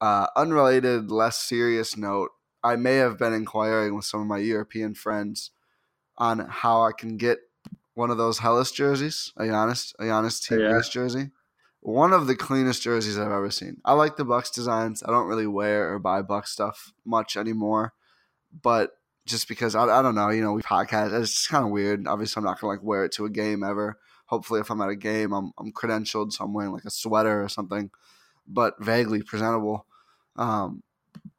Uh, 0.00 0.26
unrelated, 0.36 1.10
less 1.10 1.36
serious 1.36 1.96
note: 1.96 2.30
I 2.62 2.76
may 2.76 2.96
have 2.96 3.18
been 3.18 3.32
inquiring 3.32 3.94
with 3.94 4.04
some 4.04 4.20
of 4.20 4.26
my 4.26 4.38
European 4.38 4.94
friends 4.94 5.50
on 6.16 6.40
how 6.48 6.82
I 6.82 6.92
can 6.92 7.16
get 7.16 7.38
one 7.94 8.10
of 8.10 8.18
those 8.18 8.38
Hellas 8.38 8.70
jerseys, 8.70 9.32
a 9.36 9.42
Giannis, 9.42 9.94
a 9.98 10.04
Giannis 10.04 10.46
Team 10.46 10.60
yeah. 10.60 10.80
jersey. 10.88 11.30
One 11.80 12.12
of 12.12 12.26
the 12.26 12.36
cleanest 12.36 12.82
jerseys 12.82 13.18
I've 13.18 13.30
ever 13.30 13.50
seen. 13.50 13.80
I 13.84 13.92
like 13.92 14.16
the 14.16 14.24
Bucks 14.24 14.50
designs. 14.50 15.02
I 15.02 15.10
don't 15.10 15.28
really 15.28 15.46
wear 15.46 15.92
or 15.92 15.98
buy 15.98 16.22
Bucks 16.22 16.50
stuff 16.50 16.92
much 17.04 17.36
anymore, 17.36 17.92
but 18.62 18.92
just 19.26 19.46
because 19.48 19.74
I, 19.74 19.84
I 19.84 20.02
don't 20.02 20.14
know, 20.14 20.30
you 20.30 20.42
know, 20.42 20.52
we 20.52 20.62
podcast. 20.62 21.18
It's 21.20 21.46
kind 21.46 21.64
of 21.64 21.70
weird. 21.70 22.06
Obviously, 22.06 22.40
I'm 22.40 22.44
not 22.44 22.60
gonna 22.60 22.72
like 22.72 22.82
wear 22.82 23.04
it 23.04 23.12
to 23.12 23.26
a 23.26 23.30
game 23.30 23.62
ever 23.62 23.98
hopefully 24.28 24.60
if 24.60 24.70
I'm 24.70 24.80
at 24.80 24.88
a 24.88 24.96
game, 24.96 25.32
I'm, 25.32 25.52
I'm 25.58 25.72
credentialed, 25.72 26.32
so 26.32 26.44
I'm 26.44 26.52
wearing 26.52 26.72
like 26.72 26.84
a 26.84 26.90
sweater 26.90 27.42
or 27.42 27.48
something, 27.48 27.90
but 28.46 28.74
vaguely 28.78 29.22
presentable. 29.22 29.86
Um, 30.36 30.82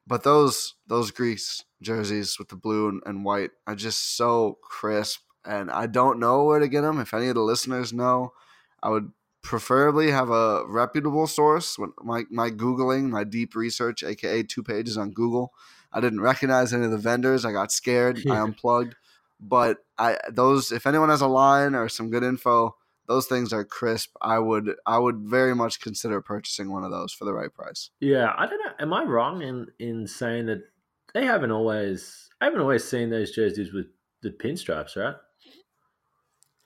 but 0.06 0.24
those 0.24 0.76
those 0.88 1.12
Greece 1.12 1.64
jerseys 1.82 2.38
with 2.40 2.50
the 2.50 2.56
blue 2.56 2.90
and, 2.90 3.02
and 3.06 3.24
white 3.24 3.52
are 3.68 3.76
just 3.76 4.18
so 4.18 4.58
crisp, 4.62 5.22
and 5.46 5.70
I 5.70 5.86
don't 5.86 6.20
know 6.20 6.44
where 6.44 6.60
to 6.60 6.68
get 6.68 6.82
them. 6.82 7.00
If 7.00 7.14
any 7.14 7.28
of 7.28 7.36
the 7.36 7.42
listeners 7.42 7.94
know, 7.94 8.34
I 8.82 8.90
would 8.90 9.12
preferably 9.44 10.12
have 10.12 10.32
a 10.32 10.66
reputable 10.68 11.28
source. 11.28 11.78
When 11.78 11.94
my 12.02 12.26
my 12.32 12.50
googling, 12.50 13.10
my 13.10 13.24
deep 13.24 13.56
research, 13.56 14.04
aka 14.04 14.42
two 14.42 14.64
pages 14.64 14.98
on 14.98 15.12
Google, 15.12 15.54
I 15.94 16.02
didn't 16.02 16.22
recognize 16.22 16.74
any 16.74 16.86
of 16.86 16.92
the 16.92 16.98
vendors. 16.98 17.46
I 17.46 17.52
got 17.52 17.72
scared. 17.72 18.20
I 18.28 18.40
unplugged. 18.42 18.96
But 19.40 19.78
I 19.98 20.18
those 20.30 20.72
if 20.72 20.88
anyone 20.88 21.10
has 21.10 21.22
a 21.22 21.28
line 21.28 21.76
or 21.76 21.88
some 21.88 22.10
good 22.10 22.24
info, 22.24 22.76
those 23.10 23.26
things 23.26 23.52
are 23.52 23.66
crisp. 23.66 24.16
I 24.22 24.40
would 24.40 24.76
I 24.86 25.00
would 25.00 25.18
very 25.18 25.56
much 25.56 25.82
consider 25.82 26.22
purchasing 26.22 26.72
one 26.72 26.84
of 26.84 26.92
those 26.92 27.12
for 27.12 27.26
the 27.26 27.34
right 27.34 27.54
price. 27.54 27.90
Yeah, 28.00 28.34
I 28.38 28.46
don't 28.46 28.64
know. 28.64 28.72
Am 28.80 28.94
I 28.94 29.04
wrong 29.04 29.42
in 29.42 29.68
in 29.80 30.08
saying 30.08 30.46
that 30.46 30.62
they 31.14 31.26
haven't 31.26 31.52
always 31.52 32.30
I 32.40 32.46
haven't 32.46 32.62
always 32.62 32.84
seen 32.86 33.10
those 33.10 33.32
jerseys 33.32 33.74
with 33.74 33.88
the 34.22 34.30
pinstripes, 34.30 34.96
right? 34.96 35.16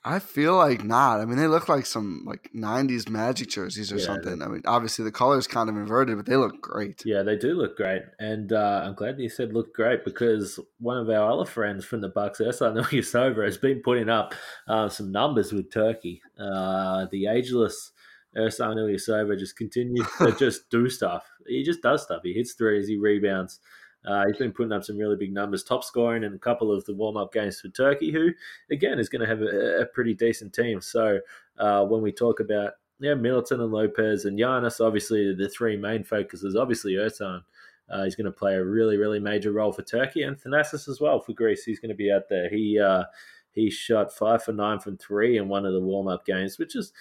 I 0.06 0.20
feel 0.20 0.58
like 0.58 0.84
not. 0.84 1.22
I 1.22 1.26
mean, 1.26 1.38
they 1.38 1.48
look 1.48 1.70
like 1.70 1.86
some 1.86 2.24
like 2.26 2.50
'90s 2.54 3.08
Magic 3.08 3.50
jerseys 3.50 3.92
or 3.92 3.98
yeah, 3.98 4.06
something. 4.06 4.42
I 4.42 4.48
mean, 4.48 4.62
obviously 4.66 5.06
the 5.06 5.12
colors 5.12 5.48
kind 5.48 5.70
of 5.70 5.78
inverted, 5.78 6.18
but 6.18 6.26
they 6.26 6.36
look 6.36 6.62
great. 6.62 7.04
Yeah, 7.06 7.24
they 7.24 7.38
do 7.38 7.54
look 7.54 7.78
great, 7.78 8.04
and 8.20 8.52
uh, 8.52 8.82
I'm 8.84 8.96
glad 8.96 9.20
you 9.20 9.30
said 9.30 9.54
look 9.54 9.74
great 9.74 10.04
because 10.04 10.60
one 10.80 10.98
of 10.98 11.10
our 11.10 11.32
other 11.32 11.50
friends 11.50 11.86
from 11.86 12.02
the 12.02 12.10
Bucks, 12.10 12.40
Ersan 12.42 12.82
Ilyasova, 12.84 13.46
has 13.46 13.58
been 13.58 13.82
putting 13.82 14.10
up 14.10 14.34
uh, 14.68 14.90
some 14.90 15.12
numbers 15.12 15.54
with 15.54 15.72
Turkey. 15.72 16.22
Uh, 16.38 17.06
the 17.10 17.28
ageless 17.28 17.92
Ersan 18.38 18.76
Ilyasova 18.76 19.38
just 19.38 19.58
continues 19.58 20.08
to 20.18 20.36
just 20.40 20.70
do 20.70 20.90
stuff. 20.90 21.30
He 21.48 21.64
just 21.64 21.82
does 21.82 22.04
stuff. 22.04 22.22
He 22.24 22.34
hits 22.34 22.54
threes, 22.54 22.88
he 22.88 22.98
rebounds. 22.98 23.60
Uh, 24.06 24.26
he's 24.28 24.38
been 24.38 24.52
putting 24.52 24.72
up 24.72 24.84
some 24.84 24.98
really 24.98 25.16
big 25.16 25.34
numbers, 25.34 25.64
top 25.64 25.84
scoring 25.84 26.24
in 26.24 26.34
a 26.34 26.40
couple 26.40 26.72
of 26.72 26.84
the 26.86 26.94
warm 26.94 27.18
up 27.18 27.32
games 27.32 27.60
for 27.60 27.70
Turkey, 27.70 28.12
who, 28.12 28.30
again, 28.72 29.00
is 29.00 29.10
going 29.10 29.22
to 29.22 29.28
have 29.28 29.42
a, 29.42 29.82
a, 29.82 29.86
pretty 29.86 30.14
decent 30.14 30.54
team. 30.54 30.82
So 30.82 31.20
uh, 31.58 31.86
when 31.86 32.02
we 32.02 32.12
talk 32.12 32.40
about 32.40 32.74
yeah, 33.00 33.14
Middleton 33.14 33.62
and 33.62 33.72
Lopez 33.72 34.26
and 34.26 34.38
Giannis, 34.38 34.86
obviously 34.86 35.34
the 35.34 35.50
three 35.50 35.78
main 35.78 36.04
focuses, 36.04 36.56
obviously 36.56 36.94
Ersan. 36.94 37.42
Uh, 37.90 38.04
he's 38.04 38.16
going 38.16 38.26
to 38.26 38.32
play 38.32 38.56
a 38.56 38.64
really, 38.64 38.98
really 38.98 39.20
major 39.20 39.52
role 39.52 39.72
for 39.72 39.84
Turkey 39.84 40.24
and 40.24 40.42
Thanasis 40.42 40.88
as 40.88 41.02
well 41.02 41.20
for 41.20 41.34
Greece. 41.34 41.64
He's 41.64 41.80
going 41.80 41.90
to 41.90 41.96
be 41.96 42.12
out 42.12 42.30
there. 42.30 42.50
He 42.50 42.80
uh, 42.80 43.04
he 43.52 43.70
shot 43.70 44.14
five 44.14 44.44
for 44.44 44.52
nine 44.52 44.80
from 44.80 44.98
three 44.98 45.38
in 45.38 45.48
one 45.48 45.66
of 45.66 45.74
the 45.74 45.82
warm 45.82 46.08
up 46.08 46.26
games, 46.26 46.58
which 46.58 46.76
is 46.76 46.92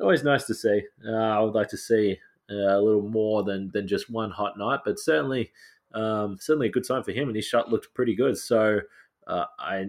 always 0.00 0.24
nice 0.24 0.44
to 0.44 0.54
see. 0.54 0.82
Uh, 1.06 1.12
I 1.12 1.40
would 1.40 1.54
like 1.54 1.68
to 1.68 1.76
see 1.76 2.18
uh, 2.50 2.76
a 2.76 2.80
little 2.80 3.08
more 3.08 3.42
than 3.44 3.70
than 3.72 3.88
just 3.88 4.10
one 4.10 4.30
hot 4.30 4.58
night, 4.58 4.80
but 4.84 4.98
certainly 4.98 5.52
um, 5.94 6.38
certainly 6.40 6.68
a 6.68 6.72
good 6.72 6.86
sign 6.86 7.02
for 7.02 7.12
him, 7.12 7.28
and 7.28 7.36
his 7.36 7.44
shot 7.44 7.70
looked 7.70 7.94
pretty 7.94 8.14
good. 8.14 8.38
So 8.38 8.80
uh, 9.26 9.44
I 9.58 9.86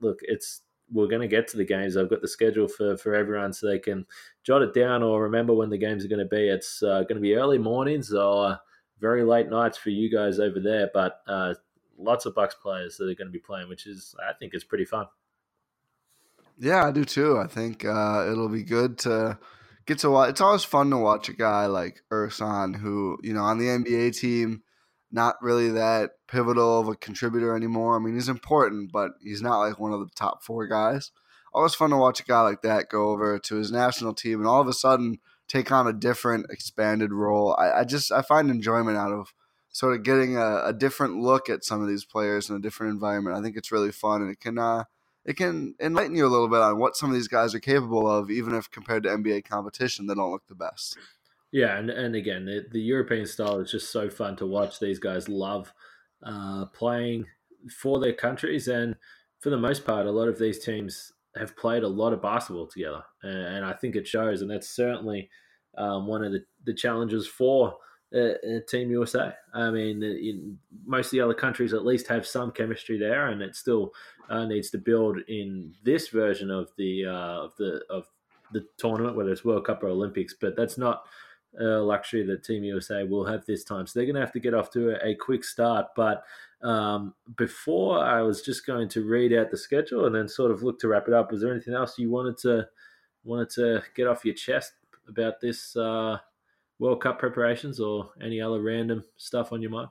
look, 0.00 0.20
it's 0.22 0.62
we're 0.92 1.08
going 1.08 1.22
to 1.22 1.28
get 1.28 1.48
to 1.48 1.56
the 1.56 1.64
games. 1.64 1.96
I've 1.96 2.10
got 2.10 2.22
the 2.22 2.28
schedule 2.28 2.68
for 2.68 2.96
for 2.96 3.14
everyone, 3.14 3.52
so 3.52 3.66
they 3.66 3.78
can 3.78 4.06
jot 4.44 4.62
it 4.62 4.74
down 4.74 5.02
or 5.02 5.22
remember 5.22 5.54
when 5.54 5.70
the 5.70 5.78
games 5.78 6.04
are 6.04 6.08
going 6.08 6.20
to 6.20 6.24
be. 6.24 6.48
It's 6.48 6.82
uh, 6.82 7.02
going 7.02 7.16
to 7.16 7.20
be 7.20 7.34
early 7.34 7.58
mornings 7.58 8.12
or 8.12 8.58
very 9.00 9.24
late 9.24 9.48
nights 9.48 9.76
for 9.76 9.90
you 9.90 10.10
guys 10.10 10.38
over 10.38 10.60
there, 10.60 10.90
but 10.92 11.20
uh, 11.26 11.54
lots 11.98 12.26
of 12.26 12.34
Bucks 12.34 12.54
players 12.54 12.96
that 12.96 13.04
are 13.04 13.14
going 13.14 13.28
to 13.28 13.32
be 13.32 13.38
playing, 13.38 13.68
which 13.68 13.86
is 13.86 14.14
I 14.26 14.32
think 14.32 14.54
is 14.54 14.64
pretty 14.64 14.84
fun. 14.84 15.06
Yeah, 16.58 16.86
I 16.86 16.90
do 16.90 17.04
too. 17.04 17.38
I 17.38 17.46
think 17.46 17.84
uh, 17.84 18.26
it'll 18.30 18.48
be 18.48 18.62
good 18.62 18.98
to 19.00 19.38
get 19.86 19.98
to 20.00 20.10
watch. 20.10 20.30
It's 20.30 20.40
always 20.40 20.64
fun 20.64 20.90
to 20.90 20.96
watch 20.96 21.28
a 21.28 21.34
guy 21.34 21.66
like 21.66 22.02
Ersan, 22.10 22.76
who 22.76 23.18
you 23.22 23.34
know 23.34 23.42
on 23.42 23.58
the 23.58 23.66
NBA 23.66 24.18
team, 24.18 24.62
not 25.10 25.36
really 25.40 25.70
that 25.70 26.12
pivotal 26.26 26.80
of 26.80 26.88
a 26.88 26.96
contributor 26.96 27.54
anymore. 27.54 27.96
I 27.96 27.98
mean, 27.98 28.14
he's 28.14 28.28
important, 28.28 28.92
but 28.92 29.12
he's 29.22 29.42
not 29.42 29.58
like 29.58 29.78
one 29.78 29.92
of 29.92 30.00
the 30.00 30.14
top 30.14 30.42
four 30.42 30.66
guys. 30.66 31.10
Always 31.52 31.74
fun 31.74 31.90
to 31.90 31.96
watch 31.96 32.20
a 32.20 32.24
guy 32.24 32.42
like 32.42 32.62
that 32.62 32.88
go 32.88 33.10
over 33.10 33.38
to 33.38 33.56
his 33.56 33.72
national 33.72 34.14
team 34.14 34.40
and 34.40 34.48
all 34.48 34.60
of 34.60 34.68
a 34.68 34.72
sudden 34.72 35.18
take 35.48 35.70
on 35.70 35.86
a 35.86 35.92
different, 35.92 36.46
expanded 36.50 37.12
role. 37.12 37.56
I, 37.58 37.80
I 37.80 37.84
just 37.84 38.12
I 38.12 38.22
find 38.22 38.50
enjoyment 38.50 38.98
out 38.98 39.12
of 39.12 39.32
sort 39.70 39.94
of 39.94 40.02
getting 40.02 40.36
a, 40.36 40.64
a, 40.66 40.72
different 40.72 41.16
look 41.16 41.50
at 41.50 41.62
some 41.62 41.82
of 41.82 41.88
these 41.88 42.04
players 42.04 42.48
in 42.48 42.56
a 42.56 42.60
different 42.60 42.94
environment. 42.94 43.36
I 43.36 43.42
think 43.42 43.56
it's 43.56 43.70
really 43.70 43.92
fun 43.92 44.22
and 44.22 44.30
it 44.30 44.40
can. 44.40 44.58
Uh, 44.58 44.84
it 45.26 45.36
can 45.36 45.74
enlighten 45.80 46.14
you 46.14 46.24
a 46.24 46.28
little 46.28 46.48
bit 46.48 46.60
on 46.60 46.78
what 46.78 46.96
some 46.96 47.10
of 47.10 47.16
these 47.16 47.26
guys 47.26 47.52
are 47.52 47.58
capable 47.58 48.08
of, 48.08 48.30
even 48.30 48.54
if 48.54 48.70
compared 48.70 49.02
to 49.02 49.08
NBA 49.08 49.44
competition, 49.44 50.06
they 50.06 50.14
don't 50.14 50.30
look 50.30 50.46
the 50.46 50.54
best. 50.54 50.96
Yeah, 51.52 51.78
and, 51.78 51.90
and 51.90 52.14
again, 52.14 52.44
the, 52.44 52.66
the 52.70 52.80
European 52.80 53.26
style 53.26 53.60
is 53.60 53.70
just 53.70 53.90
so 53.90 54.10
fun 54.10 54.36
to 54.36 54.46
watch. 54.46 54.78
These 54.78 54.98
guys 54.98 55.28
love 55.28 55.72
uh, 56.24 56.66
playing 56.66 57.26
for 57.70 58.00
their 58.00 58.12
countries, 58.12 58.68
and 58.68 58.96
for 59.40 59.50
the 59.50 59.56
most 59.56 59.84
part, 59.84 60.06
a 60.06 60.10
lot 60.10 60.28
of 60.28 60.38
these 60.38 60.64
teams 60.64 61.12
have 61.36 61.56
played 61.56 61.82
a 61.82 61.88
lot 61.88 62.12
of 62.12 62.22
basketball 62.22 62.66
together, 62.66 63.02
and, 63.22 63.56
and 63.56 63.64
I 63.64 63.72
think 63.74 63.96
it 63.96 64.06
shows. 64.06 64.42
And 64.42 64.50
that's 64.50 64.68
certainly 64.68 65.30
um, 65.78 66.06
one 66.06 66.24
of 66.24 66.32
the, 66.32 66.44
the 66.64 66.74
challenges 66.74 67.26
for 67.26 67.76
uh, 68.14 68.34
Team 68.68 68.90
USA. 68.90 69.34
I 69.54 69.70
mean, 69.70 70.02
in 70.02 70.58
most 70.84 71.06
of 71.06 71.10
the 71.12 71.20
other 71.20 71.34
countries 71.34 71.74
at 71.74 71.84
least 71.84 72.08
have 72.08 72.26
some 72.26 72.50
chemistry 72.50 72.98
there, 72.98 73.28
and 73.28 73.42
it 73.42 73.56
still 73.56 73.92
uh, 74.28 74.44
needs 74.46 74.70
to 74.70 74.78
build 74.78 75.18
in 75.28 75.74
this 75.82 76.08
version 76.08 76.50
of 76.50 76.70
the 76.76 77.06
uh, 77.06 77.44
of 77.44 77.52
the 77.58 77.80
of 77.90 78.06
the 78.52 78.64
tournament, 78.78 79.16
whether 79.16 79.30
it's 79.30 79.44
World 79.44 79.66
Cup 79.66 79.82
or 79.82 79.88
Olympics. 79.88 80.34
But 80.40 80.56
that's 80.56 80.78
not 80.78 81.04
a 81.60 81.64
luxury 81.80 82.24
that 82.26 82.44
Team 82.44 82.64
USA 82.64 83.04
will 83.04 83.24
have 83.24 83.44
this 83.46 83.64
time. 83.64 83.86
So 83.86 83.98
they're 83.98 84.06
going 84.06 84.14
to 84.16 84.20
have 84.20 84.32
to 84.32 84.40
get 84.40 84.54
off 84.54 84.70
to 84.72 84.90
a, 84.90 85.10
a 85.10 85.14
quick 85.14 85.44
start. 85.44 85.86
But 85.94 86.24
um, 86.62 87.14
before 87.36 88.04
I 88.04 88.22
was 88.22 88.42
just 88.42 88.66
going 88.66 88.88
to 88.90 89.04
read 89.04 89.32
out 89.32 89.50
the 89.50 89.56
schedule 89.56 90.06
and 90.06 90.14
then 90.14 90.28
sort 90.28 90.50
of 90.50 90.62
look 90.62 90.78
to 90.80 90.88
wrap 90.88 91.08
it 91.08 91.14
up. 91.14 91.30
Was 91.30 91.42
there 91.42 91.52
anything 91.52 91.74
else 91.74 91.98
you 91.98 92.10
wanted 92.10 92.38
to 92.38 92.68
wanted 93.24 93.50
to 93.50 93.82
get 93.94 94.06
off 94.06 94.24
your 94.24 94.34
chest 94.34 94.72
about 95.08 95.40
this? 95.40 95.76
Uh, 95.76 96.18
World 96.78 97.00
Cup 97.00 97.18
preparations 97.18 97.80
or 97.80 98.10
any 98.20 98.40
other 98.40 98.60
random 98.60 99.04
stuff 99.16 99.52
on 99.52 99.62
your 99.62 99.70
mind? 99.70 99.88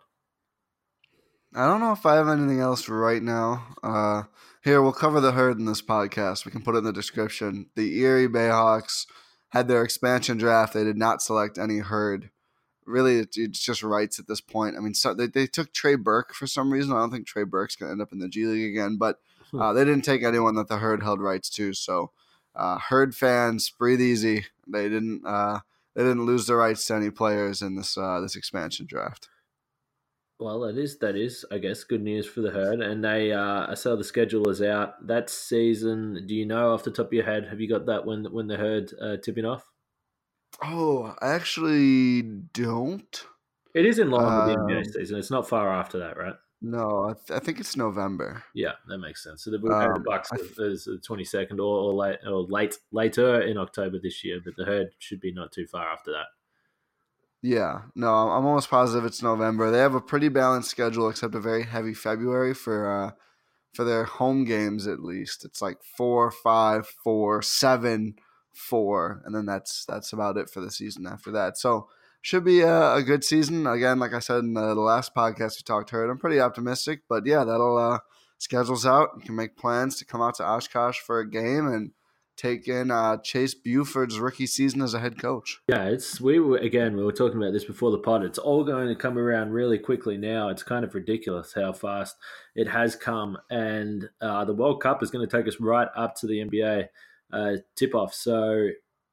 I 1.54 1.68
don't 1.68 1.80
know 1.80 1.94
if 1.94 2.06
I 2.06 2.16
have 2.16 2.28
anything 2.28 2.60
else 2.60 2.90
right 2.90 3.24
now. 3.24 3.66
Uh, 3.82 4.24
here, 4.64 4.82
we'll 4.82 4.92
cover 4.92 5.22
the 5.22 5.32
herd 5.32 5.58
in 5.58 5.66
this 5.66 5.82
podcast. 5.82 6.46
We 6.46 6.52
can 6.52 6.62
put 6.62 6.76
it 6.76 6.80
in 6.80 6.84
the 6.84 6.92
description. 6.92 7.68
The 7.76 8.00
Erie 8.02 8.28
Bayhawks 8.28 9.06
had 9.56 9.70
their 9.70 9.84
expansion 9.84 10.38
draft. 10.38 10.74
They 10.74 10.84
did 10.84 10.98
not 10.98 11.22
select 11.22 11.58
any 11.58 11.78
herd. 11.78 12.30
Really, 12.86 13.20
it's 13.20 13.64
just 13.64 13.82
rights 13.82 14.20
at 14.20 14.28
this 14.28 14.42
point. 14.42 14.76
I 14.76 14.82
mean, 14.82 14.94
so 14.94 15.14
they, 15.14 15.28
they 15.28 15.48
took 15.48 15.74
Trey 15.74 15.96
Burke 15.96 16.34
for 16.34 16.46
some 16.46 16.72
reason. 16.72 16.92
I 16.92 17.00
don't 17.00 17.10
think 17.10 17.26
Trey 17.26 17.46
Burke's 17.46 17.78
going 17.78 17.88
to 17.88 17.92
end 17.94 18.02
up 18.02 18.12
in 18.12 18.20
the 18.20 18.28
G 18.28 18.46
League 18.46 18.70
again, 18.70 18.98
but 18.98 19.20
hmm. 19.52 19.62
uh, 19.62 19.72
they 19.72 19.86
didn't 19.86 20.04
take 20.04 20.24
anyone 20.24 20.56
that 20.56 20.68
the 20.68 20.78
herd 20.78 21.02
held 21.02 21.22
rights 21.22 21.50
to. 21.52 21.74
So, 21.74 22.12
uh, 22.54 22.80
herd 22.90 23.16
fans, 23.16 23.70
breathe 23.70 24.02
easy. 24.02 24.46
They 24.68 24.90
didn't. 24.90 25.26
Uh, 25.26 25.62
they 25.96 26.04
didn't 26.04 26.26
lose 26.26 26.48
the 26.48 26.58
rights 26.58 26.86
to 26.88 26.96
any 26.96 27.10
players 27.10 27.62
in 27.62 27.78
this 27.78 27.98
uh, 27.98 28.20
this 28.20 28.36
expansion 28.36 28.86
draft. 28.86 29.30
Well, 30.40 30.62
that 30.62 30.78
is 30.78 30.98
that 31.00 31.16
is, 31.16 31.46
I 31.50 31.60
guess, 31.60 31.86
good 31.86 32.02
news 32.02 32.26
for 32.26 32.42
the 32.42 32.52
herd. 32.52 32.82
And 32.82 33.04
they, 33.04 33.32
uh, 33.32 33.68
I 33.70 33.74
saw 33.74 33.96
the 33.96 34.04
schedule 34.04 34.50
is 34.50 34.62
out 34.62 35.08
that 35.08 35.30
season. 35.30 36.26
Do 36.28 36.36
you 36.36 36.46
know 36.46 36.74
off 36.74 36.84
the 36.84 36.92
top 36.92 37.08
of 37.08 37.14
your 37.14 37.24
head? 37.24 37.48
Have 37.50 37.62
you 37.62 37.70
got 37.70 37.86
that 37.86 38.06
when 38.06 38.26
when 38.26 38.48
the 38.48 38.58
herd 38.58 38.92
uh, 39.02 39.18
tipping 39.18 39.46
off? 39.46 39.64
Oh, 40.62 41.16
I 41.22 41.30
actually 41.30 42.22
don't. 42.22 43.26
It 43.74 43.86
is 43.86 44.00
in 44.00 44.10
line 44.10 44.48
with 44.48 44.56
the 44.56 44.62
NBA 44.62 44.78
um, 44.78 44.84
season. 44.86 45.18
It's 45.18 45.32
not 45.32 45.48
far 45.48 45.70
after 45.74 46.00
that, 46.00 46.18
right? 46.18 46.36
No, 46.62 47.10
I, 47.10 47.14
th- 47.14 47.40
I, 47.42 47.44
think 47.44 47.60
it's 47.60 47.76
November. 47.76 48.44
Yeah, 48.56 48.72
that 48.88 48.98
makes 48.98 49.22
sense. 49.22 49.44
So 49.44 49.52
the, 49.52 49.58
um, 49.58 49.94
the 49.94 50.00
Bucks 50.00 50.30
th- 50.32 50.58
is 50.58 50.86
the 50.86 50.98
twenty 51.06 51.26
second 51.26 51.60
or, 51.60 51.78
or 51.78 51.94
late 51.94 52.20
or 52.26 52.42
late 52.50 52.76
later 52.92 53.42
in 53.42 53.58
October 53.58 54.00
this 54.02 54.24
year, 54.24 54.40
but 54.44 54.56
the 54.58 54.66
herd 54.66 54.88
should 55.00 55.20
be 55.20 55.34
not 55.34 55.52
too 55.52 55.68
far 55.68 55.88
after 55.92 56.12
that. 56.12 56.28
Yeah, 57.46 57.82
no, 57.94 58.08
I'm 58.08 58.44
almost 58.44 58.72
positive 58.72 59.06
it's 59.06 59.22
November. 59.22 59.70
They 59.70 59.78
have 59.78 59.94
a 59.94 60.02
pretty 60.02 60.30
balanced 60.30 60.72
schedule, 60.72 61.10
except 61.10 61.36
a 61.36 61.40
very 61.40 61.62
heavy 61.62 61.94
February 61.94 62.56
for 62.56 62.90
uh, 62.92 63.12
for 63.72 63.84
their 63.84 64.06
home 64.06 64.46
games. 64.46 64.88
At 64.88 65.04
least 65.04 65.46
it's 65.46 65.62
like 65.62 65.78
four, 65.84 66.32
five, 66.32 66.88
four, 66.88 67.44
seven, 67.44 68.16
four, 68.52 69.22
and 69.26 69.36
then 69.36 69.46
that's 69.46 69.86
that's 69.86 70.12
about 70.12 70.38
it 70.38 70.50
for 70.50 70.60
the 70.60 70.72
season 70.72 71.06
after 71.06 71.30
that. 71.34 71.56
So 71.56 71.88
should 72.24 72.44
be 72.44 72.62
a, 72.62 72.96
a, 72.96 73.04
good 73.04 73.24
season. 73.24 73.68
Again, 73.68 74.00
like 74.00 74.16
I 74.16 74.20
said 74.20 74.40
in 74.40 74.56
the, 74.56 74.74
the 74.74 74.82
last 74.82 75.14
podcast 75.14 75.60
we 75.60 75.64
talked 75.66 75.90
to, 75.90 76.00
I'm 76.00 76.18
pretty 76.18 76.40
optimistic. 76.40 77.02
But 77.08 77.28
yeah, 77.28 77.44
that'll 77.44 77.78
uh, 77.78 78.00
schedules 78.40 78.88
out. 78.88 79.10
You 79.18 79.22
can 79.22 79.36
make 79.36 79.56
plans 79.56 79.98
to 79.98 80.06
come 80.06 80.24
out 80.24 80.34
to 80.38 80.44
Oshkosh 80.44 80.98
for 80.98 81.20
a 81.20 81.30
game 81.30 81.68
and 81.68 81.92
take 82.36 82.68
in 82.68 82.92
uh, 82.92 83.18
Chase 83.18 83.54
Buford's 83.54 84.20
rookie 84.20 84.48
season 84.48 84.82
as 84.82 84.94
a 84.94 85.00
head 85.00 85.18
coach. 85.20 85.62
Yeah, 85.68 85.86
it's 85.86 86.20
we 86.20 86.40
were 86.40 86.58
again 86.58 86.96
we 86.96 87.04
were 87.04 87.12
talking 87.12 87.38
about 87.38 87.54
this 87.54 87.66
before 87.66 87.92
the 87.92 87.98
pod. 87.98 88.24
It's 88.24 88.38
all 88.38 88.64
going 88.64 88.88
to 88.88 88.96
come 88.96 89.18
around 89.18 89.52
really 89.52 89.78
quickly 89.78 90.18
now. 90.18 90.50
It's 90.50 90.64
kind 90.64 90.86
of 90.86 90.94
ridiculous 90.96 91.54
how 91.54 91.74
fast 91.74 92.16
it 92.56 92.68
has 92.68 92.96
come, 92.96 93.38
and 93.50 94.10
uh, 94.22 94.46
the 94.46 94.54
World 94.54 94.82
Cup 94.82 95.02
is 95.04 95.12
going 95.12 95.28
to 95.28 95.38
take 95.38 95.48
us 95.48 95.60
right 95.60 95.88
up 95.96 96.16
to 96.18 96.28
the 96.28 96.40
NBA 96.40 96.88
uh, 97.32 97.58
tip 97.76 97.96
off. 97.96 98.14
So 98.14 98.70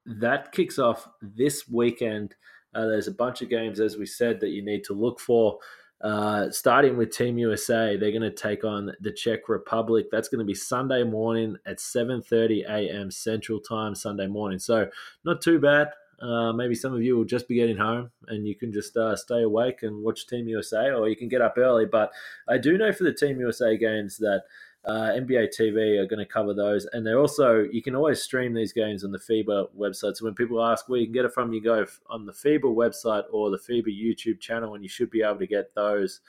that 0.07 0.53
kicks 0.53 0.79
off 0.79 1.09
this 1.21 1.69
weekend. 1.69 2.35
Uh, 2.75 2.87
there's 2.87 3.09
a 3.09 3.13
bunch 3.13 3.43
of 3.43 3.51
games, 3.51 3.81
as 3.81 3.97
we 3.97 4.07
said, 4.07 4.41
that 4.41 4.49
you 4.49 4.65
need 4.65 4.85
to 4.85 4.95
look 4.95 5.21
for. 5.21 5.59
Uh, 6.03 6.51
starting 6.51 6.97
with 6.97 7.17
Team 7.17 7.39
USA, 7.39 7.97
they're 7.97 8.11
going 8.11 8.23
to 8.23 8.31
take 8.31 8.65
on 8.65 8.93
the 9.01 9.13
Czech 9.13 9.49
Republic. 9.49 10.07
That's 10.11 10.29
going 10.29 10.41
to 10.41 10.45
be 10.45 10.55
Sunday 10.55 11.05
morning 11.05 11.57
at 11.65 11.79
7:30 11.79 12.65
a.m. 12.69 13.11
Central 13.11 13.61
Time. 13.61 13.95
Sunday 13.95 14.27
morning, 14.27 14.59
so 14.59 14.89
not 15.25 15.41
too 15.41 15.61
bad. 15.61 15.91
Uh, 16.21 16.53
maybe 16.53 16.75
some 16.75 16.95
of 16.95 17.03
you 17.03 17.17
will 17.17 17.25
just 17.25 17.49
be 17.49 17.57
getting 17.57 17.77
home 17.77 18.09
and 18.29 18.47
you 18.47 18.55
can 18.55 18.73
just 18.73 18.97
uh, 18.97 19.17
stay 19.17 19.43
awake 19.43 19.83
and 19.83 20.05
watch 20.05 20.27
Team 20.29 20.49
USA, 20.49 20.91
or 20.91 21.09
you 21.09 21.17
can 21.17 21.29
get 21.29 21.43
up 21.43 21.55
early. 21.57 21.85
But 21.85 22.13
I 22.49 22.59
do 22.59 22.79
know 22.79 22.93
for 22.93 23.05
the 23.05 23.13
Team 23.13 23.41
USA 23.41 23.77
games 23.77 24.19
that 24.19 24.45
uh, 24.85 25.13
NBA 25.15 25.51
TV 25.57 25.99
are 25.99 26.07
going 26.07 26.19
to 26.19 26.27
cover 26.27 26.55
those, 26.55 26.87
and 26.93 27.07
they're 27.07 27.21
also 27.21 27.63
you 27.71 27.83
can 27.83 27.95
always 27.95 28.21
stream 28.21 28.53
these 28.53 28.73
games 28.73 29.05
on 29.05 29.13
the 29.13 29.19
FIBA 29.19 29.69
website. 29.79 30.17
So 30.17 30.25
when 30.25 30.35
people 30.35 30.63
ask 30.63 30.89
where 30.89 30.99
you 30.99 31.07
can 31.07 31.13
get 31.13 31.25
it 31.25 31.33
from, 31.33 31.53
you 31.53 31.63
go 31.63 31.87
on 32.11 32.27
the 32.27 32.33
FIBA 32.33 32.63
website 32.63 33.23
or 33.33 33.51
the 33.51 33.59
FIBA 33.59 33.89
YouTube 33.89 34.41
channel, 34.41 34.75
and 34.75 34.83
you 34.83 34.89
should 34.89 35.11
be 35.11 35.23
able 35.23 35.39
to 35.39 35.47
get 35.47 35.73
those, 35.75 36.21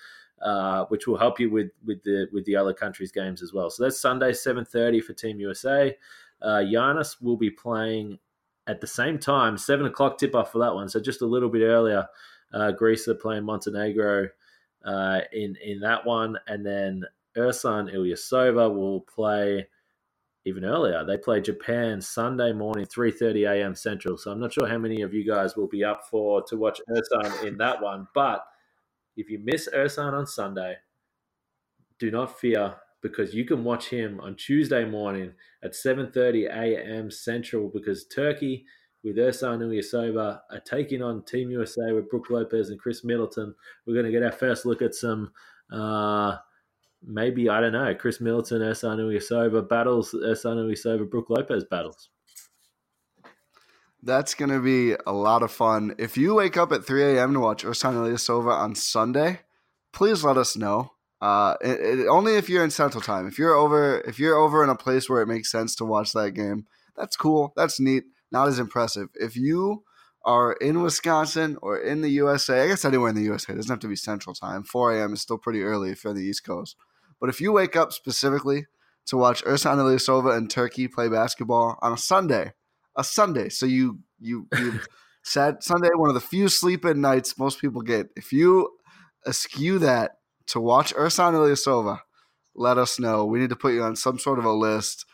uh, 0.41 0.85
which 0.85 1.07
will 1.07 1.17
help 1.17 1.39
you 1.39 1.49
with 1.49 1.71
with 1.83 2.03
the 2.03 2.27
with 2.31 2.45
the 2.45 2.55
other 2.55 2.73
countries' 2.73 3.11
games 3.11 3.41
as 3.41 3.53
well. 3.53 3.71
So 3.71 3.83
that's 3.83 3.99
Sunday, 3.99 4.33
seven 4.33 4.65
thirty 4.65 5.01
for 5.01 5.13
Team 5.13 5.39
USA. 5.39 5.95
Uh, 6.39 6.59
Giannis 6.59 7.21
will 7.21 7.37
be 7.37 7.49
playing 7.49 8.19
at 8.67 8.81
the 8.81 8.87
same 8.87 9.17
time, 9.17 9.57
seven 9.57 9.87
o'clock 9.87 10.19
tip 10.19 10.35
off 10.35 10.51
for 10.51 10.59
that 10.59 10.75
one. 10.75 10.89
So 10.89 10.99
just 10.99 11.23
a 11.23 11.25
little 11.25 11.49
bit 11.49 11.63
earlier. 11.63 12.07
Uh, 12.53 12.71
Greece 12.71 13.07
are 13.07 13.15
playing 13.15 13.45
Montenegro 13.45 14.27
uh, 14.85 15.21
in 15.31 15.55
in 15.63 15.79
that 15.79 16.05
one, 16.05 16.37
and 16.45 16.63
then 16.63 17.03
Ersan 17.37 17.93
Ilyasova 17.93 18.73
will 18.73 19.01
play 19.01 19.67
even 20.45 20.65
earlier. 20.65 21.05
They 21.05 21.17
play 21.17 21.41
Japan 21.41 22.01
Sunday 22.01 22.51
morning, 22.51 22.85
3:30 22.85 23.49
a.m. 23.49 23.75
Central. 23.75 24.17
So 24.17 24.31
I'm 24.31 24.39
not 24.39 24.53
sure 24.53 24.67
how 24.67 24.77
many 24.77 25.01
of 25.01 25.13
you 25.13 25.25
guys 25.25 25.55
will 25.55 25.67
be 25.67 25.83
up 25.83 26.01
for 26.09 26.41
to 26.43 26.57
watch 26.57 26.81
Ersan 26.89 27.45
in 27.45 27.57
that 27.57 27.81
one. 27.81 28.07
But 28.13 28.43
if 29.15 29.29
you 29.29 29.39
miss 29.39 29.69
Ersan 29.73 30.13
on 30.13 30.27
Sunday, 30.27 30.77
do 31.99 32.11
not 32.11 32.39
fear 32.39 32.75
because 33.01 33.33
you 33.33 33.45
can 33.45 33.63
watch 33.63 33.89
him 33.89 34.19
on 34.21 34.35
Tuesday 34.35 34.85
morning 34.85 35.33
at 35.63 35.71
7:30 35.73 36.49
a.m. 36.49 37.09
Central 37.09 37.69
because 37.69 38.05
Turkey 38.05 38.65
with 39.03 39.17
Ersan 39.17 39.59
Ilyasova 39.59 40.41
are 40.49 40.59
taking 40.65 41.01
on 41.01 41.23
Team 41.23 41.51
USA 41.51 41.91
with 41.91 42.09
Brook 42.09 42.29
Lopez 42.29 42.69
and 42.69 42.79
Khris 42.79 43.03
Middleton. 43.03 43.53
We're 43.85 43.93
going 43.93 44.05
to 44.05 44.11
get 44.11 44.23
our 44.23 44.31
first 44.31 44.65
look 44.65 44.81
at 44.81 44.95
some 44.95 45.31
uh, 45.71 46.37
maybe 47.05 47.49
I 47.49 47.61
don't 47.61 47.73
know. 47.73 47.93
Khris 47.95 48.21
Middleton, 48.21 48.61
Ersan 48.61 48.97
Ilyasova 48.97 49.67
battles, 49.67 50.13
Ersan 50.13 50.57
Ilyasova, 50.57 51.09
Brook 51.09 51.29
Lopez 51.29 51.63
battles. 51.63 52.09
That's 54.01 54.35
to 54.35 54.59
be 54.59 54.95
a 55.07 55.13
lot 55.13 55.43
of 55.43 55.51
fun. 55.51 55.95
If 55.97 56.17
you 56.17 56.35
wake 56.35 56.57
up 56.57 56.73
at 56.73 56.85
3 56.85 57.15
a.m. 57.15 57.33
to 57.33 57.39
watch 57.39 57.63
Ersan 57.63 58.51
on 58.51 58.75
Sunday, 58.75 59.39
please 59.93 60.25
let 60.25 60.37
us 60.37 60.57
know. 60.57 60.91
Uh, 61.21 61.55
it, 61.61 61.99
it, 61.99 62.07
only 62.07 62.35
if 62.35 62.49
you're 62.49 62.65
in 62.65 62.69
Central 62.69 63.01
Time. 63.01 63.27
If 63.27 63.39
you're 63.39 63.53
over, 63.53 64.01
if 64.01 64.19
you're 64.19 64.35
over 64.35 64.61
in 64.61 64.69
a 64.69 64.75
place 64.75 65.09
where 65.09 65.21
it 65.21 65.27
makes 65.27 65.49
sense 65.49 65.73
to 65.77 65.85
watch 65.85 66.11
that 66.11 66.31
game, 66.31 66.65
that's 66.97 67.15
cool. 67.15 67.53
That's 67.55 67.79
neat. 67.79 68.03
Not 68.29 68.49
as 68.49 68.59
impressive. 68.59 69.07
If 69.15 69.37
you 69.37 69.85
are 70.25 70.51
in 70.53 70.81
Wisconsin 70.81 71.57
or 71.61 71.77
in 71.77 72.01
the 72.01 72.09
USA, 72.09 72.63
I 72.63 72.67
guess 72.67 72.83
anywhere 72.83 73.09
in 73.09 73.15
the 73.15 73.23
USA, 73.23 73.53
it 73.53 73.55
doesn't 73.55 73.71
have 73.71 73.79
to 73.79 73.87
be 73.87 73.95
Central 73.95 74.35
Time. 74.35 74.63
4 74.63 74.99
a.m. 74.99 75.13
is 75.13 75.21
still 75.21 75.37
pretty 75.37 75.63
early 75.63 75.91
if 75.91 76.03
you're 76.03 76.11
on 76.11 76.17
the 76.17 76.25
East 76.25 76.43
Coast. 76.43 76.75
But 77.23 77.29
if 77.29 77.39
you 77.39 77.53
wake 77.53 77.77
up 77.77 77.93
specifically 77.93 78.65
to 79.05 79.15
watch 79.15 79.45
Ersan 79.45 79.77
Ilyasova 79.77 80.35
and 80.35 80.49
Turkey 80.49 80.89
play 80.89 81.07
basketball 81.07 81.79
on 81.81 81.93
a 81.93 81.97
Sunday, 81.97 82.51
a 82.97 83.03
Sunday, 83.05 83.47
so 83.47 83.65
you 83.65 83.99
you 84.19 84.49
you 84.57 84.81
Sat 85.23 85.63
Sunday, 85.63 85.87
one 85.95 86.09
of 86.09 86.15
the 86.15 86.19
few 86.19 86.49
sleep 86.49 86.83
in 86.83 86.99
nights 86.99 87.37
most 87.37 87.61
people 87.61 87.81
get. 87.81 88.09
If 88.17 88.33
you 88.33 88.71
eschew 89.25 89.79
that 89.79 90.17
to 90.47 90.59
watch 90.59 90.93
Ersan 90.95 91.31
Ilyasova, 91.31 92.01
let 92.55 92.77
us 92.77 92.99
know. 92.99 93.23
We 93.23 93.39
need 93.39 93.51
to 93.51 93.55
put 93.55 93.73
you 93.73 93.83
on 93.83 93.95
some 93.95 94.19
sort 94.19 94.37
of 94.37 94.43
a 94.43 94.51
list. 94.51 95.05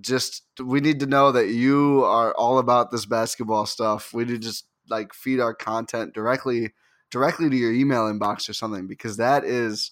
Just 0.00 0.42
we 0.58 0.80
need 0.80 1.00
to 1.00 1.06
know 1.06 1.32
that 1.32 1.48
you 1.48 2.02
are 2.04 2.32
all 2.32 2.56
about 2.56 2.90
this 2.90 3.04
basketball 3.04 3.66
stuff. 3.66 4.14
We 4.14 4.24
need 4.24 4.40
to 4.40 4.48
just 4.48 4.64
like 4.88 5.12
feed 5.12 5.40
our 5.40 5.52
content 5.52 6.14
directly 6.14 6.72
directly 7.10 7.50
to 7.50 7.56
your 7.56 7.74
email 7.74 8.10
inbox 8.10 8.48
or 8.48 8.54
something 8.54 8.86
because 8.86 9.18
that 9.18 9.44
is 9.44 9.90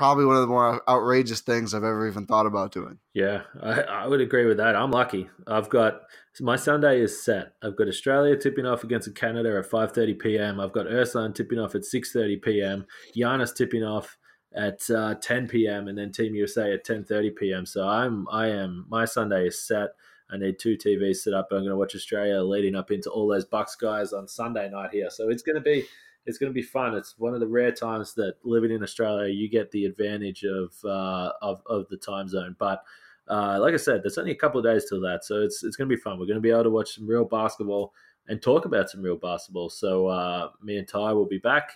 probably 0.00 0.24
one 0.24 0.34
of 0.34 0.40
the 0.40 0.46
more 0.46 0.82
outrageous 0.88 1.40
things 1.40 1.74
I've 1.74 1.84
ever 1.84 2.08
even 2.08 2.24
thought 2.24 2.46
about 2.46 2.72
doing. 2.72 2.98
Yeah, 3.12 3.42
I, 3.62 3.82
I 3.82 4.06
would 4.06 4.22
agree 4.22 4.46
with 4.46 4.56
that. 4.56 4.74
I'm 4.74 4.90
lucky. 4.90 5.28
I've 5.46 5.68
got 5.68 6.00
my 6.40 6.56
Sunday 6.56 7.02
is 7.02 7.22
set. 7.22 7.52
I've 7.62 7.76
got 7.76 7.86
Australia 7.86 8.34
tipping 8.34 8.64
off 8.64 8.82
against 8.82 9.14
Canada 9.14 9.58
at 9.58 9.70
5:30 9.70 10.18
p.m. 10.18 10.58
I've 10.58 10.72
got 10.72 10.86
Ersan 10.86 11.34
tipping 11.34 11.58
off 11.58 11.74
at 11.74 11.82
6:30 11.82 12.40
p.m. 12.40 12.86
Giannis 13.14 13.54
tipping 13.54 13.84
off 13.84 14.16
at 14.54 14.80
uh, 14.88 15.16
10 15.20 15.48
p.m. 15.48 15.86
and 15.86 15.98
then 15.98 16.12
Team 16.12 16.34
USA 16.34 16.72
at 16.72 16.86
10:30 16.86 17.36
p.m. 17.36 17.66
So 17.66 17.86
I'm 17.86 18.26
I 18.32 18.46
am 18.46 18.86
my 18.88 19.04
Sunday 19.04 19.48
is 19.48 19.62
set. 19.62 19.90
I 20.30 20.38
need 20.38 20.58
two 20.58 20.78
TVs 20.78 21.16
set 21.16 21.34
up. 21.34 21.48
I'm 21.50 21.58
going 21.58 21.68
to 21.68 21.76
watch 21.76 21.94
Australia 21.94 22.40
leading 22.40 22.74
up 22.74 22.90
into 22.90 23.10
all 23.10 23.28
those 23.28 23.44
Bucks 23.44 23.76
guys 23.76 24.14
on 24.14 24.26
Sunday 24.26 24.70
night 24.70 24.92
here. 24.92 25.10
So 25.10 25.28
it's 25.28 25.42
going 25.42 25.56
to 25.56 25.60
be 25.60 25.84
it's 26.26 26.38
going 26.38 26.50
to 26.50 26.54
be 26.54 26.62
fun. 26.62 26.94
It's 26.94 27.14
one 27.18 27.34
of 27.34 27.40
the 27.40 27.46
rare 27.46 27.72
times 27.72 28.14
that 28.14 28.34
living 28.44 28.70
in 28.70 28.82
Australia, 28.82 29.32
you 29.32 29.48
get 29.48 29.70
the 29.70 29.86
advantage 29.86 30.44
of 30.44 30.72
uh, 30.84 31.32
of, 31.42 31.62
of 31.66 31.88
the 31.88 31.96
time 31.96 32.28
zone. 32.28 32.56
But 32.58 32.82
uh, 33.28 33.58
like 33.60 33.74
I 33.74 33.78
said, 33.78 34.02
there's 34.02 34.18
only 34.18 34.32
a 34.32 34.36
couple 34.36 34.58
of 34.58 34.66
days 34.66 34.86
till 34.88 35.00
that, 35.02 35.24
so 35.24 35.42
it's 35.42 35.62
it's 35.64 35.76
going 35.76 35.88
to 35.88 35.96
be 35.96 36.00
fun. 36.00 36.18
We're 36.18 36.26
going 36.26 36.36
to 36.36 36.40
be 36.40 36.50
able 36.50 36.64
to 36.64 36.70
watch 36.70 36.94
some 36.94 37.06
real 37.06 37.24
basketball 37.24 37.92
and 38.28 38.40
talk 38.40 38.64
about 38.64 38.90
some 38.90 39.02
real 39.02 39.16
basketball. 39.16 39.70
So 39.70 40.06
uh, 40.06 40.50
me 40.62 40.78
and 40.78 40.86
Ty 40.86 41.12
will 41.12 41.26
be 41.26 41.38
back 41.38 41.72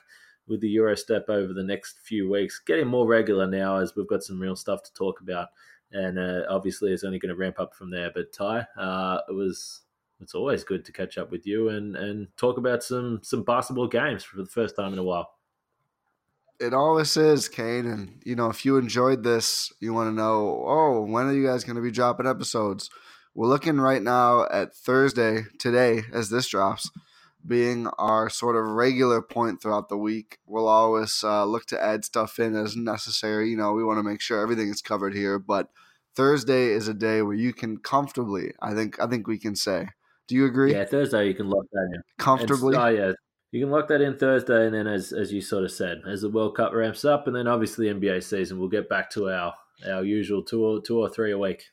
with 0.46 0.60
the 0.60 0.76
Eurostep 0.76 1.28
over 1.28 1.52
the 1.52 1.64
next 1.64 2.00
few 2.00 2.30
weeks, 2.30 2.60
getting 2.64 2.86
more 2.86 3.06
regular 3.06 3.46
now 3.46 3.78
as 3.78 3.96
we've 3.96 4.08
got 4.08 4.22
some 4.22 4.38
real 4.38 4.56
stuff 4.56 4.82
to 4.82 4.92
talk 4.92 5.20
about. 5.20 5.48
And 5.92 6.18
uh, 6.18 6.42
obviously, 6.50 6.92
it's 6.92 7.04
only 7.04 7.18
going 7.18 7.34
to 7.34 7.38
ramp 7.38 7.58
up 7.58 7.74
from 7.74 7.90
there. 7.90 8.10
But 8.14 8.32
Ty, 8.32 8.66
uh, 8.76 9.20
it 9.28 9.32
was 9.32 9.82
it's 10.20 10.34
always 10.34 10.64
good 10.64 10.84
to 10.84 10.92
catch 10.92 11.18
up 11.18 11.30
with 11.30 11.46
you 11.46 11.68
and 11.68 11.96
and 11.96 12.28
talk 12.36 12.58
about 12.58 12.82
some 12.82 13.20
some 13.22 13.42
basketball 13.42 13.88
games 13.88 14.24
for 14.24 14.36
the 14.36 14.46
first 14.46 14.76
time 14.76 14.92
in 14.92 14.98
a 14.98 15.04
while. 15.04 15.30
It 16.60 16.72
always 16.72 17.16
is, 17.16 17.48
Kane. 17.48 17.86
And 17.86 18.22
you 18.24 18.36
know, 18.36 18.48
if 18.48 18.64
you 18.64 18.76
enjoyed 18.78 19.22
this, 19.24 19.72
you 19.80 19.92
want 19.92 20.08
to 20.08 20.14
know, 20.14 20.64
oh, 20.66 21.00
when 21.02 21.26
are 21.26 21.34
you 21.34 21.46
guys 21.46 21.64
going 21.64 21.76
to 21.76 21.82
be 21.82 21.90
dropping 21.90 22.26
episodes? 22.26 22.90
We're 23.34 23.48
looking 23.48 23.78
right 23.78 24.02
now 24.02 24.46
at 24.50 24.76
Thursday 24.76 25.42
today 25.58 26.02
as 26.12 26.30
this 26.30 26.46
drops, 26.48 26.88
being 27.44 27.88
our 27.98 28.30
sort 28.30 28.54
of 28.54 28.64
regular 28.64 29.20
point 29.20 29.60
throughout 29.60 29.88
the 29.88 29.98
week. 29.98 30.38
We'll 30.46 30.68
always 30.68 31.22
uh, 31.24 31.44
look 31.44 31.66
to 31.66 31.82
add 31.82 32.04
stuff 32.04 32.38
in 32.38 32.54
as 32.54 32.76
necessary. 32.76 33.50
You 33.50 33.56
know, 33.56 33.72
we 33.72 33.82
want 33.82 33.98
to 33.98 34.08
make 34.08 34.20
sure 34.20 34.40
everything 34.40 34.68
is 34.68 34.80
covered 34.80 35.14
here, 35.14 35.40
but 35.40 35.70
Thursday 36.14 36.66
is 36.68 36.86
a 36.86 36.94
day 36.94 37.22
where 37.22 37.34
you 37.34 37.52
can 37.52 37.78
comfortably, 37.78 38.52
I 38.62 38.72
think, 38.72 39.00
I 39.02 39.08
think 39.08 39.26
we 39.26 39.38
can 39.38 39.56
say 39.56 39.88
do 40.28 40.34
you 40.34 40.46
agree? 40.46 40.72
Yeah, 40.72 40.84
Thursday 40.84 41.28
you 41.28 41.34
can 41.34 41.48
lock 41.48 41.64
that 41.72 41.90
in 41.94 42.02
comfortably. 42.18 42.76
oh 42.76 42.88
yeah, 42.88 43.12
you 43.52 43.60
can 43.60 43.70
lock 43.70 43.88
that 43.88 44.00
in 44.00 44.16
Thursday, 44.16 44.66
and 44.66 44.74
then 44.74 44.86
as 44.86 45.12
as 45.12 45.32
you 45.32 45.40
sort 45.40 45.64
of 45.64 45.70
said, 45.70 46.02
as 46.06 46.22
the 46.22 46.30
World 46.30 46.56
Cup 46.56 46.72
ramps 46.72 47.04
up, 47.04 47.26
and 47.26 47.36
then 47.36 47.46
obviously 47.46 47.86
NBA 47.86 48.22
season, 48.22 48.58
we'll 48.58 48.68
get 48.68 48.88
back 48.88 49.10
to 49.10 49.30
our 49.30 49.54
our 49.88 50.04
usual 50.04 50.42
two 50.42 50.64
or 50.64 50.80
two 50.80 50.98
or 50.98 51.08
three 51.08 51.32
a 51.32 51.38
week. 51.38 51.64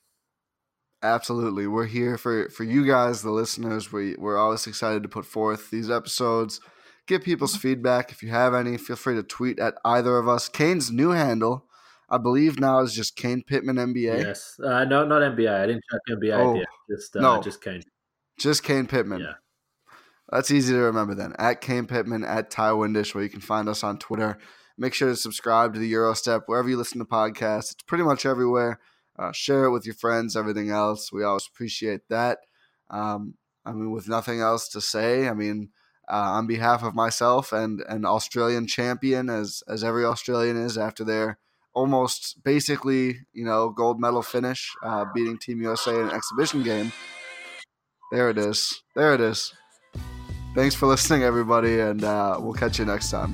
Absolutely, 1.04 1.68
we're 1.68 1.86
here 1.86 2.18
for 2.18 2.50
for 2.50 2.64
you 2.64 2.86
guys, 2.86 3.22
the 3.22 3.32
listeners. 3.32 3.92
We 3.92 4.16
we're 4.16 4.38
always 4.38 4.68
excited 4.68 5.04
to 5.04 5.10
put 5.10 5.26
forth 5.26 5.70
these 5.70 5.90
episodes. 5.90 6.60
Get 7.08 7.24
people's 7.24 7.56
feedback 7.56 8.12
if 8.12 8.22
you 8.22 8.30
have 8.30 8.54
any. 8.54 8.78
Feel 8.78 8.96
free 8.96 9.16
to 9.16 9.24
tweet 9.24 9.60
at 9.60 9.74
either 9.84 10.18
of 10.18 10.28
us. 10.28 10.48
Kane's 10.48 10.92
new 10.92 11.10
handle, 11.10 11.66
I 12.12 12.18
believe 12.18 12.60
now 12.60 12.82
is 12.82 12.94
just 12.94 13.16
Kane 13.16 13.42
Pittman 13.42 13.78
NBA. 13.78 14.24
Yes, 14.24 14.60
uh, 14.62 14.84
no, 14.84 15.06
not 15.06 15.22
NBA. 15.22 15.50
I 15.50 15.66
didn't 15.66 15.84
check 15.90 16.02
NBA 16.10 16.38
oh, 16.38 16.56
yet. 16.56 16.68
Just 16.90 17.16
uh, 17.16 17.22
no, 17.22 17.42
just 17.42 17.64
Kane. 17.64 17.82
Just 18.42 18.64
Kane 18.64 18.88
Pittman. 18.88 19.22
Yeah. 19.22 19.34
That's 20.30 20.52
easy 20.52 20.74
to 20.74 20.80
remember 20.80 21.14
then. 21.14 21.34
At 21.38 21.62
Kane 21.62 21.86
Pittman, 21.86 22.24
at 22.24 22.50
Ty 22.50 22.72
Windish, 22.72 23.14
where 23.14 23.24
you 23.24 23.30
can 23.30 23.42
find 23.42 23.68
us 23.68 23.84
on 23.84 23.98
Twitter. 23.98 24.38
Make 24.78 24.94
sure 24.94 25.10
to 25.10 25.16
subscribe 25.16 25.74
to 25.74 25.80
the 25.80 25.92
Eurostep 25.92 26.44
wherever 26.46 26.70
you 26.70 26.78
listen 26.78 27.00
to 27.00 27.06
podcasts. 27.06 27.74
It's 27.74 27.84
pretty 27.86 28.06
much 28.06 28.26
everywhere. 28.26 28.80
Uh, 29.20 29.32
share 29.34 29.66
it 29.66 29.72
with 29.72 29.86
your 29.86 29.96
friends, 29.96 30.38
everything 30.38 30.70
else. 30.70 31.12
We 31.12 31.24
always 31.24 31.48
appreciate 31.54 32.02
that. 32.10 32.40
Um, 32.90 33.36
I 33.66 33.74
mean, 33.74 33.92
with 33.92 34.08
nothing 34.08 34.40
else 34.40 34.70
to 34.70 34.82
say, 34.82 35.28
I 35.28 35.34
mean, 35.34 35.70
uh, 36.10 36.16
on 36.16 36.48
behalf 36.48 36.84
of 36.84 36.96
myself 36.96 37.52
and 37.52 37.82
an 37.88 38.06
Australian 38.06 38.68
champion, 38.68 39.30
as 39.30 39.62
as 39.68 39.84
every 39.84 40.06
Australian 40.06 40.58
is 40.58 40.78
after 40.78 41.04
their 41.04 41.38
almost 41.74 42.44
basically, 42.44 43.20
you 43.34 43.46
know, 43.46 43.70
gold 43.70 44.00
medal 44.00 44.22
finish, 44.22 44.72
uh, 44.84 45.06
beating 45.14 45.38
Team 45.38 45.62
USA 45.62 45.94
in 45.94 46.08
an 46.08 46.12
exhibition 46.12 46.64
game. 46.64 46.92
There 48.12 48.30
it 48.30 48.38
is. 48.38 48.82
There 48.94 49.14
it 49.14 49.22
is. 49.22 49.54
Thanks 50.54 50.76
for 50.76 50.86
listening, 50.86 51.24
everybody, 51.24 51.80
and 51.80 52.04
uh, 52.04 52.38
we'll 52.42 52.54
catch 52.54 52.78
you 52.78 52.84
next 52.84 53.10
time. 53.10 53.34